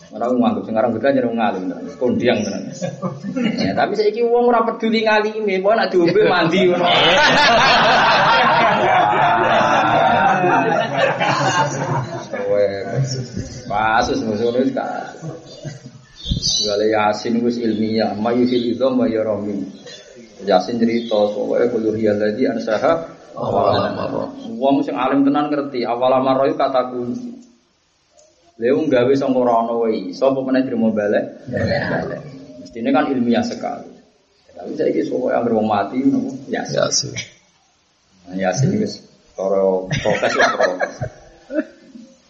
[0.09, 1.69] Orang nganggep sekarang juga jadi ngalim,
[2.01, 2.73] kondiang tenan.
[3.61, 6.65] Ya, tapi saya iki uang ora peduli ngalimi, mau nak diombe mandi
[11.19, 12.99] ngono.
[13.69, 14.73] Pasus musuh wis
[16.39, 19.65] Segala Yasin wis ilmiah, mayu fil idham wa yaromin.
[20.45, 23.19] Yasin cerita soalnya kulur hiya lagi ansaha
[24.59, 27.39] Wong sing alim tenan ngerti awal amaro kata kunci.
[28.59, 31.47] Leung gawe sangka rono wae iso apa meneh trimo balik?
[31.47, 32.23] Balik.
[32.59, 33.95] Mestine kan ilmiah sekali.
[34.59, 36.75] Tapi saya ini semua yang mati, nopo yasin.
[36.75, 37.13] Yasin.
[38.27, 39.08] Nah, yasin wis
[39.39, 40.93] cara proses lah proses.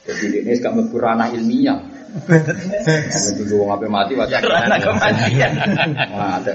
[0.05, 1.81] Jadi ini gak mlebu ranah ilmiah.
[2.29, 5.53] Kamu dulu wong ape mati wajah ranah kematian.
[5.93, 6.53] Nah, ada.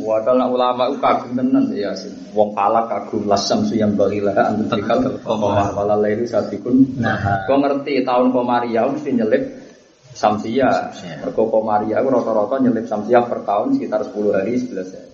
[0.00, 2.08] Wadal nak ulama itu kagum tenan ya sih.
[2.32, 6.96] Wong palak kagum lasam suyam bagilah antum tikal komar wala lairu satikun.
[6.96, 9.44] Nah, kau ngerti tahun komaria mesti nyelip
[10.16, 10.96] samsia.
[11.20, 15.11] Mergo komaria itu rata-rata nyelip samsia per tahun sekitar 10 hari 11 hari.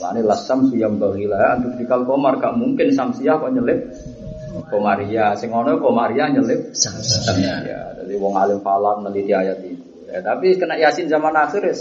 [0.00, 3.92] Lani lasam suyam bagilah antum tikal komar gak mungkin samsia kok nyelip
[4.72, 5.36] komaria.
[5.36, 7.60] Sing ono komaria nyelip samsia.
[8.00, 9.84] Jadi wong alim falak neliti ayat itu.
[10.10, 11.70] Ya, tapi kena Yasin zaman akhir.
[11.70, 11.76] Ya,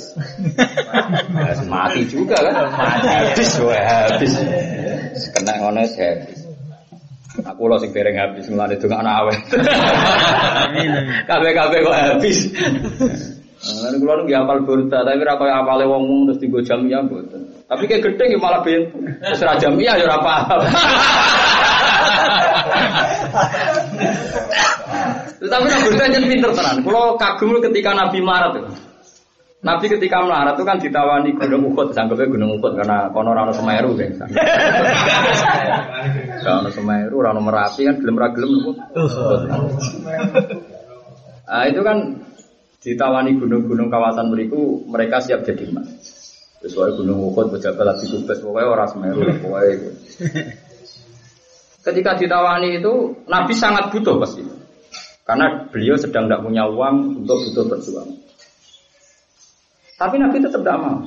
[1.73, 2.69] mati juga kan.
[2.69, 4.33] Mati habis habis.
[5.33, 6.39] Kena ngono habis.
[7.39, 9.41] Aku lo sing bereng habis mulane itu anak awet.
[11.25, 12.37] Kabeh-kabeh kok habis.
[13.59, 17.38] Lan kula nu hafal burda, tapi ora koyo apale wong terus digo jamiah mboten.
[17.69, 18.89] Tapi kayak gede malah ben
[19.21, 20.61] terus ra jamiah ya paham.
[25.39, 26.83] Tapi Nabi jadi pinter tenan.
[26.83, 28.71] Kalau kagum ketika Nabi melarat itu.
[29.59, 33.91] Nabi ketika melarat itu kan ditawani Gunung Uhud, sanggupnya Gunung Uhud karena kono rano Semeru
[33.95, 34.31] kan.
[36.47, 38.51] Rano Semeru, rano Merapi kan gelem ra gelem
[41.49, 41.97] Nah, itu kan
[42.79, 46.18] ditawani gunung-gunung kawasan beriku mereka siap jadi emas.
[46.59, 49.75] Sesuai Gunung Uhud, pejabat lagi kubes, pokoknya orang Semeru, pokoknya.
[51.87, 54.43] Ketika ditawani itu Nabi sangat butuh pasti.
[55.23, 58.09] Karena beliau sedang tidak punya uang untuk butuh berjuang.
[59.95, 60.99] Tapi Nabi tetap tidak mau.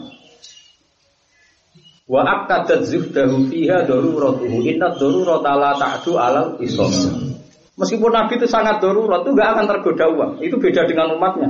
[2.08, 7.31] Wa akadat zuhdahu fiha daruratuhu inna darurata la ta'du alal isom.
[7.72, 10.32] Meskipun Nabi itu sangat darurat, itu gak akan tergoda uang.
[10.44, 11.48] Itu beda dengan umatnya.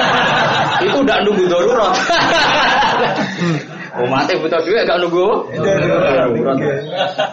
[0.84, 1.96] itu tidak nunggu darurat.
[3.96, 5.48] Umatnya butuh duit gak nunggu.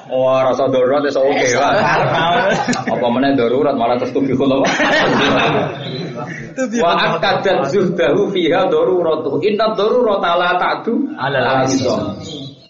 [0.08, 1.76] Oh, rasa darurat itu oke lah.
[2.88, 4.64] Apa mana darurat malah terus tuh kalau
[6.56, 11.68] Wa akadat zuhdahu fiha daruratuhu inna darurata la ta'du ala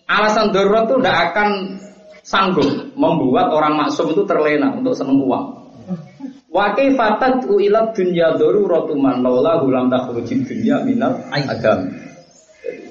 [0.09, 1.49] Alasan darurat itu tidak akan
[2.25, 5.45] sanggup membuat orang maksum itu terlena untuk seneng uang.
[6.49, 11.85] Wa kaifatat ila dunya daruratu man laula lam takhrujid dunya minal agam.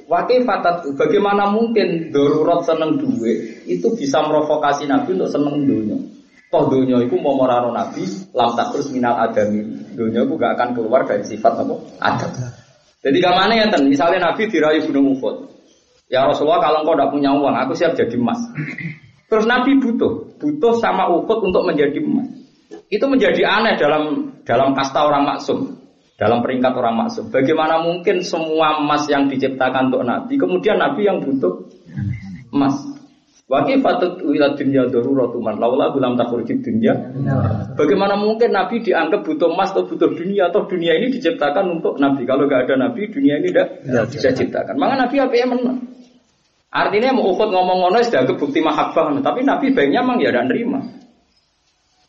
[0.07, 5.99] Wa kaifatat bagaimana mungkin darurat seneng duit itu bisa merovokasi Nabi untuk seneng dunia.
[6.53, 9.65] Toh dunia itu mau merano Nabi lam takhruj minal adami.
[9.99, 11.75] Dunia itu gak akan keluar dari sifat apa?
[11.99, 12.31] Adam.
[13.03, 13.91] Jadi ke mana ya ten?
[13.91, 15.51] Misalnya Nabi dirayu gunung Uhud.
[16.13, 18.39] Ya Rasulullah kalau engkau tidak punya uang, aku siap jadi emas.
[19.35, 22.31] Terus Nabi butuh, butuh sama ukut untuk menjadi emas.
[22.87, 25.75] Itu menjadi aneh dalam dalam kasta orang maksum,
[26.15, 27.35] dalam peringkat orang maksum.
[27.35, 31.67] Bagaimana mungkin semua emas yang diciptakan untuk Nabi, kemudian Nabi yang butuh
[32.55, 32.79] emas.
[33.51, 36.95] Wakil fatut wilayah dunia daruratuman laula gulam takurjid dunia.
[37.75, 42.23] Bagaimana mungkin Nabi dianggap butuh emas atau butuh dunia atau dunia ini diciptakan untuk Nabi.
[42.23, 43.83] Kalau nggak ada Nabi, dunia ini tidak
[44.15, 44.79] bisa diciptakan.
[44.79, 45.94] Maka Nabi apa yang menang?
[46.75, 50.83] Artinya mau ukut ngomong ngono sudah bukti mahabbah, tapi Nabi baiknya memang ya tidak nerima.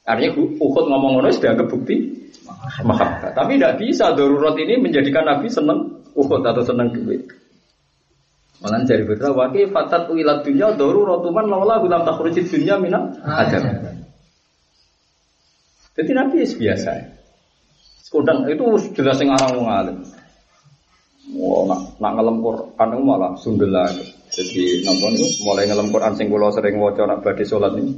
[0.10, 1.96] Artinya ukut ngomong ngono sudah bukti
[2.82, 3.38] mahabbah.
[3.38, 7.30] Tapi tidak bisa darurat ini menjadikan Nabi senang ukut atau senang duit.
[8.66, 13.62] Malah dari betul wakil fatat uilat dunia daruratuman laula gulam takhrujid dunia mina ajar.
[15.94, 16.92] Jadi Nabi biasa.
[18.02, 18.66] Sekudang itu
[18.98, 19.98] jelas yang orang ngalim.
[21.38, 24.06] Wah, nak, nak ngelem Quran itu malah sundel lagi.
[24.36, 27.96] Jadi napa niku mulai ngelem Quran sing kula sering waca nak badhe salat niku.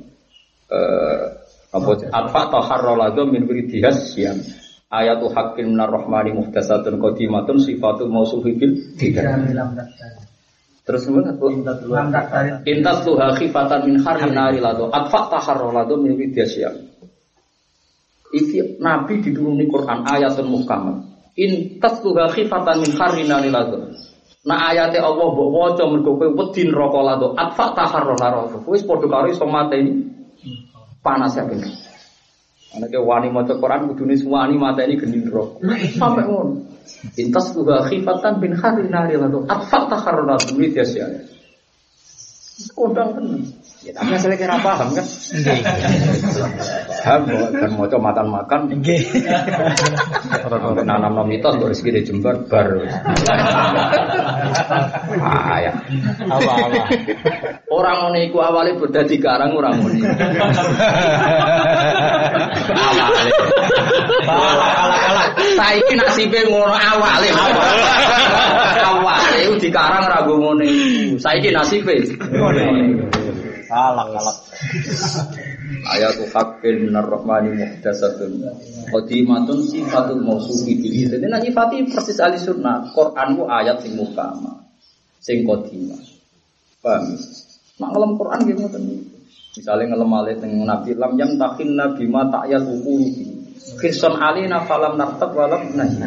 [0.70, 4.40] Eh apa atfa taharraladu min wiridihas siam.
[4.88, 9.28] Ayatu hakim minar rahmani muhtasatun qadimatun sifatul mausufi bil tidak.
[10.88, 11.36] Terus kemudian
[12.64, 16.76] Intas tuha khifatan min harri nari lado Atfa taharraladu min wiridihas siam.
[18.32, 21.04] Iki Nabi dituruni Quran ayatun muhkamah.
[21.36, 23.92] Intas tuha khifatan min harri nari lado
[24.46, 28.62] Nah ayate Allah mbok waca mergo kowe wedi neraka lado atfa taharrona rasul.
[28.70, 30.06] Wis padha karo iso mateni
[31.02, 31.64] panas ya ben.
[32.76, 35.64] Ana ke wani maca Quran kudune wani mateni geni neraka.
[35.98, 36.68] Sampai ngono.
[37.20, 41.08] Intas juga khifatan bin hari nari lado atfa taharrona rasul ya sia.
[42.74, 43.46] Kodang tenan.
[43.86, 45.06] Ya tapi hasilnya kira paham kan?
[47.06, 47.22] Paham
[47.54, 48.62] kan mau coba makan makan.
[50.82, 52.66] Nanam nom mitos baru rezeki di Jember bar.
[55.22, 55.72] Ah ya.
[56.26, 56.82] Apa apa.
[57.70, 58.74] Orang ngono iku awale
[59.22, 59.70] karang ngono.
[62.74, 63.32] Awale.
[65.54, 67.30] Saiki nasibe ngono awale.
[67.30, 68.97] Awale
[69.58, 71.18] di karang ra ngono iku.
[71.20, 71.94] Saiki nasibe
[72.32, 72.64] ngono.
[73.68, 74.38] Kalak kalak.
[75.68, 78.40] Ayatu haqqin minar rahmani muhdasatun
[78.88, 84.64] Qadimatun sifatul mausufi bil Jadi nak nyifati persis ahli sunnah Quran ku ayat sing mukama
[85.20, 85.99] Sing qadimah
[86.80, 87.14] Paham?
[87.84, 88.84] Nak ngelam Quran gitu ngoten
[89.60, 93.28] Misalnya ngelam alih teng Nabi Lam yang takin Nabi ma ta'yal ukulubi
[93.84, 95.99] Kirson alina falam nartab walam nahi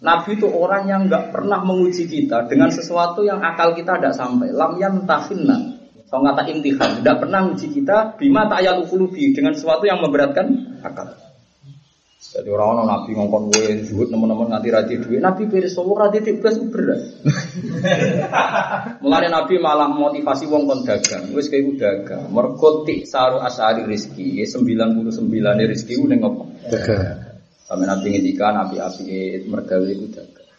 [0.00, 4.48] Nabi itu orang yang nggak pernah menguji kita dengan sesuatu yang akal kita tidak sampai.
[4.48, 9.86] Lam yang tahinna So kata intihan, tidak pernah uji kita bima ta'yal ukulubi dengan sesuatu
[9.86, 11.14] yang memberatkan akal.
[12.20, 16.18] Jadi orang orang nabi ngongkon gue zuhud teman-teman nganti rati duit, nabi beres semua rati
[16.20, 17.00] tibas berat.
[19.06, 22.26] Mulai nabi malah motivasi wong kon dagang, wes kayak dagang.
[22.34, 26.44] Merkotik saru asari rizki, sembilan puluh sembilan rizki udah ngopo.
[26.66, 27.29] Dagang.
[27.70, 30.50] Sampai nabi ngendikan nabi api mergawe itu dagang.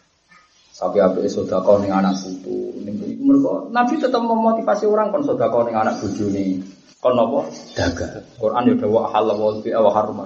[0.72, 2.74] Tapi apa sodako ning anak putu,
[3.22, 6.56] mereka Nabi tetap memotivasi orang kon sodako ning anak buju nih,
[7.04, 7.44] kon nopo
[7.76, 8.24] dagang.
[8.40, 10.24] Quran ya dawa halal wal bi wa harma.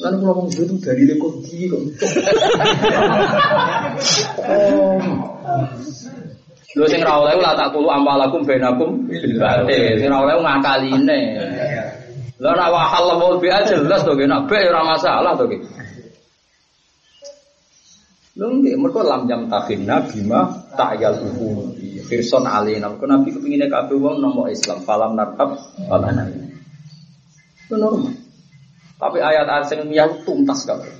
[0.00, 1.82] Lan kula ngomong itu dari lekor di kok.
[6.70, 9.98] Lho sing ra oleh la tak kulu amalakum bainakum bil batil.
[9.98, 11.20] Sing ra oleh ngakaline.
[12.38, 15.79] Lah nek wa halal wal bi jelas to nek be ora masalah to ki.
[18.38, 20.46] Lho nggih, mergo lam jam takhina bima
[20.78, 21.74] ta'yal hukum.
[22.06, 22.86] Firson alina.
[22.86, 25.58] Mergo Nabi kepingine kabeh wong nomor Islam, falam nartab
[25.90, 26.30] falana.
[27.66, 28.14] Itu normal.
[29.00, 30.90] Tapi ayat-ayat sing miyah tuntas kabeh.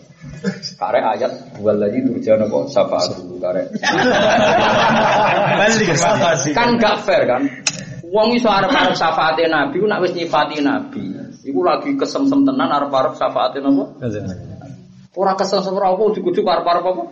[0.77, 3.62] Kare ayat buat lagi turjana kok syafaat dulu kare.
[6.57, 7.43] kan gak fair kan?
[8.11, 11.15] Wong iso arep-arep syafaate Nabi, nak wis nyifati Nabi.
[11.47, 13.85] Iku lagi kesemsem tenan arep-arep syafaate napa?
[15.11, 17.03] Ora kesel ora apa dicucuk arep-arep apa?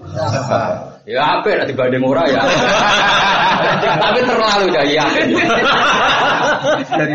[1.03, 2.43] Ya apik nek dibanding ora ya.
[4.07, 5.07] Tapi terlalu ya ya.
[6.95, 7.15] Dari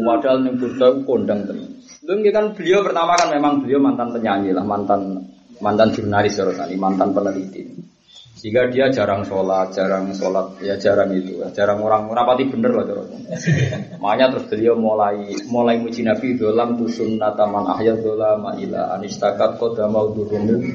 [0.00, 1.68] Padahal ning Burda kondang tenan.
[2.00, 5.20] Lho kan beliau pertama kan memang beliau mantan penyanyi lah, mantan
[5.60, 7.89] mantan jurnalis tadi, mantan peneliti.
[8.40, 13.12] Sehingga dia jarang sholat, jarang sholat, ya jarang itu, jarang orang rapati bener lah terus.
[14.00, 19.92] Makanya terus beliau mulai mulai muji Nabi dalam tusun nataman ahyat dola ma'ila anistakat koda
[19.92, 20.08] mau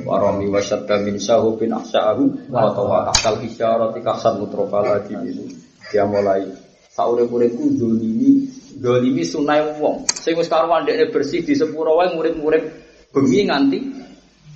[0.06, 5.50] warami wasyadda min sahu bin ahsa'ahu wa tawa akal hisyarati kahsan mutrofa lagi gitu.
[5.90, 6.46] Dia mulai
[6.94, 8.46] saurep-urepku dolimi
[8.78, 10.06] dolimi sunai wong.
[10.14, 12.64] Sing wis karuan bersih di sepuro wae murid-murid
[13.10, 14.05] bengi nganti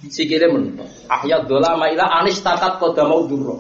[0.08, 0.88] sikile mentok.
[1.12, 3.60] Ahya dola maila anis takat koda mau duro.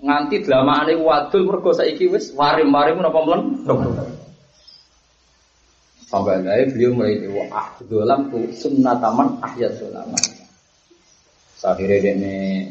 [0.00, 3.42] Nganti dlamane wadul mergo saiki wis warim-warim napa mlen.
[6.10, 10.10] Sampai akhirnya beliau mulai wa ah dolam tu sunnataman ahya dolam.
[11.60, 12.66] Akhirnya ini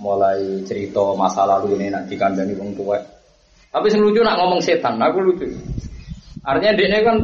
[0.00, 2.96] mulai cerita masa lalu ini nak dikandani wong tua.
[3.68, 5.44] Tapi sing lucu nak ngomong setan, aku lucu.
[6.40, 7.20] Artinya dia kan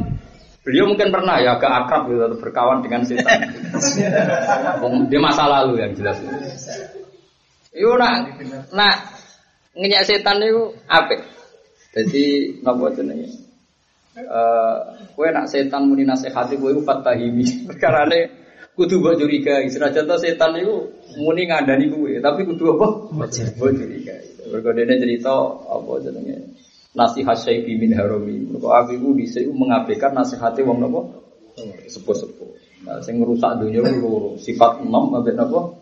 [0.65, 3.53] Beliau mungkin pernah ya agak akrab gitu atau berkawan dengan setan.
[5.13, 6.17] Di masa lalu yang jelas.
[7.69, 8.41] Itu nak
[8.73, 8.95] nak
[9.77, 11.21] ngenyak setan itu apa?
[11.93, 12.25] Jadi
[12.65, 13.29] nopo jenenge?
[14.17, 14.77] Eh,
[15.13, 17.45] kue nak setan muni nasihati kue fatahimi.
[17.69, 18.33] Perkara ne
[18.73, 19.61] kudu mbok curiga.
[19.69, 22.87] Senajan to setan itu muni ngandani kue, tapi kudu apa?
[23.13, 23.29] Mbok
[23.75, 24.17] curiga.
[24.49, 25.35] Mergo dene cerita
[25.67, 26.54] apa jenenge?
[26.95, 28.47] Nasihat syaifi min harami.
[28.47, 31.01] Mergo aku iku bisa mengabaikan nasihatnya wong napa?
[31.91, 32.51] Sepuh-sepuh.
[32.85, 35.75] Nah, sing ngerusak dunia loro, sifat enam ambek napa?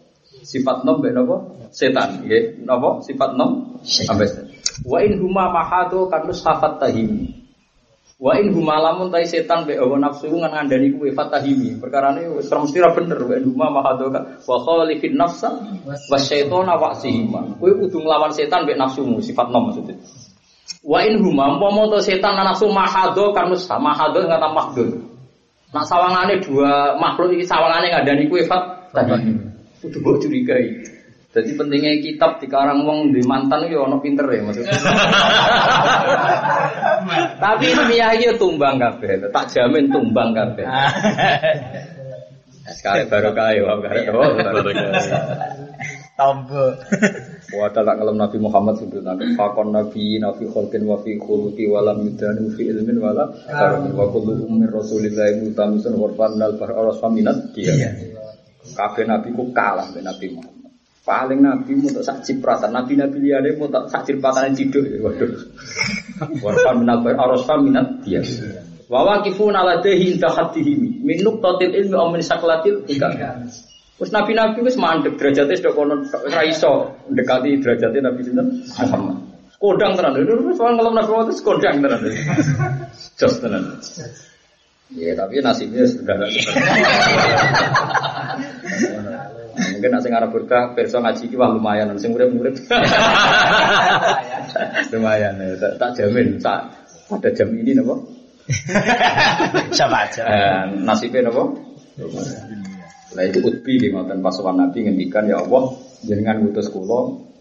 [0.43, 1.37] Sifat enam ambek napa?
[1.73, 2.65] Setan, nggih.
[2.65, 3.01] Napa?
[3.05, 4.47] Sifat enam ambek setan.
[4.89, 7.43] Wa in huma mahado kanus hafat tahimi.
[8.23, 11.83] Wa in huma lamun tai setan be hawa nafsu ngan ngandani kuwe fatahimi.
[11.83, 15.51] Perkarane wis mesti ra bener wa in huma mahado ka wa khalifin nafsa
[15.83, 17.59] wa syaitana wa sihima.
[17.59, 19.99] Kowe kudu nglawan setan be nafsumu, sifat enam maksudnya.
[20.83, 24.91] Wa in huma umpama to setan nafsu mahado kan sama mahado ngata mahdun.
[25.73, 29.31] Nak sawangane dua makhluk iki sawangane ngandani kuwe fat tadi.
[29.79, 30.83] Kudu mbok curigai.
[31.33, 34.69] Jadi pentingnya kitab di karang wong di mantan itu ono pinter ya maksudnya.
[37.43, 40.69] Tapi ilmiah itu tumbang kabeh, tak jamin tumbang kabeh.
[42.77, 44.13] Sekarang baru kaya, baru
[46.13, 46.77] Tombo.
[47.59, 51.85] Wa tak ngelam Nabi Muhammad itu nanti fakon Nabi Nabi kholkin wa fi khuluqi wa
[51.85, 56.73] lam yudanu fi ilmin wa la karamin wa kullu ummin rasulillahi mutamisun warfan dal bar
[56.73, 57.77] aras faminat dia.
[58.73, 60.73] Kabeh Nabi ku kalah dengan Nabi Muhammad.
[61.03, 64.87] Paling Nabi mau tak sak cipratan, Nabi Nabi liane mau tak sak cipratan ciduk.
[65.03, 65.29] Waduh.
[66.45, 68.25] Warfan minal bar aras faminat dia.
[68.89, 73.17] Wa waqifuna ladaihi inda haddihim min nuqtatil ilmi aw min saklatil ikam.
[74.03, 79.31] Terus nabi-nabi wis mandek derajatnya sudah kono ora iso mendekati derajatnya Nabi sinten Muhammad.
[79.63, 80.19] Kodang tenan.
[80.19, 82.03] Wis soal ngelem Nabi Muhammad kodang tenan.
[83.23, 83.79] Jos tenan.
[84.91, 86.19] Ya tapi nasibnya sudah
[89.71, 92.59] Mungkin nak sing arep berkah perso ngaji ki wah lumayan sing urip-urip.
[94.99, 96.75] lumayan ya, tak, tak jamin tak
[97.07, 98.03] pada jam ini napa?
[99.71, 100.23] Siapa aja.
[100.27, 101.55] Eh, nasibnya napa?
[103.13, 107.33] Lah itu utbi di ngoten pas sowan Nabi ngendikan ya Allah jenengan ngutus kula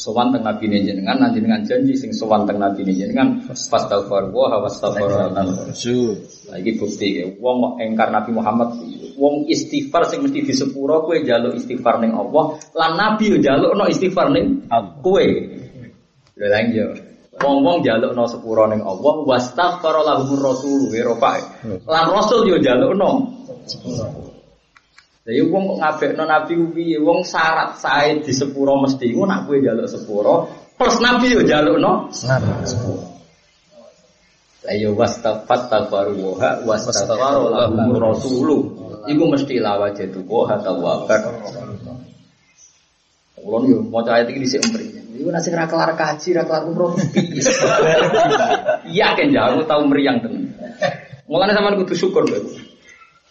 [0.00, 4.32] sowan teng Nabi ne jenengan lan jenengan janji sing sowan teng Nabi ne jenengan fastaghfar
[4.32, 5.36] wa wastaghfar
[5.76, 6.16] Su.
[6.48, 8.80] Lah iki bukti ya wong kok engkar Nabi Muhammad
[9.20, 13.84] wong istighfar sing mesti di sepuro kowe njaluk istighfar ning Allah lan Nabi yo njalukno
[13.92, 14.64] istighfar ning
[15.04, 15.26] kowe.
[16.40, 16.86] Lha lha iya.
[17.40, 21.32] Wong-wong njalukno sepuro ning Allah wastaghfar lahumur rasul wa rafa.
[21.84, 23.10] Lan rasul yo njalukno
[25.30, 26.98] Jadi wong kok ngabekno nabi piye?
[26.98, 32.10] Wong syarat sae di sepuro mesti iku nak kowe njaluk sepuro plus nabi yo njalukno
[32.10, 32.98] sepuro.
[34.66, 38.58] Lah yo wastafat tafaruha wastafaru lahum rasulu.
[39.06, 41.22] Iku mesti lawa jatuh wa tawabar.
[43.38, 44.90] Ulun yo maca ayat iki dhisik empri.
[45.14, 46.98] Iku sing ra kelar kaji, ra kelar umroh.
[48.90, 50.50] Iya kan jauh tau meriang tenan.
[51.30, 52.59] Mulane sampean kudu syukur lho.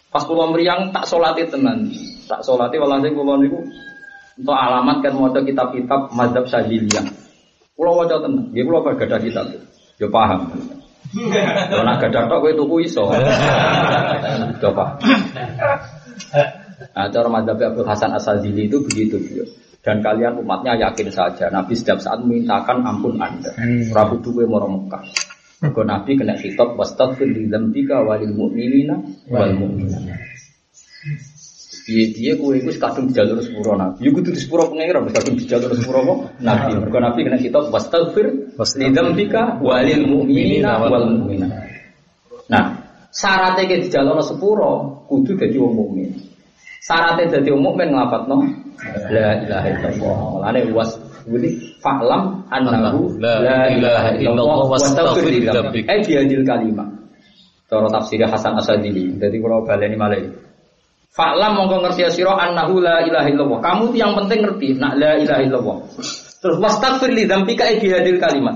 [0.09, 1.85] Pas kula meriang tak salati tenan.
[2.25, 3.61] Tak salati walhasil kula niku
[4.39, 7.05] untuk alamat kan maca kitab-kitab mazhab Syadziliyah.
[7.77, 8.49] Kula waca tenan.
[8.49, 9.45] Nggih kula gadah kitab.
[10.01, 10.49] Yo paham.
[11.73, 13.05] Yo nak gadah tok kowe tuku iso.
[14.63, 14.97] Yo paham.
[16.89, 19.45] Nah, cara mazhab Abdul Hasan Asadzili itu begitu beliau.
[19.79, 23.53] Dan kalian umatnya yakin saja Nabi setiap saat memintakan ampun Anda.
[23.93, 25.28] Rabu duwe moro Mekah.
[25.59, 28.95] Mergo Nabi kena khitab wastaghfir li dzambika walil mu'minina
[29.27, 30.07] wal mu'minat.
[31.83, 34.07] Piye dia kowe iku kadung jalur sepuro Nabi.
[34.07, 36.79] Yo kudu sepuro pengira wis kadung jalur sepuro kok Nabi.
[36.79, 41.51] Mergo Nabi kena khitab wastaghfir li dzambika walil mu'minina wal mu'minat.
[42.47, 42.65] Nah,
[43.11, 46.09] syaratnya ke dijalurno sepuro kudu dadi wong mukmin.
[46.79, 48.37] Syaratnya dadi wong mukmin nglapatno
[49.11, 50.17] la ilaha illallah.
[50.39, 50.95] Mulane was
[51.25, 51.49] Jadi
[51.83, 55.83] fa'lam annahu la ilaha illallah wastaghfir li dzambik.
[55.89, 56.89] Eh biadil kalimat.
[57.69, 59.17] Cara tafsir Hasan Asadili.
[59.19, 60.31] Jadi kalau baleni malih.
[61.09, 63.59] Fa'lam mongko ngerti sira annahu la ilaha illallah.
[63.59, 65.77] Kamu yang penting ngerti nak la ilaha illallah.
[66.39, 68.55] Terus wastaghfir li dzambika eh biadil kalimat.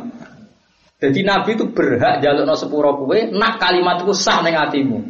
[1.04, 5.04] Jadi Nabi itu berhak jalukno sepuro kowe nak kalimat iku sah ning atimu.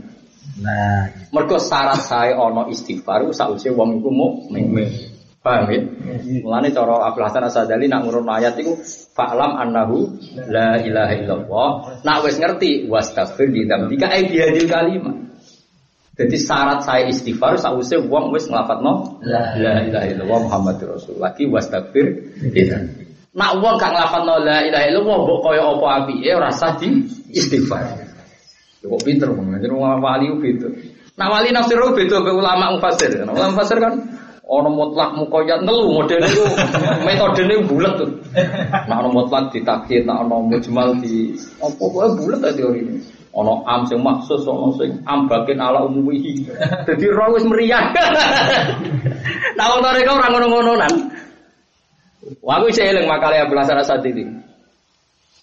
[0.63, 4.73] Nah, Mergo syarat saya ono istighfar sausé wong iku mukmin.
[5.43, 5.83] Paham ya?
[6.39, 8.79] Mulane cara Abdul Hasan Asadali nak ngurun ayat iku
[9.11, 10.15] fa'lam annahu
[10.47, 11.69] la ilaha illallah.
[11.99, 15.19] Nak wis ngerti wastaghfir li dzambika ai bihadil kalimat.
[16.15, 21.19] Jadi syarat saya istighfar sausé wong wis nglafadzno la ilaha illallah Muhammadur Rasul.
[21.19, 23.03] Lagi wastaghfir li dzambika.
[23.35, 27.03] Nak wong gak nglafadzno la ilaha illallah mbok kaya apa apike ora sah di
[27.35, 27.83] istighfar.
[28.79, 30.71] Ya Kok pinter jadi wong wali beda.
[31.19, 33.11] Nah wali nafsir beda be ulama mufasir.
[33.27, 36.43] Ulama mufasir kan ono mutlak mukoyat ngelu model itu
[37.07, 38.11] metodenya bulat tuh.
[38.91, 41.31] Nah ono mutlak ditakhir, nah ono mujmal di
[41.63, 42.95] apa kok bulat aja teori ini.
[43.33, 46.45] Ono am sing maksus, ono sing am bagian ala umumihi.
[46.85, 47.89] Jadi roh wis meriah.
[49.53, 50.93] Nah wong mereka orang ngono-ngononan.
[52.41, 54.25] Wah aku isih eling makale Abdul Hasan Asadili.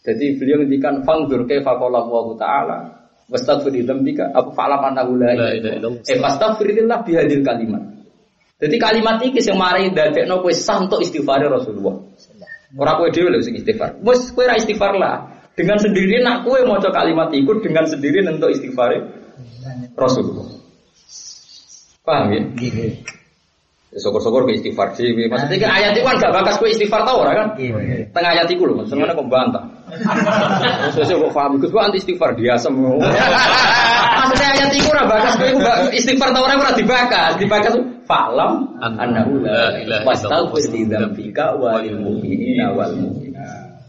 [0.02, 2.78] Jadi beliau ngendikan fangdur kaifa qala Allah taala
[3.30, 6.02] dzambika apa fa'lam annahu la ilaha illallah.
[6.10, 7.82] Eh fastaghfirillah bihadil kalimat.
[8.60, 11.96] Jadi kalimat iki sing mari dadekno kowe sah untuk istighfar Rasulullah.
[12.76, 13.96] Ora kowe dhewe lho sing istighfar.
[14.04, 15.48] Wis kowe ra istighfar lah.
[15.56, 19.00] Dengan sendiri nak kowe maca kalimat iku dengan sendiri untuk istighfar
[19.96, 20.60] Rasulullah.
[22.04, 22.40] Paham ya?
[23.90, 25.08] Ya, Syukur-syukur ke istighfar sih.
[25.08, 27.48] Maksudnya kan ayat itu kan gak bakas kowe istighfar tau ora kan?
[28.12, 29.64] Tengah ayat itu lho, sebenarnya kok bantah.
[30.94, 33.00] Saya kok paham, Gus anti istighfar dia semua.
[34.20, 35.48] maksudnya ayat itu ora bakas kowe
[35.96, 37.32] istighfar ta ora ora dibakas.
[37.40, 37.74] Dibakas
[38.04, 43.80] falam annahu la ilaha wastaghfir li dzambika walil mu'minina wal mu'minat.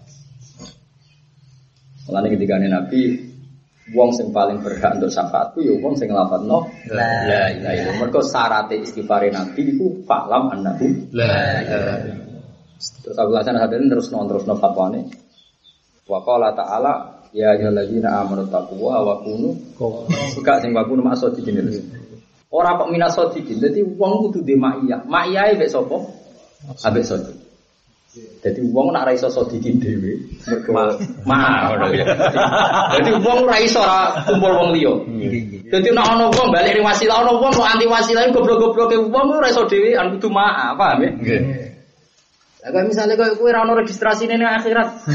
[2.07, 3.29] Mulane ketika Nabi
[3.91, 7.95] wong sing paling berhak untuk syafaatku ya wong sing nglafadzno la ilaha illallah.
[7.99, 12.31] Mergo syarat istighfar Nabi iku falam annahu la ilaha
[12.81, 15.05] Terus Abu Hasan Hadarin terus non terus non fatwane.
[16.09, 19.55] Wa qala ta'ala ya ayyuhalladzina amanu taqwa wa kunu
[20.35, 21.81] Buka sing wa kunu masodikin itu.
[22.51, 23.63] Ora kok minas sodikin.
[23.63, 25.07] Dadi wong kudu dhe ma'iyah.
[25.07, 26.03] Ma'iyahe mek sapa?
[26.83, 27.39] Ambek sodik.
[28.43, 32.03] Jadi wong nak ra iso sodikin dhewe, mergo ma ngono ya.
[32.99, 34.93] Dadi wong ra iso ora kumpul wong liya.
[35.71, 39.47] Dadi nek ana wong balik ning wasilah, ana wong kok anti wasilah goblok-gobloke wong ora
[39.47, 41.09] iso dhewe an kudu ma, paham ya?
[42.61, 45.01] Lah misalnya kau kue rano registrasi ini akhirat.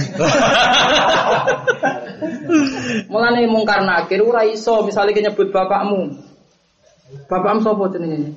[3.12, 6.10] Mulane mungkar nakir ora iso misalnya kau nyebut bapakmu.
[7.30, 8.34] Bapakmu sapa jenenge?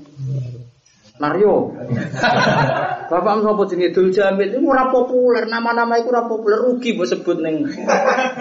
[1.18, 1.74] Naryo.
[3.10, 7.42] Bapakmu sapa jenenge Dul Jamil itu ora populer, nama-nama itu ora populer rugi mbok sebut
[7.42, 7.66] ning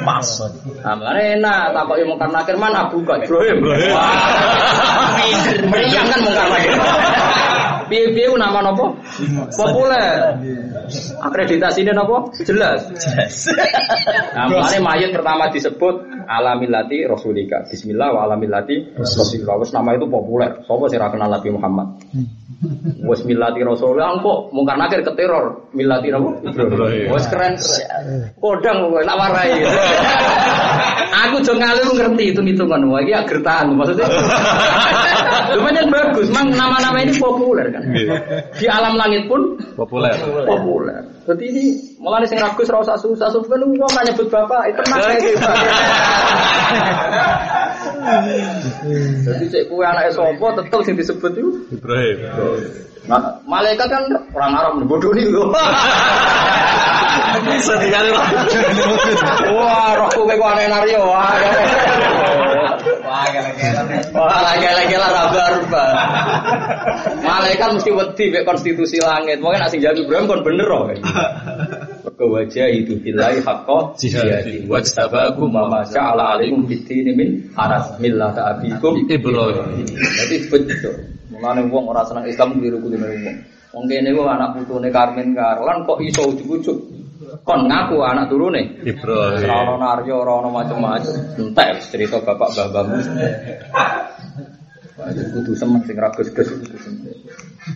[0.04, 0.28] Pas.
[0.84, 3.64] Nah, mulane enak takoki mungkar nakir man Abu Bakar Ibrahim.
[3.96, 5.16] Wah,
[5.72, 6.76] Meriang kan mungkar nakir.
[7.88, 9.00] Piye-piye nama nopo?
[9.52, 10.38] Populer.
[11.22, 12.30] Akreditasinya nopo?
[12.46, 12.86] Jelas.
[12.94, 13.34] Jelas.
[14.34, 14.46] Nah,
[14.78, 17.66] mayat pertama disebut alamilati rasulika.
[17.66, 19.58] Bismillah wa alamilati rasulika.
[19.58, 20.62] Wes nama itu populer.
[20.68, 21.98] Sopo sih ra kenal Nabi Muhammad?
[23.06, 26.38] Wes milati rasulullah kok mungkar nakir keteror milati nopo?
[27.10, 27.54] Wes keren.
[28.38, 29.50] Kodang kok tak warai.
[31.08, 32.84] Aku jo ngalir ngerti hitung-hitungan.
[32.86, 34.06] Wah, iki gertahan maksudnya.
[35.56, 37.82] Lumayan bagus, mang nama-nama ini populer kan.
[38.54, 40.12] Di alam langit pun Populer.
[40.44, 41.00] populer.
[41.24, 41.64] Jadi ini
[41.96, 45.16] malah sing ragus ora usah susah susah kan wong kan nyebut bapak itu ae.
[49.24, 51.50] Jadi cek kuwe anake sapa tetep sing disebut itu.
[51.72, 52.16] Ibrahim.
[53.08, 54.04] Nah, malaikat kan
[54.36, 55.48] orang Arab bodoh nih lho.
[57.64, 58.26] Sedikali lah.
[59.56, 61.02] Wah, roh kowe kok aneh nario.
[64.16, 65.84] Wah, lagi-lagi lah raba-raba.
[67.20, 69.38] Malaikat mesti wedi mek konstitusi langit.
[69.42, 70.84] Mungkin asing jadi Ibrahim kon bener kok.
[72.08, 78.56] Mergo wajah itu billahi haqqa jihadi wajtabakum ma ma sya'ala alaikum fid min haras millata
[78.56, 79.86] abikum Ibrahim.
[79.92, 80.94] Jadi betul.
[81.28, 83.36] Mulane wong ora seneng Islam keliru kudu wong.
[83.76, 86.78] Wong kene ku anak putune Karmen karo kan kok iso ujug-ujug.
[87.44, 88.80] Kon ngaku anak turune.
[88.84, 89.44] Ibrahim.
[89.44, 91.14] Ora ono naryo, ora ono macam-macam.
[91.36, 92.98] Entek cerita bapak mbah-mbahmu.
[94.98, 97.14] Wah, itu kudu semen sing kudu semen.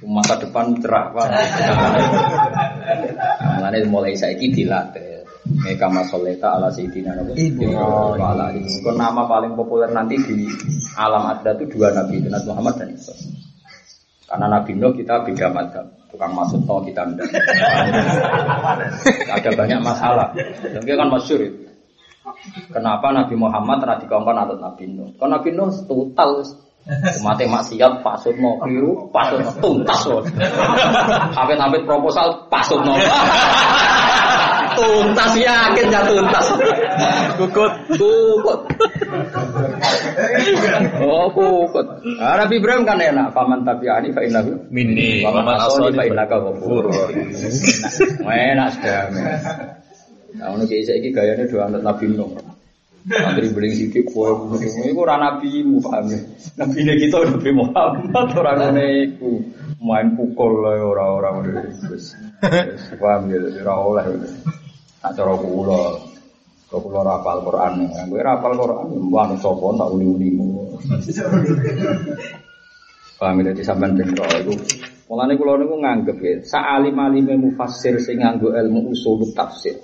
[0.08, 1.12] Masa depan cerah.
[1.12, 1.28] Nah,
[3.60, 5.22] Mulane mulai saiki dilatih.
[5.42, 7.52] Meka masoleta ala sayyidina Nabi.
[8.16, 8.80] Ala alihi.
[8.80, 10.48] Kon nama paling populer nanti di
[10.96, 13.14] alam ada itu dua nabi, Nabi Muhammad dan Isa.
[14.32, 17.28] Karena Nabi Nuh kita beda madhab, tukang masuk tol kita enggak.
[19.28, 20.32] Ada banyak masalah.
[20.64, 21.68] Dan dia kan masyur itu.
[22.72, 25.12] Kenapa Nabi Muhammad telah dikongkon atau Nabi Nuh?
[25.20, 26.48] Karena Nabi Nuh total
[27.22, 30.18] Mati maksiat pasut no keliru pasut tuntas loh.
[31.30, 32.98] Sampai-sampai proposal pasut no.
[34.76, 36.46] Tuntas yakin ya tuntas.
[37.38, 38.60] Kukut, kukut.
[41.02, 41.86] Oh kukut.
[42.20, 43.32] Ah, Nabi Ibrahim kan enak.
[43.36, 45.24] Paman tapi ani fa innahu Mini.
[45.24, 46.88] Wa man asani fa innaka ghafur.
[48.24, 49.08] Enak sudah.
[50.32, 52.52] Nah, ono kiai saiki gayane do anut Nabi Nuh.
[53.02, 56.22] Antri beling sidik kowe ngono iku ora nabi mu paham ya.
[56.62, 59.42] Nabi ne kita Nabi Muhammad ora ngene iku.
[59.82, 60.78] Main pukul lah.
[61.42, 62.06] Wis wis
[63.02, 63.74] paham ya ora
[64.06, 64.06] oleh.
[65.02, 65.84] Nak cara kula.
[66.70, 67.72] Kok kula ora hafal Quran.
[67.90, 70.78] Kowe ora hafal Quran mbah sapa tak uli-ulimu.
[73.18, 74.54] Paham ya di sampean ben iku.
[75.10, 79.76] Mulane kula niku nganggep ya, sa'alim-alime mufassir sing nganggo ilmu usul tafsir.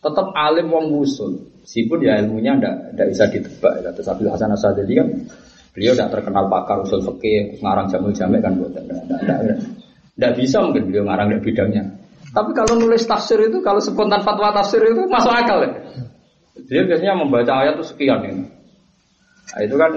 [0.00, 1.52] Tetap alim wong usul.
[2.00, 3.84] Ya ilmunya ndak ndak bisa ditebak.
[3.84, 3.90] Ya.
[3.92, 5.08] Terus Abdul Hasan Asadili kan
[5.76, 8.72] beliau tidak terkenal pakar usul fikih, ngarang jamul jamek kan buat
[10.14, 11.84] ndak bisa mungkin beliau ngarang di bidangnya.
[12.34, 15.70] Tapi kalau nulis tafsir itu, kalau spontan fatwa tafsir itu masuk akal ya.
[16.66, 18.44] Dia biasanya membaca ayat itu sekian ini.
[19.54, 19.92] Nah, itu kan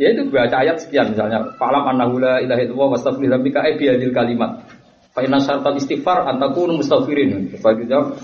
[0.00, 4.10] ya itu baca ayat sekian misalnya falam annahu la ilaha illallah wastaghfir dzambika ay bihadil
[4.10, 4.66] kalimat.
[5.14, 7.54] Fa inna syartal istighfar takunu mustaghfirin.
[7.54, 8.18] Dijawab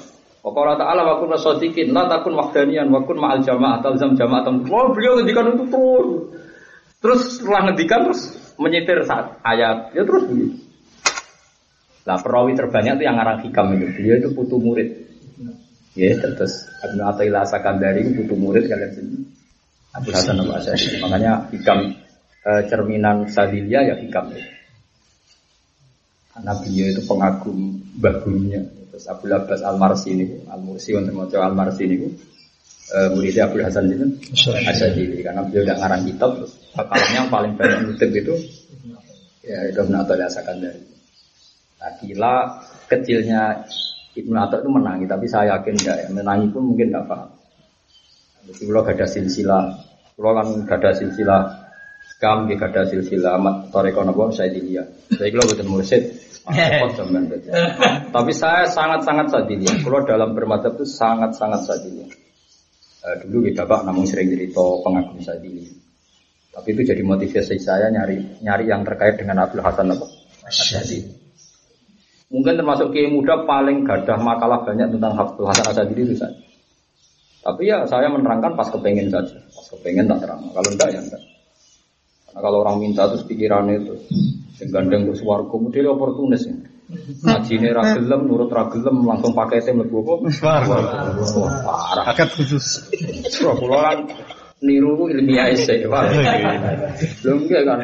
[0.47, 4.63] Wa qala ta'ala wa kunna shadiqin la takun wahdaniyan wa kun ma'al jamaah talzam jama'atan.
[4.71, 6.11] Oh, beliau ngendikan itu terus.
[7.03, 9.91] Terus setelah ngendikan terus menyetir saat ayat.
[9.99, 10.66] Ya terus begitu.
[12.07, 13.87] Lah perawi terbanyak itu yang ngarang hikam itu.
[13.99, 14.89] Beliau itu putu murid.
[15.99, 19.17] Ya, terus Ibnu Athaillah Sakandari itu putu murid kalian sini.
[19.97, 21.03] Abu Hasan Al Asy'ari.
[21.03, 21.79] Makanya hikam
[22.47, 24.45] eh, cerminan Sadilia ya hikam itu.
[26.37, 27.59] Karena beliau itu pengagum
[27.97, 28.61] mbah gurunya.
[28.93, 32.07] Terus Abu Abbas Al Marsi ini, Al Mursi untuk mau Al Marsi ini,
[32.93, 34.07] eh, muridnya Abu Hasan itu
[34.47, 35.25] Asy'ari.
[35.25, 36.53] Karena beliau udah ngarang kitab, terus
[37.17, 38.37] yang paling banyak nutip itu
[39.43, 40.96] ya itu Ibnu Athail Asakandari.
[42.03, 42.35] Gila
[42.91, 43.67] kecilnya
[44.17, 46.09] Ibnu Athail itu menangi, tapi saya yakin enggak ya.
[46.09, 47.31] Menangi pun mungkin enggak paham.
[48.47, 49.65] Jadi kalau gak ada silsilah,
[50.15, 51.43] kalau kan gak ada silsilah
[52.17, 54.89] Kam gak ada silsilah amat Toreko Nopo saya dilihat.
[55.13, 56.03] Jadi kalau betul mursid.
[58.17, 59.77] Tapi saya sangat-sangat sadilia.
[59.85, 62.09] Kalau dalam bermadhab itu sangat-sangat sadilia.
[63.05, 65.69] Eh, dulu kita bapak namun sering cerita pengagum sadili.
[66.57, 70.07] Tapi itu jadi motivasi saya nyari nyari yang terkait dengan Abdul Hasan apa?
[70.49, 71.26] Asyadi.
[72.27, 76.43] Mungkin termasuk kiai muda paling gadah makalah banyak tentang Abdul Hasan Asyadi itu saja.
[77.47, 79.39] Tapi ya saya menerangkan pas kepengen saja.
[79.39, 80.43] Pas kepengen tak terang.
[80.51, 81.23] Kalau enggak ya enggak.
[82.27, 83.95] Karena kalau orang minta terus pikirannya itu
[84.59, 86.57] sing gandeng terus warga model oportunis ya.
[87.23, 90.15] Ngajine ra gelem, nurut ra gelem, langsung pakete mlebu apa?
[90.43, 92.11] Parah.
[92.11, 92.91] Akad khusus.
[93.31, 93.99] Surah kula kan
[94.67, 96.03] niru ilmiah Pak.
[97.23, 97.79] Belum enggak kan.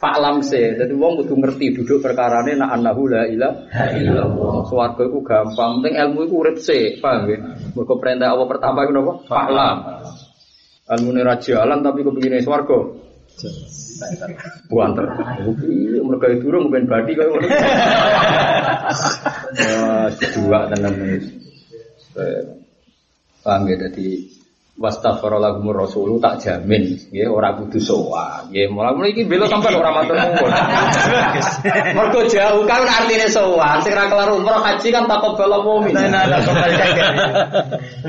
[0.00, 4.64] Faklam se, jadi wong kudu ngerti duduk perkarane nak annahu la illallah.
[4.64, 7.36] Swarga iku gampang, penting ilmu iku urip se, paham ya?
[7.76, 9.12] Mergo perintah Allah pertama iku napa?
[9.28, 9.76] Faklam.
[10.88, 12.80] Ilmu ra jalan tapi kepingine swarga.
[14.72, 15.04] Buanter.
[16.00, 17.44] Mereka itu durung ben badi ngono.
[19.84, 20.94] Wah, dua tenan
[23.40, 23.76] Paham ya
[24.80, 26.96] dadi wastaghfirallahumur rasulu tak jamin.
[27.12, 28.48] Nggih ora kudu sowan.
[28.48, 30.52] Nggih mulai mulai iki bela sampean ora matur nuwun.
[31.96, 36.40] Mergo jauh kan artine sowan sing ra kelar umroh haji kan taqabbal mu'min Nah, nah,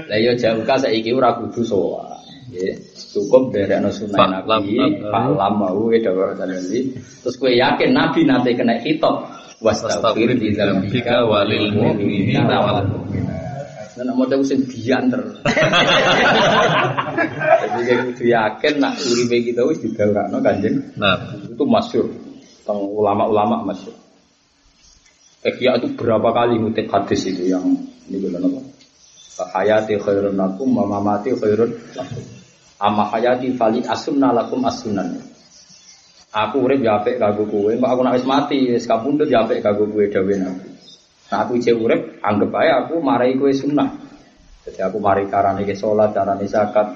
[0.08, 2.24] lah iya jauh ka saiki ora kudu sowan.
[2.52, 2.80] Nggih
[3.12, 4.80] cukup derekno sunah nabi
[5.12, 6.96] palam mau e dawuh Nabi.
[6.96, 9.28] Terus kowe yakin nabi nanti kena hitop
[9.60, 12.82] wastaghfir di dalam bika walil mu'minina wal
[14.02, 15.22] dan mau tahu sing bianter.
[17.62, 20.98] Jadi kayak kudu yakin nak uripe kita wis digawakno Kanjeng.
[20.98, 23.94] Nah, Itu masyhur tentang ulama-ulama masyhur.
[25.46, 27.78] Ikhya itu berapa kali ngutip hadis itu yang
[28.10, 28.62] ini bilang apa?
[29.54, 32.26] Hayati khairun lakum wa mamati khairun lakum.
[32.82, 35.14] Amma hayati fali asunna lakum asunan.
[36.34, 39.62] Aku urip ya apik kanggo kowe, kok aku nek wis mati wis kapundhut ya apik
[39.62, 40.71] kanggo kowe dawuh Nabi.
[41.32, 43.88] Nah aku cek urip anggap aja aku marai kowe sunnah.
[44.68, 46.92] Jadi aku mari carane ke salat, carane zakat.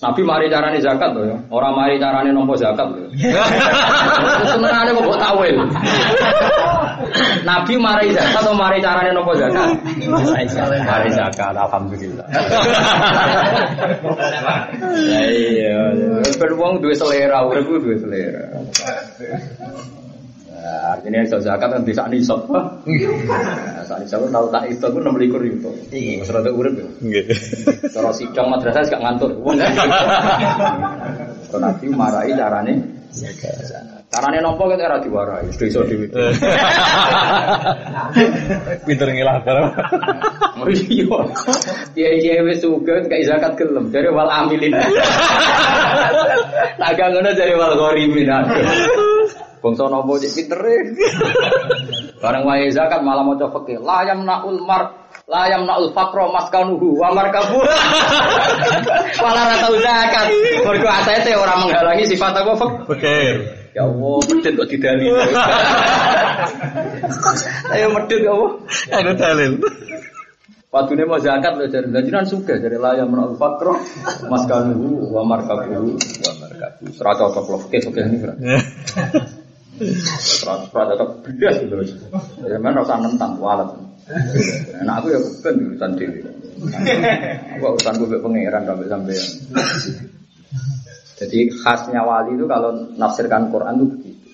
[0.00, 1.38] Nabi mari carane zakat loh ya.
[1.54, 3.08] Orang mari carane nompo zakat loh.
[4.50, 5.56] Senengane kok tawil.
[7.48, 9.70] Nabi mari zakat atau mari carane nompo zakat?
[10.84, 12.26] Mari zakat, alhamdulillah.
[14.98, 15.78] Ya iya,
[16.36, 18.44] ben wong duwe selera, urip ku duwe selera.
[20.60, 22.44] Nah, artinya iso zakat kan bisa nisab.
[22.52, 25.72] Nah, saat nisab tahu tak itu enam likur itu.
[25.88, 26.20] Iya.
[26.28, 26.84] Serata urip ya.
[27.00, 27.24] nggih.
[27.88, 29.32] Cara sidang madrasah gak ngantur.
[31.48, 32.74] Kalau nabi marahi carane.
[34.10, 35.48] Carane nopo kan era diwarai.
[35.48, 36.06] Sudah iso dewi.
[38.84, 39.64] Pinter ngilah karo.
[40.68, 41.18] Iya.
[41.96, 43.88] Kiai-kiai wis sugih gak zakat gelem.
[43.88, 44.76] Dari wal amilin.
[46.76, 48.28] Tak gak ngono dari wal ghorimin.
[49.60, 50.96] Bangsa nopo cek pintere.
[52.20, 53.80] Bareng wae zakat malah maca fikih.
[53.84, 57.60] La yamnaul mar la yamnaul faqra maskanuhu wa markabu.
[59.20, 60.26] Malah ra tau zakat.
[60.64, 62.72] Mergo asete ora menghalangi sifat apa fik.
[62.88, 63.36] Fakir.
[63.70, 65.06] Ya Allah, medit kok didali.
[67.70, 68.52] Ayo medit ya Allah.
[68.90, 69.52] Ada dalil.
[70.70, 73.74] Padune mau zakat lho jare jenengan sugih jare la yamnaul faqra
[74.30, 76.84] maskanuhu wa markabu wa markabu.
[76.96, 78.18] Cocok lho fikih-fikih ini.
[80.44, 81.74] Rata tetap belas gitu.
[82.44, 83.72] Ya men rasa nentang walat.
[84.84, 86.20] Nah aku ya bukan urusan dewi.
[87.56, 89.16] Aku urusan gue pangeran sampai sampai.
[91.20, 94.28] Jadi khasnya wali itu kalau nafsirkan Quran itu begitu.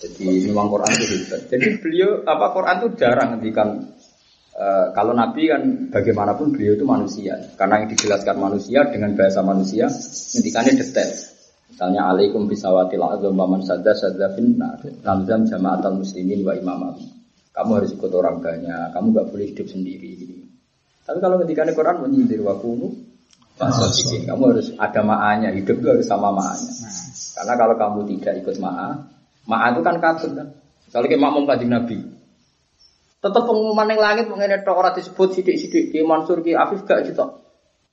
[0.00, 1.40] Jadi memang Quran itu hebat.
[1.52, 3.68] Jadi beliau apa Quran itu jarang ngendikan
[4.56, 5.62] eh, kalau Nabi kan
[5.92, 7.36] bagaimanapun beliau itu manusia.
[7.56, 11.39] Karena yang dijelaskan manusia dengan bahasa manusia, ngendikannya detail.
[11.80, 14.84] Misalnya alaikum bisawatil azam wa man sadda sadda finnar.
[15.00, 16.92] Lamzam jama'atal muslimin wa imamah.
[17.56, 20.12] Kamu harus ikut orang banyak, kamu gak boleh hidup sendiri.
[21.08, 22.92] Tapi kalau ketika Quran menyindir wa kunu
[24.28, 26.68] kamu harus ada ma'anya, hidup itu harus sama ma'anya.
[27.40, 28.88] Karena kalau kamu tidak ikut ma'a,
[29.48, 30.52] ma'a itu kan katut kan.
[30.92, 31.96] Kalau kayak makmum kajian Nabi,
[33.24, 37.24] tetap pengumuman yang langit mengenai tok orang disebut sidik-sidik, ki Mansur, ki Afif gak gitu.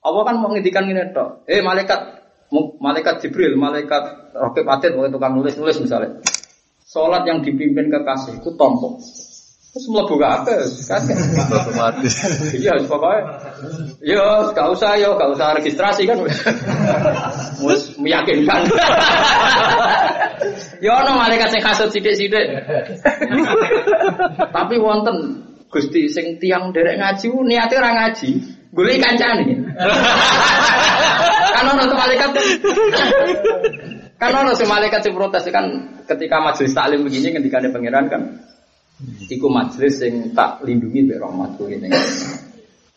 [0.03, 1.47] Allah kan mau ngendikan ngene tok.
[1.47, 6.21] Eh malaikat malaikat Jibril, malaikat Rakib Atid, waktu tukang nulis-nulis misalnya.
[6.87, 8.95] Sholat yang dipimpin kekasihku tompo.
[9.77, 10.57] Terus mlebu kabeh,
[10.89, 11.17] kaget.
[11.53, 12.13] Otomatis.
[12.57, 13.21] Iya, pokoknya.
[14.01, 16.17] Yo, gak usah yo, gak usah registrasi kan.
[17.61, 18.73] Mus meyakinkan.
[20.85, 22.47] yo ono malaikat sing kasut sithik-sithik.
[24.49, 29.45] Tapi wonten Gusti sing tiang derek ngaji ku niate ora ngaji, golek kancane.
[31.57, 32.29] kan ono malaikat
[34.21, 35.65] kan ono malaikat sing protes kan
[36.05, 38.21] ketika majelis taklim begini ketika ada pangeran kan
[39.29, 41.85] Iku majelis sing tak lindungi mbek rahmatku ini.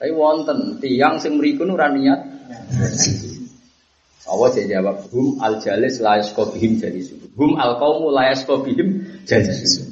[0.01, 2.20] Tapi wonten tiang sing mriku ora niat.
[4.24, 7.12] Allah jadi jawab hum al jalis la yaskobihim jalis.
[7.36, 9.90] Hum al qaumu la yaskobihim jalis.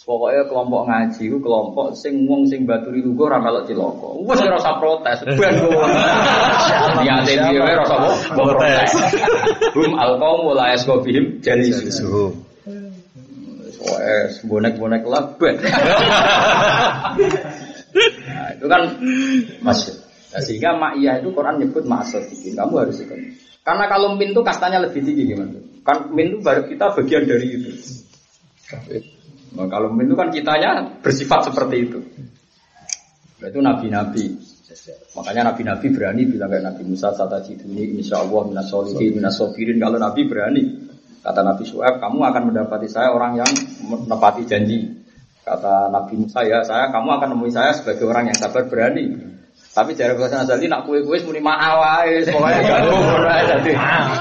[0.00, 4.08] Pokoknya kelompok ngaji kelompok sing wong sing baturi lugu ora melok cilaka.
[4.24, 5.18] Wes ora usah protes.
[5.28, 5.68] Ben ku.
[7.04, 7.98] Niate dhewe ora usah
[8.32, 8.90] protes.
[9.76, 11.84] Hum al qaumu la yaskobihim jalis.
[11.92, 12.32] Suhu.
[13.80, 15.56] Wes bonek-bonek lebet.
[18.24, 18.82] nah, itu kan
[19.60, 19.96] masuk.
[20.30, 23.18] Nah, sehingga ma'iyah itu Quran nyebut ma'asad Kamu harus ikut.
[23.66, 25.60] Karena kalau min itu kastanya lebih tinggi gimana?
[25.84, 27.68] Kan min itu baru kita bagian dari itu.
[29.50, 31.98] Nah, kalau min itu kan kitanya bersifat seperti itu.
[33.42, 34.24] Nah, itu nabi-nabi.
[35.18, 39.82] Makanya nabi-nabi berani bilang kayak Nabi Musa kata ini insya Allah minas solihin minas sofirin.
[39.82, 40.62] Kalau nabi berani
[41.26, 43.50] kata Nabi Su'aib kamu akan mendapati saya orang yang
[43.82, 45.02] menepati janji.
[45.42, 49.18] Kata Nabi Musa ya saya kamu akan menemui saya sebagai orang yang sabar berani.
[49.70, 53.70] Tapi dari bahasa Azali nak kue kue muni ma'awai pokoknya gabung ora jadi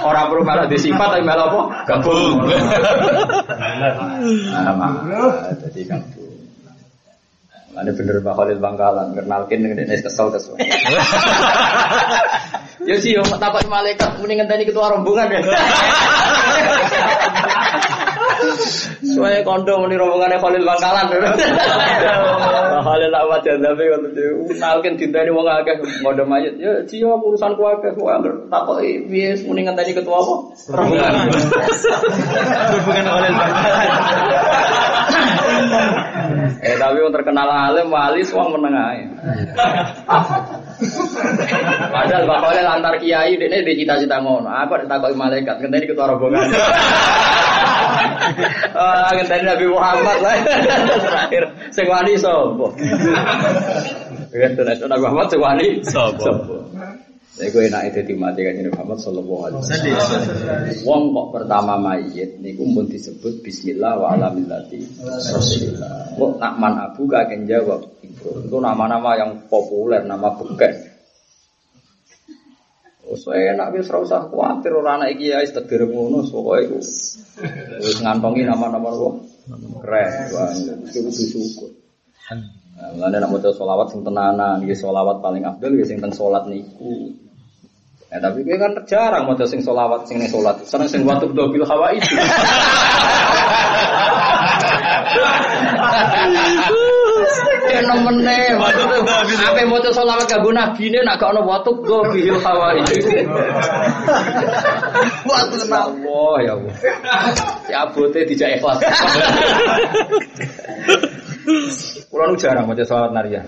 [0.05, 2.37] orang perlu malah disifat tapi malah apa gabung.
[4.53, 6.37] Nah, jadi gabung.
[7.79, 10.59] Ada bener Mbak Khalil Bangkalan, kenalkin dengan dia kesel kesel.
[12.79, 15.43] Ya sih, yo tapak malaikat mendingan tadi ketua rombongan ya.
[19.03, 21.05] Soalnya kondo meni rombongannya Khalil Bangkalan.
[22.79, 24.25] Khalil tak wajar tapi waktu itu
[24.55, 26.55] kenalkin dinta ini wong akeh ngodo mayit.
[26.59, 30.35] Ya cio urusan ku akeh ku angger takok piye mendingan tadi ketua apa?
[30.71, 31.13] Rombongan.
[32.77, 33.89] Hubungan oleh Bangkalan.
[36.59, 39.07] Eh tapi yang terkenal alim wali semua menengah ya.
[41.93, 44.47] Padahal bapaknya lantar kiai, ini di cita-cita ngono.
[44.47, 46.47] Aku ada takut malaikat, ngenteni ketua rombongan.
[48.69, 50.37] Ah, ngenteni Nabi Muhammad lah.
[51.01, 51.43] Terakhir,
[51.73, 52.71] sing wani sopo.
[54.31, 56.63] Ya, Nabi Muhammad sing wani Sopo?
[57.39, 60.83] Saya gue enak itu dimati kan Muhammad Sallallahu Alaihi Wasallam.
[60.83, 64.59] Wong kok pertama mayit niku pun disebut Bismillah wa Rasulillah.
[66.19, 67.87] Kok nak man abu kakek jawab
[68.19, 70.73] itu nama-nama yang populer, nama beken.
[73.09, 76.77] Oh, saya enak wis ora usah kuwatir ora anak iki ya wis tegir ngono pokoke.
[76.77, 79.13] Wis ngantongi nama-nama kok
[79.81, 80.09] keren.
[80.29, 81.71] Wah, itu kudu syukur.
[82.79, 86.47] Nah, Mulane nek maca selawat sing tenanan, nggih selawat paling afdal nggih sing teng salat
[86.47, 87.11] niku.
[88.13, 90.61] Ya tapi kowe kan jarang maca sing selawat sing ning salat.
[90.63, 92.13] Seneng sing watu bil hawa itu.
[97.69, 103.29] Ya nemene maksudnya ape maca selawat kanggo nabine nak gak ono watu bil hawa itu.
[105.29, 106.73] Watu Allah ya Allah.
[107.69, 108.81] Si abote dijak ikhlas.
[112.09, 113.45] Kulo nu jarang maca selawat naria.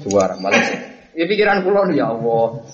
[0.00, 0.64] Jarang malah.
[1.12, 2.64] Ya pikiran kulo ya Allah.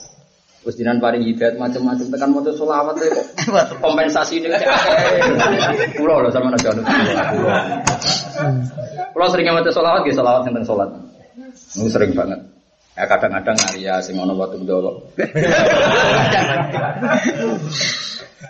[0.64, 3.28] Terus jinan paring hidayat macam-macam tekan maca selawat e kok
[3.84, 4.72] kompensasi ini kayak
[5.92, 6.80] Kulo lho sama nabi anu.
[9.12, 10.88] Kulo sering maca selawat nggih selawat tentang salat.
[11.76, 12.40] Nu sering banget.
[12.96, 14.56] Ya kadang-kadang naria sing ono watu.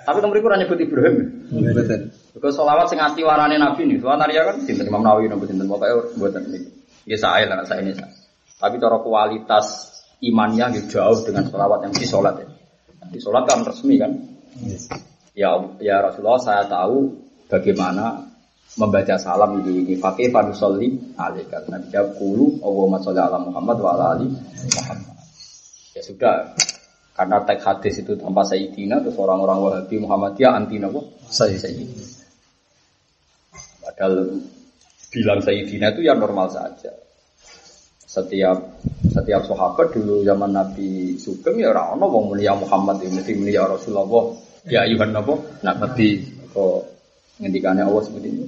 [0.04, 1.16] Tapi kan mereka nyebut Ibrahim.
[2.30, 5.66] Because solawat sing asli warane Nabi nih, soal naria kan sinten Imam Nawawi nopo sinten
[5.66, 6.70] pokoke mboten niki.
[7.10, 7.96] Ya saya lah saya ini.
[8.60, 9.93] Tapi cara kualitas
[10.30, 12.48] imannya ya jauh dengan solawat yang di sholat ya.
[13.10, 14.12] Di sholat kan resmi kan.
[15.34, 15.50] Ya
[15.82, 17.10] ya Rasulullah saya tahu
[17.50, 18.34] bagaimana
[18.74, 21.62] membaca salam di di fakih fanusolli alaika.
[21.70, 25.14] Nabi jawab kulu Allahumma sholli ala Muhammad wa ala ali Muhammad.
[25.94, 26.58] Ya sudah,
[27.14, 30.98] karena teks hadis itu tanpa Sayyidina terus orang-orang Wahabi Muhammadiyah anti napa?
[31.30, 32.02] Sayyidina.
[33.78, 34.42] Padahal
[35.14, 37.03] bilang Sayyidina itu ya normal saja.
[38.14, 38.58] Setiap
[39.10, 43.66] setiap sahabat dulu zaman Nabi Sugeng ya orang ono wong mulia Muhammad ya mesti mulia
[43.66, 44.38] Rasulullah.
[44.70, 45.34] Ya ayuhan napa?
[45.66, 46.22] Nak Nabi
[46.54, 46.86] kok
[47.42, 48.46] ngendikane Allah seperti ini.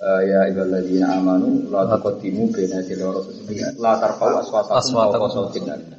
[0.00, 5.92] Eh, ya ayyuhalladzina amanu la taqaddimu baina yaday rasulillah la tarfa'u aswatakum fawqa sautin nabi.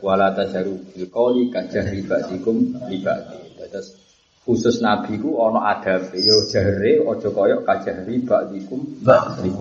[0.00, 3.38] Wala tajaru bil qawli kajahri ba'dikum li ba'di.
[3.60, 3.92] Terus
[4.40, 9.52] khusus nabi ku ana adab yo jahre aja kaya kajahri ba'dikum ba'di.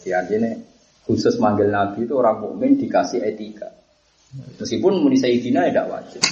[0.00, 0.50] Jadi artinya
[1.10, 3.74] khusus manggil nabi itu orang mukmin dikasih etika.
[4.30, 6.22] Meskipun muni sayyidina ya tidak wajib.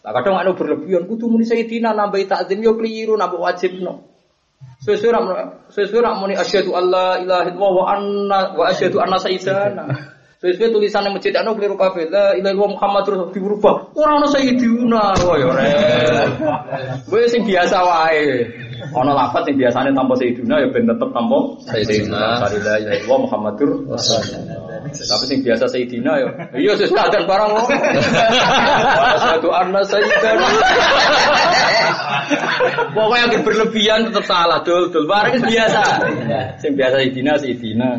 [0.00, 4.08] Lah kadang anu berlebihan kudu muni sayyidina nambahi takzim yo keliru nambah wajib no.
[4.80, 5.20] Sesuai
[5.68, 9.84] sesuai rak muni asyhadu alla ilaha illallah wa anna wa asyhadu anna sayyidana.
[10.40, 13.94] Sesuai tulisan yang masjid anu keliru kabeh la ilaha illallah Muhammad terus diubah.
[13.94, 16.28] Ora ono sayyidina ya rek.
[17.06, 18.48] Kowe sing biasa wae.
[18.90, 21.38] Ana lafaz sing biasane tanpa sayyidina ya ben tetep tanpa
[21.70, 22.42] Sayyidina.
[22.42, 23.70] La ilaha illallah Muhammadur
[24.90, 26.28] Tapi sing biasa sayyidina ya
[26.58, 27.68] iya sesuai adan barang wong.
[29.14, 30.46] Asyhadu anna sayyidana.
[32.92, 35.06] Pokoknya yang berlebihan tetap salah, dul, dul.
[35.06, 35.82] Barang biasa.
[36.60, 37.90] Yang biasa idina, si idina.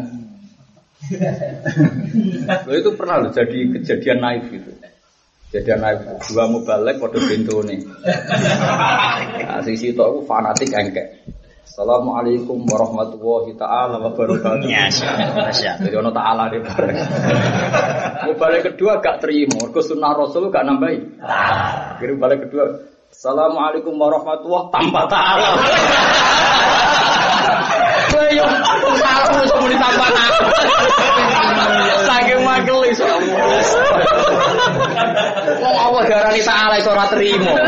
[2.63, 4.71] Loh itu pernah loh jadi kejadian naif gitu.
[5.53, 6.01] Kejadian naif
[6.33, 7.85] dua mubalek pada pintu nih.
[9.45, 11.29] Nah, sisi itu aku fanatik engkek.
[11.61, 14.65] Assalamualaikum warahmatullahi taala wabarakatuh.
[15.53, 16.97] Jadi ono taala di bareng.
[18.33, 21.21] Mubalek kedua gak terima, mergo sunnah Rasul gak nambahi.
[21.21, 25.49] Akhirnya balik kedua, Assalamualaikum warahmatullahi tanpa ta'ala.
[28.25, 28.45] Ayo,
[28.97, 30.49] salah bisa muni tanpa ta'ala.
[32.09, 33.05] Saking makel iso.
[36.03, 37.53] Wong Allah garani ta'ala iso ora trimo.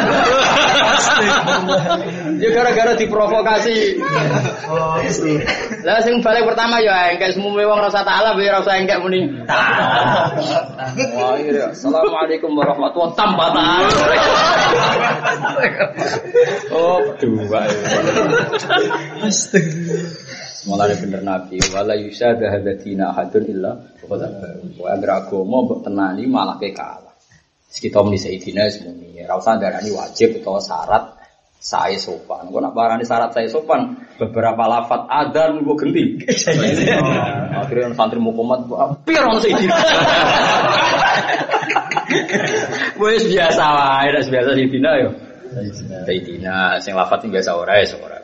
[2.35, 3.95] Ya gara-gara diprovokasi.
[5.87, 10.35] Lah sing balik pertama ya engkek semua wong rasa ta'ala biar rasa engkek muni ta'ala.
[11.15, 11.71] Wah, iya.
[11.71, 13.47] Assalamualaikum warahmatullahi ta'ala.
[16.75, 17.63] Oh, dua.
[20.65, 24.21] Mulane bener Nabi, wala yusada hadatina ahadun illa qad
[24.75, 26.73] wa agar agama mbok tenani malah ke
[27.75, 31.11] Kita muni sayidina semuni, ora usah darani wajib utawa syarat
[31.59, 32.47] saya sopan.
[32.47, 36.23] Kok nak barani syarat saya sopan, beberapa lafat adan gua genti.
[37.59, 38.69] Akhirnya santri mukomat,
[39.03, 39.75] pir ono sayidina.
[42.95, 45.09] Wes biasa wae, nek biasa sayidina yo.
[46.07, 48.17] Sayidina, sing lafat biasa ora ya ora.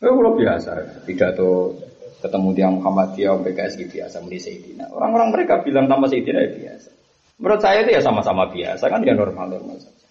[0.00, 1.76] Eh, kalau biasa, pidato
[2.24, 4.88] ketemu tiang Muhammadiyah, PKS gitu biasa, muni Sayyidina.
[4.92, 6.99] Orang-orang mereka bilang nama Sayyidina ya biasa.
[7.40, 10.04] Menurut saya itu ya sama-sama biasa, kan ya normal-normal saja.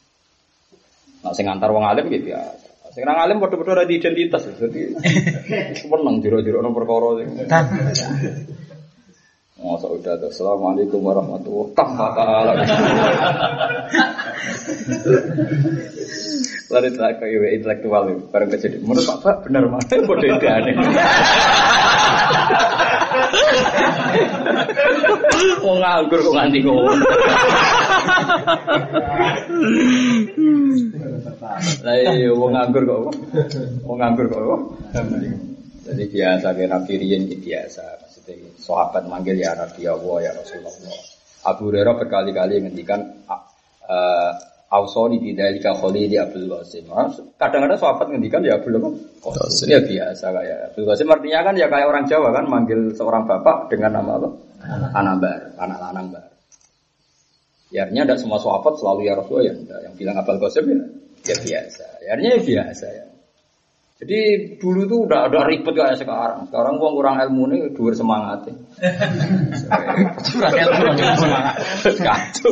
[1.21, 2.89] Nah, sing antar wong alim gitu biasa.
[2.89, 4.97] Sing nang alim padha-padha ada identitas, jadi
[5.77, 7.37] seneng jero-jero nang perkara sing.
[9.59, 12.65] Masa udah tuh, Assalamualaikum warahmatullahi wabarakatuh.
[16.69, 18.81] Lari tak kayak intelektual itu, bareng kejadian.
[18.87, 19.95] Menurut Pak Pak benar mana?
[20.05, 20.73] Bodoh itu aneh.
[25.63, 26.91] Mau nganggur kok nganti ngono.
[31.85, 33.01] Lah iya, mau nganggur kok.
[33.85, 34.61] Mau nganggur kok.
[35.89, 37.83] Jadi biasa kayak Nabi Rian gitu biasa.
[38.05, 40.73] Maksudnya sahabat manggil ya Nabi Allah ya Rasulullah.
[41.47, 42.99] Abu Hurairah berkali-kali ngendikan
[43.89, 44.31] eh
[44.69, 46.85] Ausoni bidalika khalili Abdul Qasim.
[46.93, 47.09] Ah,
[47.41, 48.77] Kadang-kadang sahabat ngendikan ya Abdul
[49.17, 49.65] Qasim.
[49.65, 53.73] Ya biasa kayak Abdul Qasim artinya kan ya kayak orang Jawa kan manggil seorang bapak
[53.73, 54.29] dengan nama
[54.59, 54.87] apa?
[54.93, 56.29] Anabar, anak lanang bar.
[57.69, 59.79] Ya artinya tidak semua sahabat selalu ya Rasulullah ya enggak.
[59.85, 60.81] Yang bilang Abdul Qasim ya,
[61.29, 61.85] ya biasa.
[62.01, 63.05] Ya artinya ya biasa ya.
[63.99, 64.19] Jadi
[64.55, 66.47] dulu tuh udah udah ribet kayak sekarang.
[66.47, 68.47] Sekarang gua kurang ilmu nih, dua semangat.
[70.31, 71.55] Kurang ilmu dua semangat.
[71.99, 72.51] Kacau.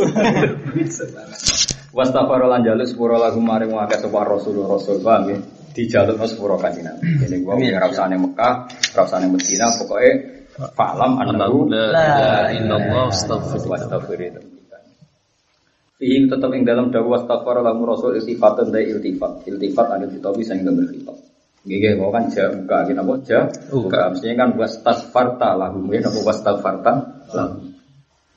[1.96, 5.38] Wastafaro lan jaluk sepuro lagu maring wae sapa rasul rasul paham ya.
[5.72, 7.26] Dijaluk sepuro kanjeng Nabi.
[7.26, 7.58] Jadi gua
[7.90, 13.70] usah ning Mekah, usah ning Madinah, pokoke fa'lam annahu La illallah astaghfirullah.
[13.70, 14.20] wastaghfir
[15.98, 19.50] Fihi tetap ing dalam dawa wastaghfar lamu rasul iltifatan dari iltifat.
[19.50, 21.18] Iltifat ada di topi sing gambar khitab.
[21.68, 23.40] Gege kok kan ja buka gini apa ja
[23.74, 26.94] buka mestinya kan wastaghfarta lahum ya napa wastaghfarta
[27.34, 27.74] lahum.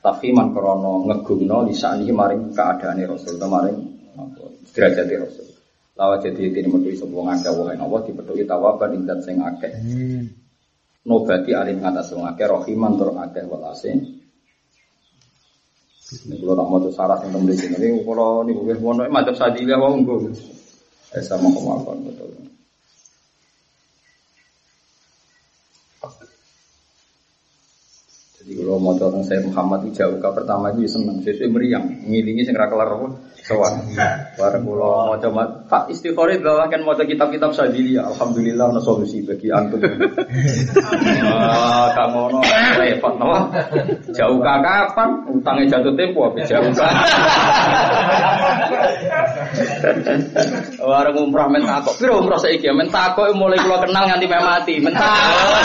[0.01, 3.69] Tafhiman krono ngegumno lisani maring keadaane rasul apa
[4.73, 5.47] derajate rasul.
[6.01, 9.73] Lawa jadi ini metu sapa wong akeh wong apa dipethuki tawaban ing sing akeh.
[11.01, 14.21] Nobati alim ngatas wong akeh rahiman tur akeh welase.
[16.11, 19.07] Ini kalau tak mau sarah yang temen di sini, ini kalau ini gue mau nih
[19.07, 20.35] macam sadilah mau gue,
[21.15, 22.35] eh sama kemauan betul.
[28.43, 32.59] Jadi kalau mau tentang saya Muhammad itu jauh pertama itu seneng, sesuai meriang, ngilingi sing
[32.59, 33.07] kelar apa,
[33.51, 33.83] sowan.
[34.39, 39.83] Bareng mau coba tak istighfar itu kan mau kitab-kitab sadili, alhamdulillah ada solusi bagi antum.
[41.27, 42.39] Wah, kang ngono
[42.79, 43.51] repot no.
[44.15, 45.27] Jauh kapan?
[45.27, 46.71] Utangnya jatuh tempo apa jauh?
[50.87, 55.63] Warung umrah mentakok, piro umrah saiki ya mentakok mulai kula kenal nganti meh mati, mentakok.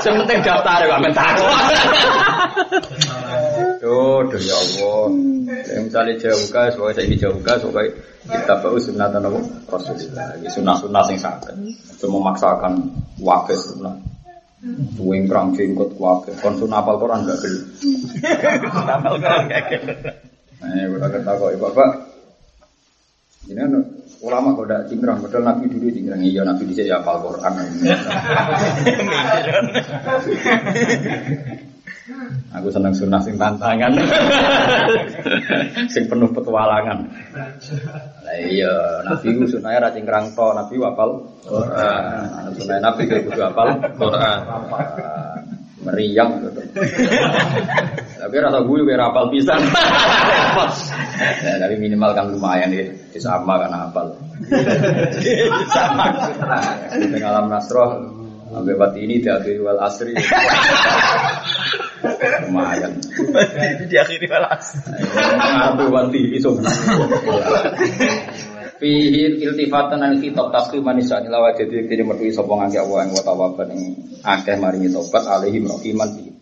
[0.00, 1.52] Sing penting daftar kok mentakok.
[3.82, 5.10] Duh, duh ya Allah.
[5.66, 7.90] Ya, misalnya jauh gas, pokoknya saya jauh gas, pokoknya
[8.30, 9.40] kita bau sunatan apa?
[9.74, 10.38] Rasulullah.
[10.38, 11.54] Ya, sunnah-sunnah sing sakit.
[11.98, 12.78] Cuma memaksakan
[13.18, 13.98] wakil sunnah.
[14.94, 16.30] Tuwing perang jenggot wakil.
[16.38, 17.60] Kon sunnah apal Quran gak geli.
[18.70, 19.94] Apal Quran gak geli.
[20.62, 21.90] Nah, gue kata kok, Bapak.
[23.50, 23.74] Ini kan
[24.22, 26.22] ulama kok udah cingkrang, padahal Nabi dulu cingkrang.
[26.22, 27.50] Iya, Nabi bisa ya apal Quran.
[32.52, 33.96] Aku seneng sunnah sing tantangan.
[35.92, 37.08] sing penuh petualangan.
[38.22, 42.52] Lah iya, Nabi ku sunahnya ra cingkrang to, Nabi wapal Quran.
[42.56, 44.38] Sunah Nabi ku kudu apal Quran.
[45.82, 46.62] Meriang gitu.
[48.22, 49.60] Tapi rasa gue kayak rapal pisan.
[51.42, 52.86] Ya, tapi minimal kan lumayan ya,
[53.18, 54.14] sama kan apal.
[55.74, 56.06] sama.
[57.18, 57.98] Alam nasroh,
[58.52, 60.14] sampai ini diakhiri wal asri.
[62.48, 62.92] Lumayan.
[63.86, 64.76] Di akhir balas.
[65.38, 66.50] Ngaku pati iso.
[68.82, 73.70] Fihi iltifatan an kitab taslim manisa ila jadi kiri metu sapa ngake Allah wa tawaban
[73.78, 73.94] ing
[74.26, 76.34] akeh maringi tobat alaihim rahiman bi.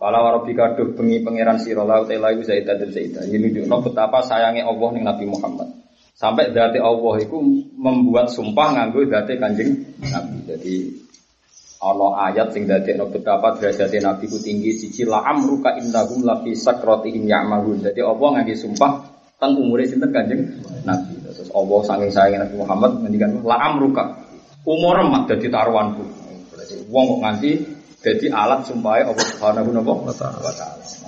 [0.00, 3.22] Pala warabika duh bengi pangeran sira la ta iku zaidah dan zaidah.
[3.28, 5.68] Ini nunjukno betapa sayangnya Allah ning Nabi Muhammad.
[6.16, 7.36] Sampai dati Allah itu
[7.76, 10.36] membuat sumpah nganggo dati Kanjeng Nabi.
[10.48, 10.74] Jadi
[11.82, 16.54] ana ayat sing dadekno betapa derajat Nabi ku tinggi siji la amruka innahum la fi
[16.54, 17.82] sakratihim ya'malun.
[17.82, 18.92] Jadi Allah ngangge sumpah
[19.34, 21.18] tentang umure sinten Kanjeng Nabi.
[21.26, 24.14] Terus Allah saking sayang Nabi Muhammad ngendikan la amruka.
[24.62, 26.06] Umur mak dadi taruhanku.
[26.54, 27.50] Berarti wong kok nganti
[27.98, 30.54] dadi alat sumpahe Allah Subhanahu wa taala.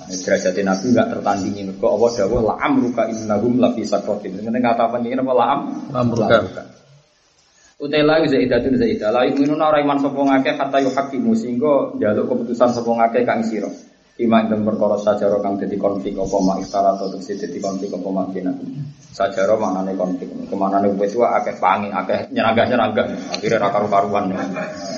[0.05, 4.43] Nah, derajat Nabi enggak tertandingi mergo Allah dawuh la amruka innahum la fi sakratin.
[4.43, 5.59] Meneng kata penting apa la am
[5.95, 6.83] Amruka.
[7.75, 12.87] Utela zaidatun zaidah la yu'minuna ora iman sapa ngakeh kata yuhakimu sehingga njaluk keputusan sapa
[12.87, 13.67] ngakeh kang sira.
[14.15, 18.07] Iman dan perkara sajaro kang dadi konflik apa mak istara atau tegese dadi konflik apa
[18.07, 18.55] mak kena.
[19.11, 20.31] Sajaro maknane konflik.
[20.47, 23.35] Kemanane wis wae akeh pangi, akeh nyeragah-nyeragah.
[23.35, 24.31] Akhire ra karu-karuan.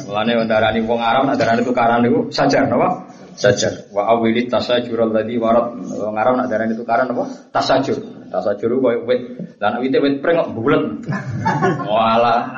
[0.05, 3.09] Mulane ndarani wong Arab nak darani tukaran niku sajar napa?
[3.33, 3.89] Sajar.
[3.89, 5.81] Wa awilit tasajur alladzi warat.
[5.81, 7.25] Wong Arab nak darani tukaran apa?
[7.49, 8.16] Tasajur.
[8.27, 9.21] Tasajur koyo wit.
[9.57, 10.83] Lan wite wit pring kok bulet.
[11.87, 12.51] Walah.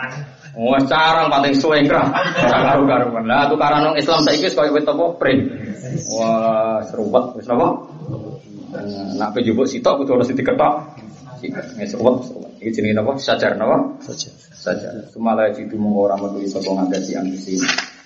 [0.59, 2.09] Wah carang paling suwe ngrah.
[2.41, 3.23] Ora karu-karuan.
[3.29, 5.05] Lah tukaran wong Islam saiki wis koyo wit apa?
[5.21, 5.39] Pring.
[6.17, 7.67] Wah, serumpet wis napa?
[9.17, 10.73] Nak pe jupuk sitok kudu ono sing diketok.
[11.79, 12.33] Wis serumpet.
[12.59, 13.15] Iki jenenge napa?
[13.21, 14.01] Sajar napa?
[14.03, 14.29] Saja.
[14.51, 14.89] Saja.
[15.13, 17.55] Sumala jitu mung ora metu sapa ngakeh si ambisi.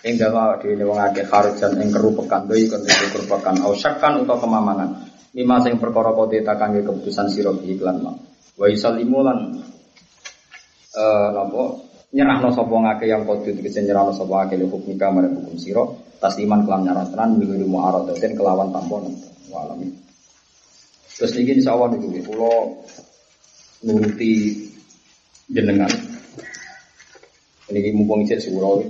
[0.04, 3.64] Ing dawa dhewe wong akeh kharujan ing kerupekan doi kon kerupekan.
[3.64, 4.90] Au syakkan utawa kemamangan.
[5.32, 8.12] Lima sing perkara kote takange keputusan sira iklan ma.
[8.60, 9.38] Wa yusallimu lan
[10.94, 11.64] eh napa?
[12.14, 15.82] Nyerahno sapa ngake yang kodu tegese nyerahno sapa ngake li hukum kamar hukum sira
[16.22, 19.10] tasliman kelan nyarah tenan minggu muaradatin kelawan tampon
[19.50, 19.90] walami.
[21.18, 22.54] Terus niki insyaallah niku kula
[23.88, 24.32] nuruti
[25.50, 25.90] jenengan.
[27.74, 28.84] Ini mumpung cek surau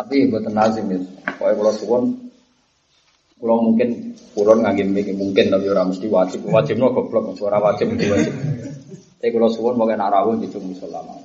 [0.00, 0.98] tapi buatan lazim ya
[1.36, 2.02] pokoknya kalau suwon
[3.36, 6.44] kalau mungkin kulon ngagim mikir mungkin tapi orang mesti wajib.
[6.44, 8.32] Wajib no goblok suara wajib itu wajib.
[9.16, 11.20] Tapi kalau suwon mau nak rawuh di tuh musola mau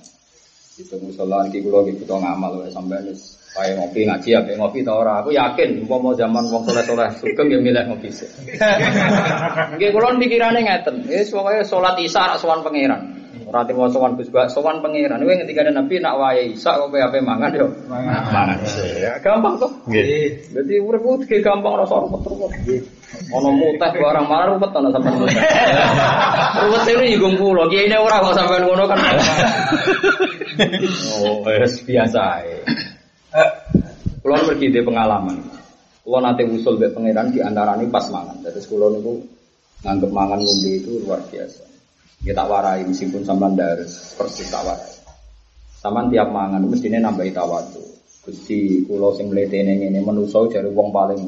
[0.75, 3.15] di tuh musola nanti kalau gitu tuh ngamal ya sampai nih
[3.55, 6.83] kayak ngopi ngaji ya kayak ngopi tau orang aku yakin mau mau zaman wong soleh
[6.83, 8.27] soleh sugeng ya milih ngopi sih
[9.79, 11.07] Nggih kula pikirannya ngeten.
[11.07, 13.14] Wis pokoke salat isya sowan pangeran
[13.55, 17.23] ora timo sowan Gus Bak sowan pangeran kuwi ngendikane Nabi nak wae isya kok ape
[17.23, 18.59] mangan yo mangan
[18.99, 20.51] ya gampang tuh Nggih.
[20.51, 22.51] Jadi urip ku iki gampang rasa ruwet-ruwet.
[23.31, 25.29] Ono mutah barang malah ruwet ana sampean.
[26.67, 28.99] Ruwet ini juga kula, kiai ini ora kok sampean ngono kan.
[31.19, 32.63] Oh, wis biasa ae.
[34.23, 35.35] Kulo pergi di pengalaman.
[35.99, 38.39] Kulo nate usul mbek pangeran di antarane pas mangan.
[38.39, 39.19] Terus kulo niku
[39.83, 41.74] nganggep mangan ngombe itu luar biasa.
[42.25, 44.93] Kita warai meskipun sampean dares persis tak warai.
[45.77, 47.85] Sampean tiap mangan mestine nambahi tawadu.
[48.25, 51.21] Gusti kula sing mletene ngene manusa jare wong paling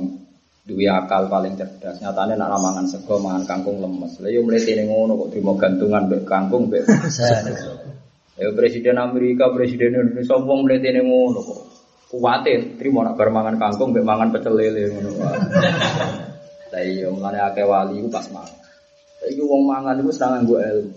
[0.66, 2.02] duwe akal paling cerdas.
[2.02, 4.18] Nyatane ra mangan sego mangan kangkung lemes.
[4.18, 6.90] Lah yo mletene ngono kok trimo gantungan mbek kangkung mbek
[8.38, 11.62] Ya presiden Amerika, presiden Indonesia wong mletene ngono kok.
[12.08, 15.10] Kuwatin, terima nak bar mangan kangkung mbek mangan pecel lele ngono.
[16.74, 18.67] Lah iya mulane akeh wali pas mangan.
[19.18, 20.94] Saiki wong mangan iku seneng nganggo ilmu.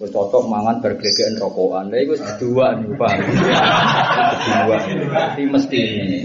[0.00, 1.92] Wis cocok mangan bar glegeken rokokan.
[1.92, 3.12] Lah iku kedua niku Pak.
[4.42, 4.76] Kedua.
[5.14, 6.20] Tapi mesti ini.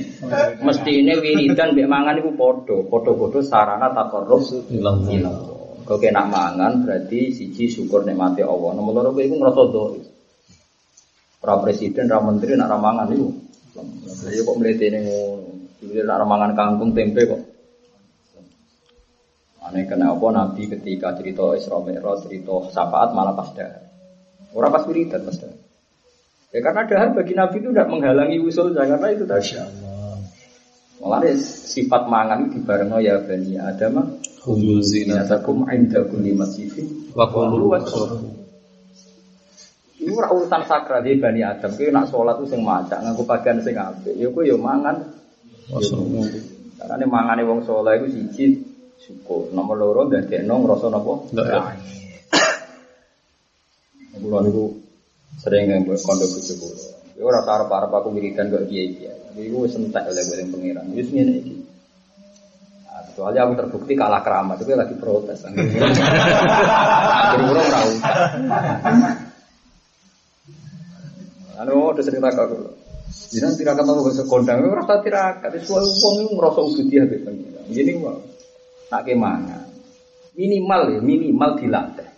[0.64, 4.42] Mesti ini wiridan mbek mangan iku padha, padha-padha sarana takarrub
[4.74, 5.38] Ilang ilang.
[5.88, 8.76] Kau kena mangan berarti siji syukur nikmati Allah.
[8.76, 9.96] Nomor loro kowe iku ngrasa doa.
[11.46, 13.30] Ora presiden, ora menteri, nak ra mangan iku.
[13.78, 15.48] Lah kok mletene ngono.
[15.80, 17.42] Dulu nak ra mangan kangkung tempe kok.
[19.68, 23.84] Aneh kenapa Nabi ketika cerita Isra Mi'raj, cerita syafaat malah pas dahar.
[24.56, 25.60] Orang pas wiridan pas dahar.
[26.56, 29.60] Ya karena dahar bagi Nabi itu tidak menghalangi usulnya karena itu tadi.
[31.04, 34.18] Malah sifat mangan itu dibarengno ya bani Adam
[34.48, 38.32] zinatakum Zinatakum inda kulli masjidin wa qulu wasrabu.
[39.98, 41.76] Ini ora urusan sakral di Bani Adam.
[41.76, 44.16] Kowe nak sholat itu sing macak nganggo pakaian sing apik.
[44.16, 45.04] Ya kowe ya mangan.
[46.78, 48.64] Karena ini mangane wong saleh iku siji
[49.08, 49.56] syukur.
[49.56, 51.14] Nomor loro dadekno ngrasa napa?
[51.32, 51.48] Ndak.
[54.20, 54.66] Kulo niku
[55.40, 56.84] sering nganggo kondo bojo kulo.
[57.18, 59.40] Ya ora arep-arep aku wiridan kok kiai-kiai.
[59.40, 60.86] Iku wis entek oleh bareng pangeran.
[60.94, 61.54] Wis ngene iki.
[62.86, 65.46] Nah, Kecuali aku terbukti kalah keramat, itu lagi protes.
[67.42, 68.14] Ora usah.
[71.58, 72.58] Anu udah sering takut aku.
[73.34, 75.52] Jinan tirakat apa bahasa kondang, rasa tirakat.
[75.58, 77.62] Itu itu ngerasa ubudiyah be pengira.
[77.66, 78.27] Gini wae.
[78.88, 79.68] Nak ke mana?
[80.38, 82.10] Minimal ya, minimal dilatih.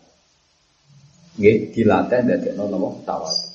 [1.40, 3.50] Nggih, dilatih ndadekno napa tawadu.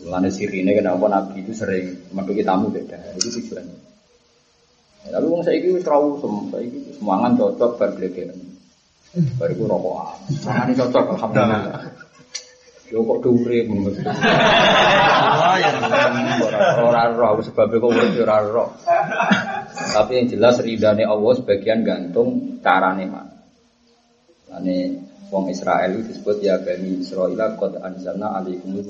[0.00, 2.96] Mulane sirine kenapa Nabi itu sering metuki tamu beda.
[3.20, 3.76] Itu tujuannya.
[5.00, 8.36] Ya, Tapi wong saiki wis ra usum, saiki semangan cocok bar glegeken.
[9.36, 10.20] Bar iku rokokan.
[10.44, 11.84] Mangane cocok alhamdulillah.
[12.90, 13.96] Yo kok dhuwure menurut.
[16.80, 18.64] Ora ora aku sebab kok ora ora.
[19.70, 23.34] Tapi yang jelas ridane Allah sebagian gantung carane mana.
[24.50, 24.98] Ane
[25.30, 28.82] wong Israel itu disebut ya Bani Israel qad anzalna alaikumul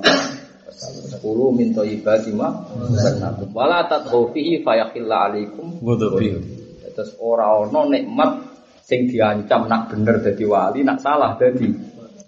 [0.80, 3.52] Sepuluh min thayyibati ma razaqnakum.
[3.52, 5.82] Wala tadghu fihi fayakhilla alaikum.
[6.90, 8.30] Terus ora ana nikmat
[8.86, 11.68] sing diancam nak bener dadi wali, nak salah dadi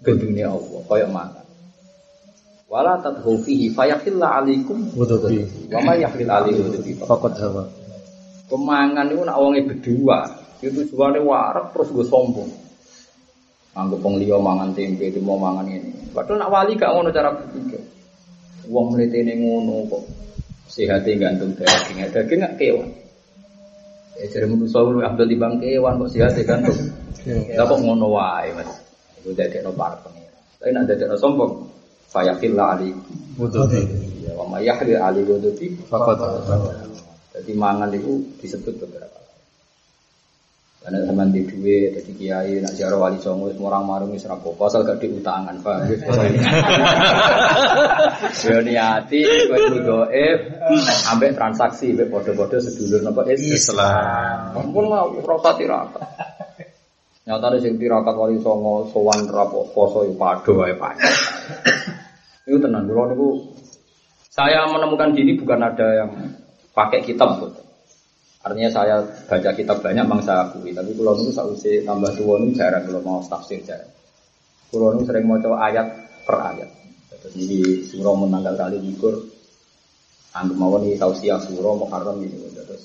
[0.03, 1.43] gendune Allah, kaya makan.
[2.67, 5.69] Wala tadhu fihi fayakhilla alaikum Ghadabi.
[5.69, 6.91] wa ma yakhil alaihi ghadabi.
[7.05, 7.63] Faqad hawa.
[8.51, 10.19] Kemangan itu nak wonge berdua,
[10.59, 12.51] itu tujuane warak terus gue sombong.
[13.73, 16.13] Anggap wong liya mangan tempe, itu mau mangan ini.
[16.13, 17.81] Padahal nak wali gak ngono cara berpikir.
[18.69, 20.03] Wong mletene ngono kok.
[20.69, 22.89] Sehate gantung daging, daging gak kewan.
[24.13, 26.77] Ya jadi manusia lu ambil di bang kewan kok sehate gantung.
[27.57, 28.69] Lah kok ngono wae, Mas.
[29.23, 30.37] Iku dadekno para pengira.
[30.61, 31.65] Tapi nak dadekno sombong,
[32.13, 33.15] fayakhilla alaikum.
[33.41, 33.81] Ghadabi.
[34.21, 35.67] Ya, wa ma yakhil alaihi ghadabi.
[37.33, 39.23] Jadi mangan itu disebut beberapa.
[40.83, 44.67] Karena zaman di duwe, jadi kiai, nak ziarah wali songo, semua orang marung wis rapopo,
[44.67, 45.95] asal gak diutangan, ya?
[48.51, 50.39] Ya niati, kowe doef,
[51.07, 54.59] ambek transaksi, ambek podo-podo sedulur napa Islam.
[54.59, 56.03] Ampun lah, rasa tirakat.
[57.31, 60.99] Nyata sing tirakat wali songo, sowan rapo, poso, ya pado, ya pado.
[62.43, 63.29] Itu tenang, kalau niku
[64.27, 66.11] saya menemukan gini bukan ada yang
[66.73, 67.63] pakai kitab betul.
[68.43, 72.51] Artinya saya baca kitab banyak memang saya akui, tapi kalau saya usih tambah tua ini
[72.51, 73.87] jarang kalau mau tafsir jarang.
[74.67, 75.87] Kalau itu sering mau coba ayat
[76.27, 76.69] per ayat.
[77.23, 79.15] Ini surah menanggal kali likur,
[80.35, 82.35] anggap mau nih tausiah surah muharram ini.
[82.51, 82.83] Terus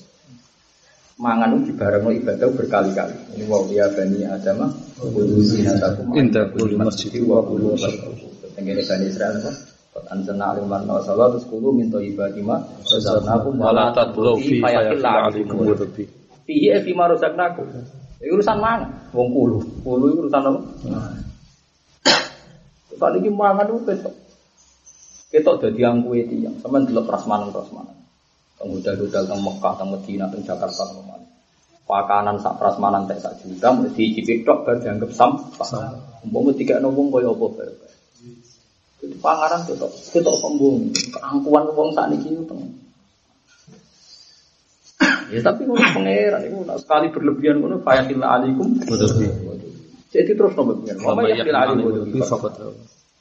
[1.19, 3.35] mangan itu bareng ibadah berkali-kali.
[3.35, 7.75] Ini mau dia bani adama, kudu zinatakum Inda kulli masjid wa kullu
[8.55, 9.68] Tenggene bani Israel apa?
[10.07, 12.55] Anzalna aliman wa salat terus kudu min thayyibati ma
[12.87, 16.03] razaqnakum wa la tadlu fi fayakhilla alaikum Ghadabi.
[16.47, 17.67] Fihi fi ma razaqnakum.
[18.19, 18.87] Iki urusan mana?
[19.11, 19.31] Wong.
[19.83, 20.59] Kulo iki urusan apa?
[22.99, 24.15] Kali iki mangan itu ketok.
[25.31, 26.55] Ketok dadi angkuhe tiyang.
[26.59, 27.95] Sampeyan delok prasmanan-prasmanan.
[28.59, 31.23] Teng hotel-hotel teng Mekah, teng Madinah, teng Jakarta, teng mana.
[31.87, 35.69] Pakanan sak prasmanan tek sak juta mesti dicicip tok bar dianggap sampah.
[36.27, 37.45] Umpama dikekno wong kaya apa
[38.99, 39.07] bae.
[39.07, 40.91] Itu panganan ketok, ketok sombong.
[41.15, 42.61] Keangkuhan wong sakniki itu teng.
[45.29, 49.29] Ya tapi ngono pangeran itu sekali berlebihan ngono fayatil alaikum Ghadabi.
[50.09, 51.05] Jadi terus nomor pengen.
[51.05, 52.49] Wa Mama yakhil alaikum hawa.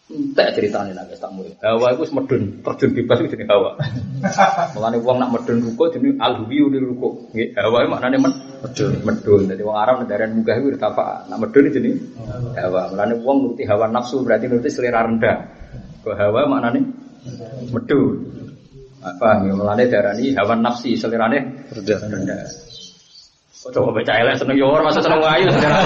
[0.08, 1.52] Tak ceritanya nak tak mulai.
[1.60, 3.76] Hawa itu medun, terjun bebas itu jenis hawa.
[4.72, 7.28] Mulane wong nak medun ruko jenis alhuwiyu di ruko.
[7.36, 8.92] Hawa itu maknanya med medun.
[9.04, 9.42] Medun.
[9.52, 11.28] Jadi wong Arab nedaran munggah itu irtafa.
[11.28, 11.96] Nak medun itu jenis
[12.56, 12.88] hawa.
[12.88, 15.38] Mulane wong nuruti hawa nafsu berarti nuruti selera rendah.
[16.00, 16.80] Kok hawa maknanya
[17.68, 18.16] medun.
[19.04, 22.67] Apa ya mulane darani hawa nafsi selirane Rendah.
[23.66, 25.82] Oh, coba baca elek seneng yo ora masa seneng ayu selera.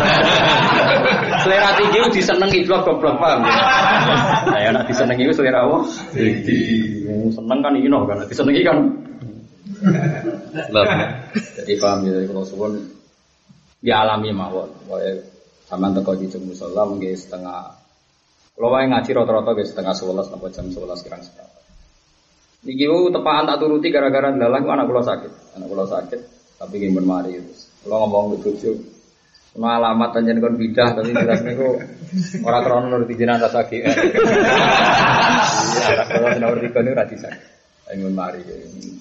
[1.40, 3.54] selera tinggi ku disenengi blok goblok paham ya.
[4.44, 5.80] Nah, ya nek disenengi ku selera apa?
[6.12, 6.60] Tinggi.
[7.32, 8.76] Seneng kan ino kan disenengi kan.
[10.68, 10.84] Lah.
[11.32, 12.76] Jadi paham ya kalau suwun
[13.80, 14.68] ya alami mawon.
[14.92, 15.24] Wae
[15.64, 17.72] sampean teko di jam musala nggih setengah
[18.52, 21.64] kalau wae ngaji rata-rata setengah 11 sampai jam 11 kirang seperempat.
[22.68, 25.56] Niki tepaan tak turuti gara-gara dalang anak kula sakit.
[25.56, 26.31] Anak kula sakit
[26.62, 27.66] tapi nggih men mari terus.
[27.82, 28.70] Kula ngomong ke bojo
[29.52, 31.76] Ono alamat panjen kon bidah tapi jelas niku
[32.40, 33.84] ora krono nuruti jenazah sakit.
[33.84, 33.92] Iya,
[35.92, 37.52] ora krono nuruti kon ora disakit.
[37.92, 38.40] Ayo mari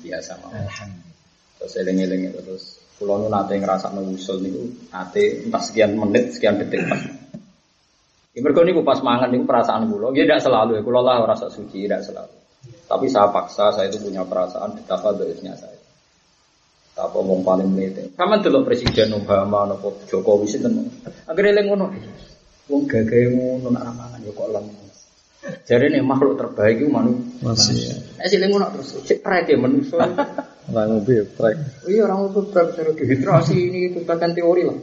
[0.03, 0.67] biasa mawon.
[1.55, 6.59] Terus eling-eling itu terus kula nu nate ngrasakno usul niku nate entah sekian menit, sekian
[6.59, 6.99] detik pas.
[8.35, 11.35] Ya mergo niku pas mangan niku perasaan kula, ya tidak selalu ya kula lah ora
[11.39, 12.35] sak suci, tidak selalu.
[12.91, 15.80] Tapi saya paksa, saya itu punya perasaan betapa baiknya saya.
[16.99, 18.13] Apa mau paling menit.
[18.13, 20.91] Kamu delok Presiden Obama nopo Jokowi sinten.
[21.25, 21.85] Akhirnya eling ngono.
[22.67, 24.65] Wong gagahe ngono nak ramangan ya kok lem.
[25.41, 27.97] Jadi nih makhluk terbaik itu manusia.
[28.21, 30.05] Eh sih ngono terus cek prek ya manusia.
[30.69, 31.55] Lah ngombe trek.
[31.89, 34.77] Iya orang itu berapa cara dehidrasi ini itu bahkan teori lah.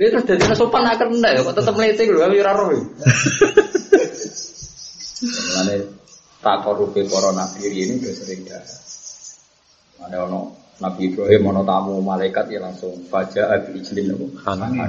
[0.00, 2.72] Dia terus jadi sopan akan enggak ya, kok tetap melete gitu, kami raro.
[5.20, 5.84] Mengenai
[6.40, 8.64] tak korupi corona diri ini udah sering dah.
[10.08, 14.32] Ada ono Nabi Ibrahim ono tamu malaikat ya langsung baca abi ijlin nopo.
[14.48, 14.80] Hanan.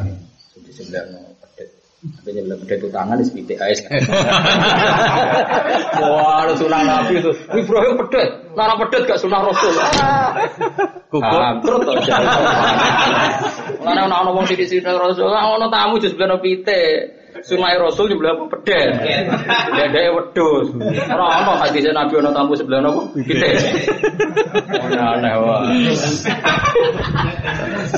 [0.56, 1.68] Sudah sebelah no pedet.
[2.00, 3.84] Tapi sebelah pedet itu tangan di sepitik ais.
[6.02, 7.32] Wah, ada sunah Nabi itu.
[7.52, 9.76] Ibrahim pedet, nara pedet gak sunah Rasul.
[11.12, 11.60] Kukuh.
[11.60, 11.94] Terus to.
[13.84, 17.21] Mulane ana ana wong sithik-sithik Rasul, ana tamu jus sebelah pitik.
[17.46, 18.90] Sunai Rasul sebelah apa pedet.
[19.74, 20.68] Dedeke wedhus.
[21.10, 23.02] Ora ana hadis Nabi ana tamu sebelah apa?
[23.18, 23.54] Pitik.
[24.78, 25.92] Ana aneh wae.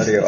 [0.04, 0.24] Ayo,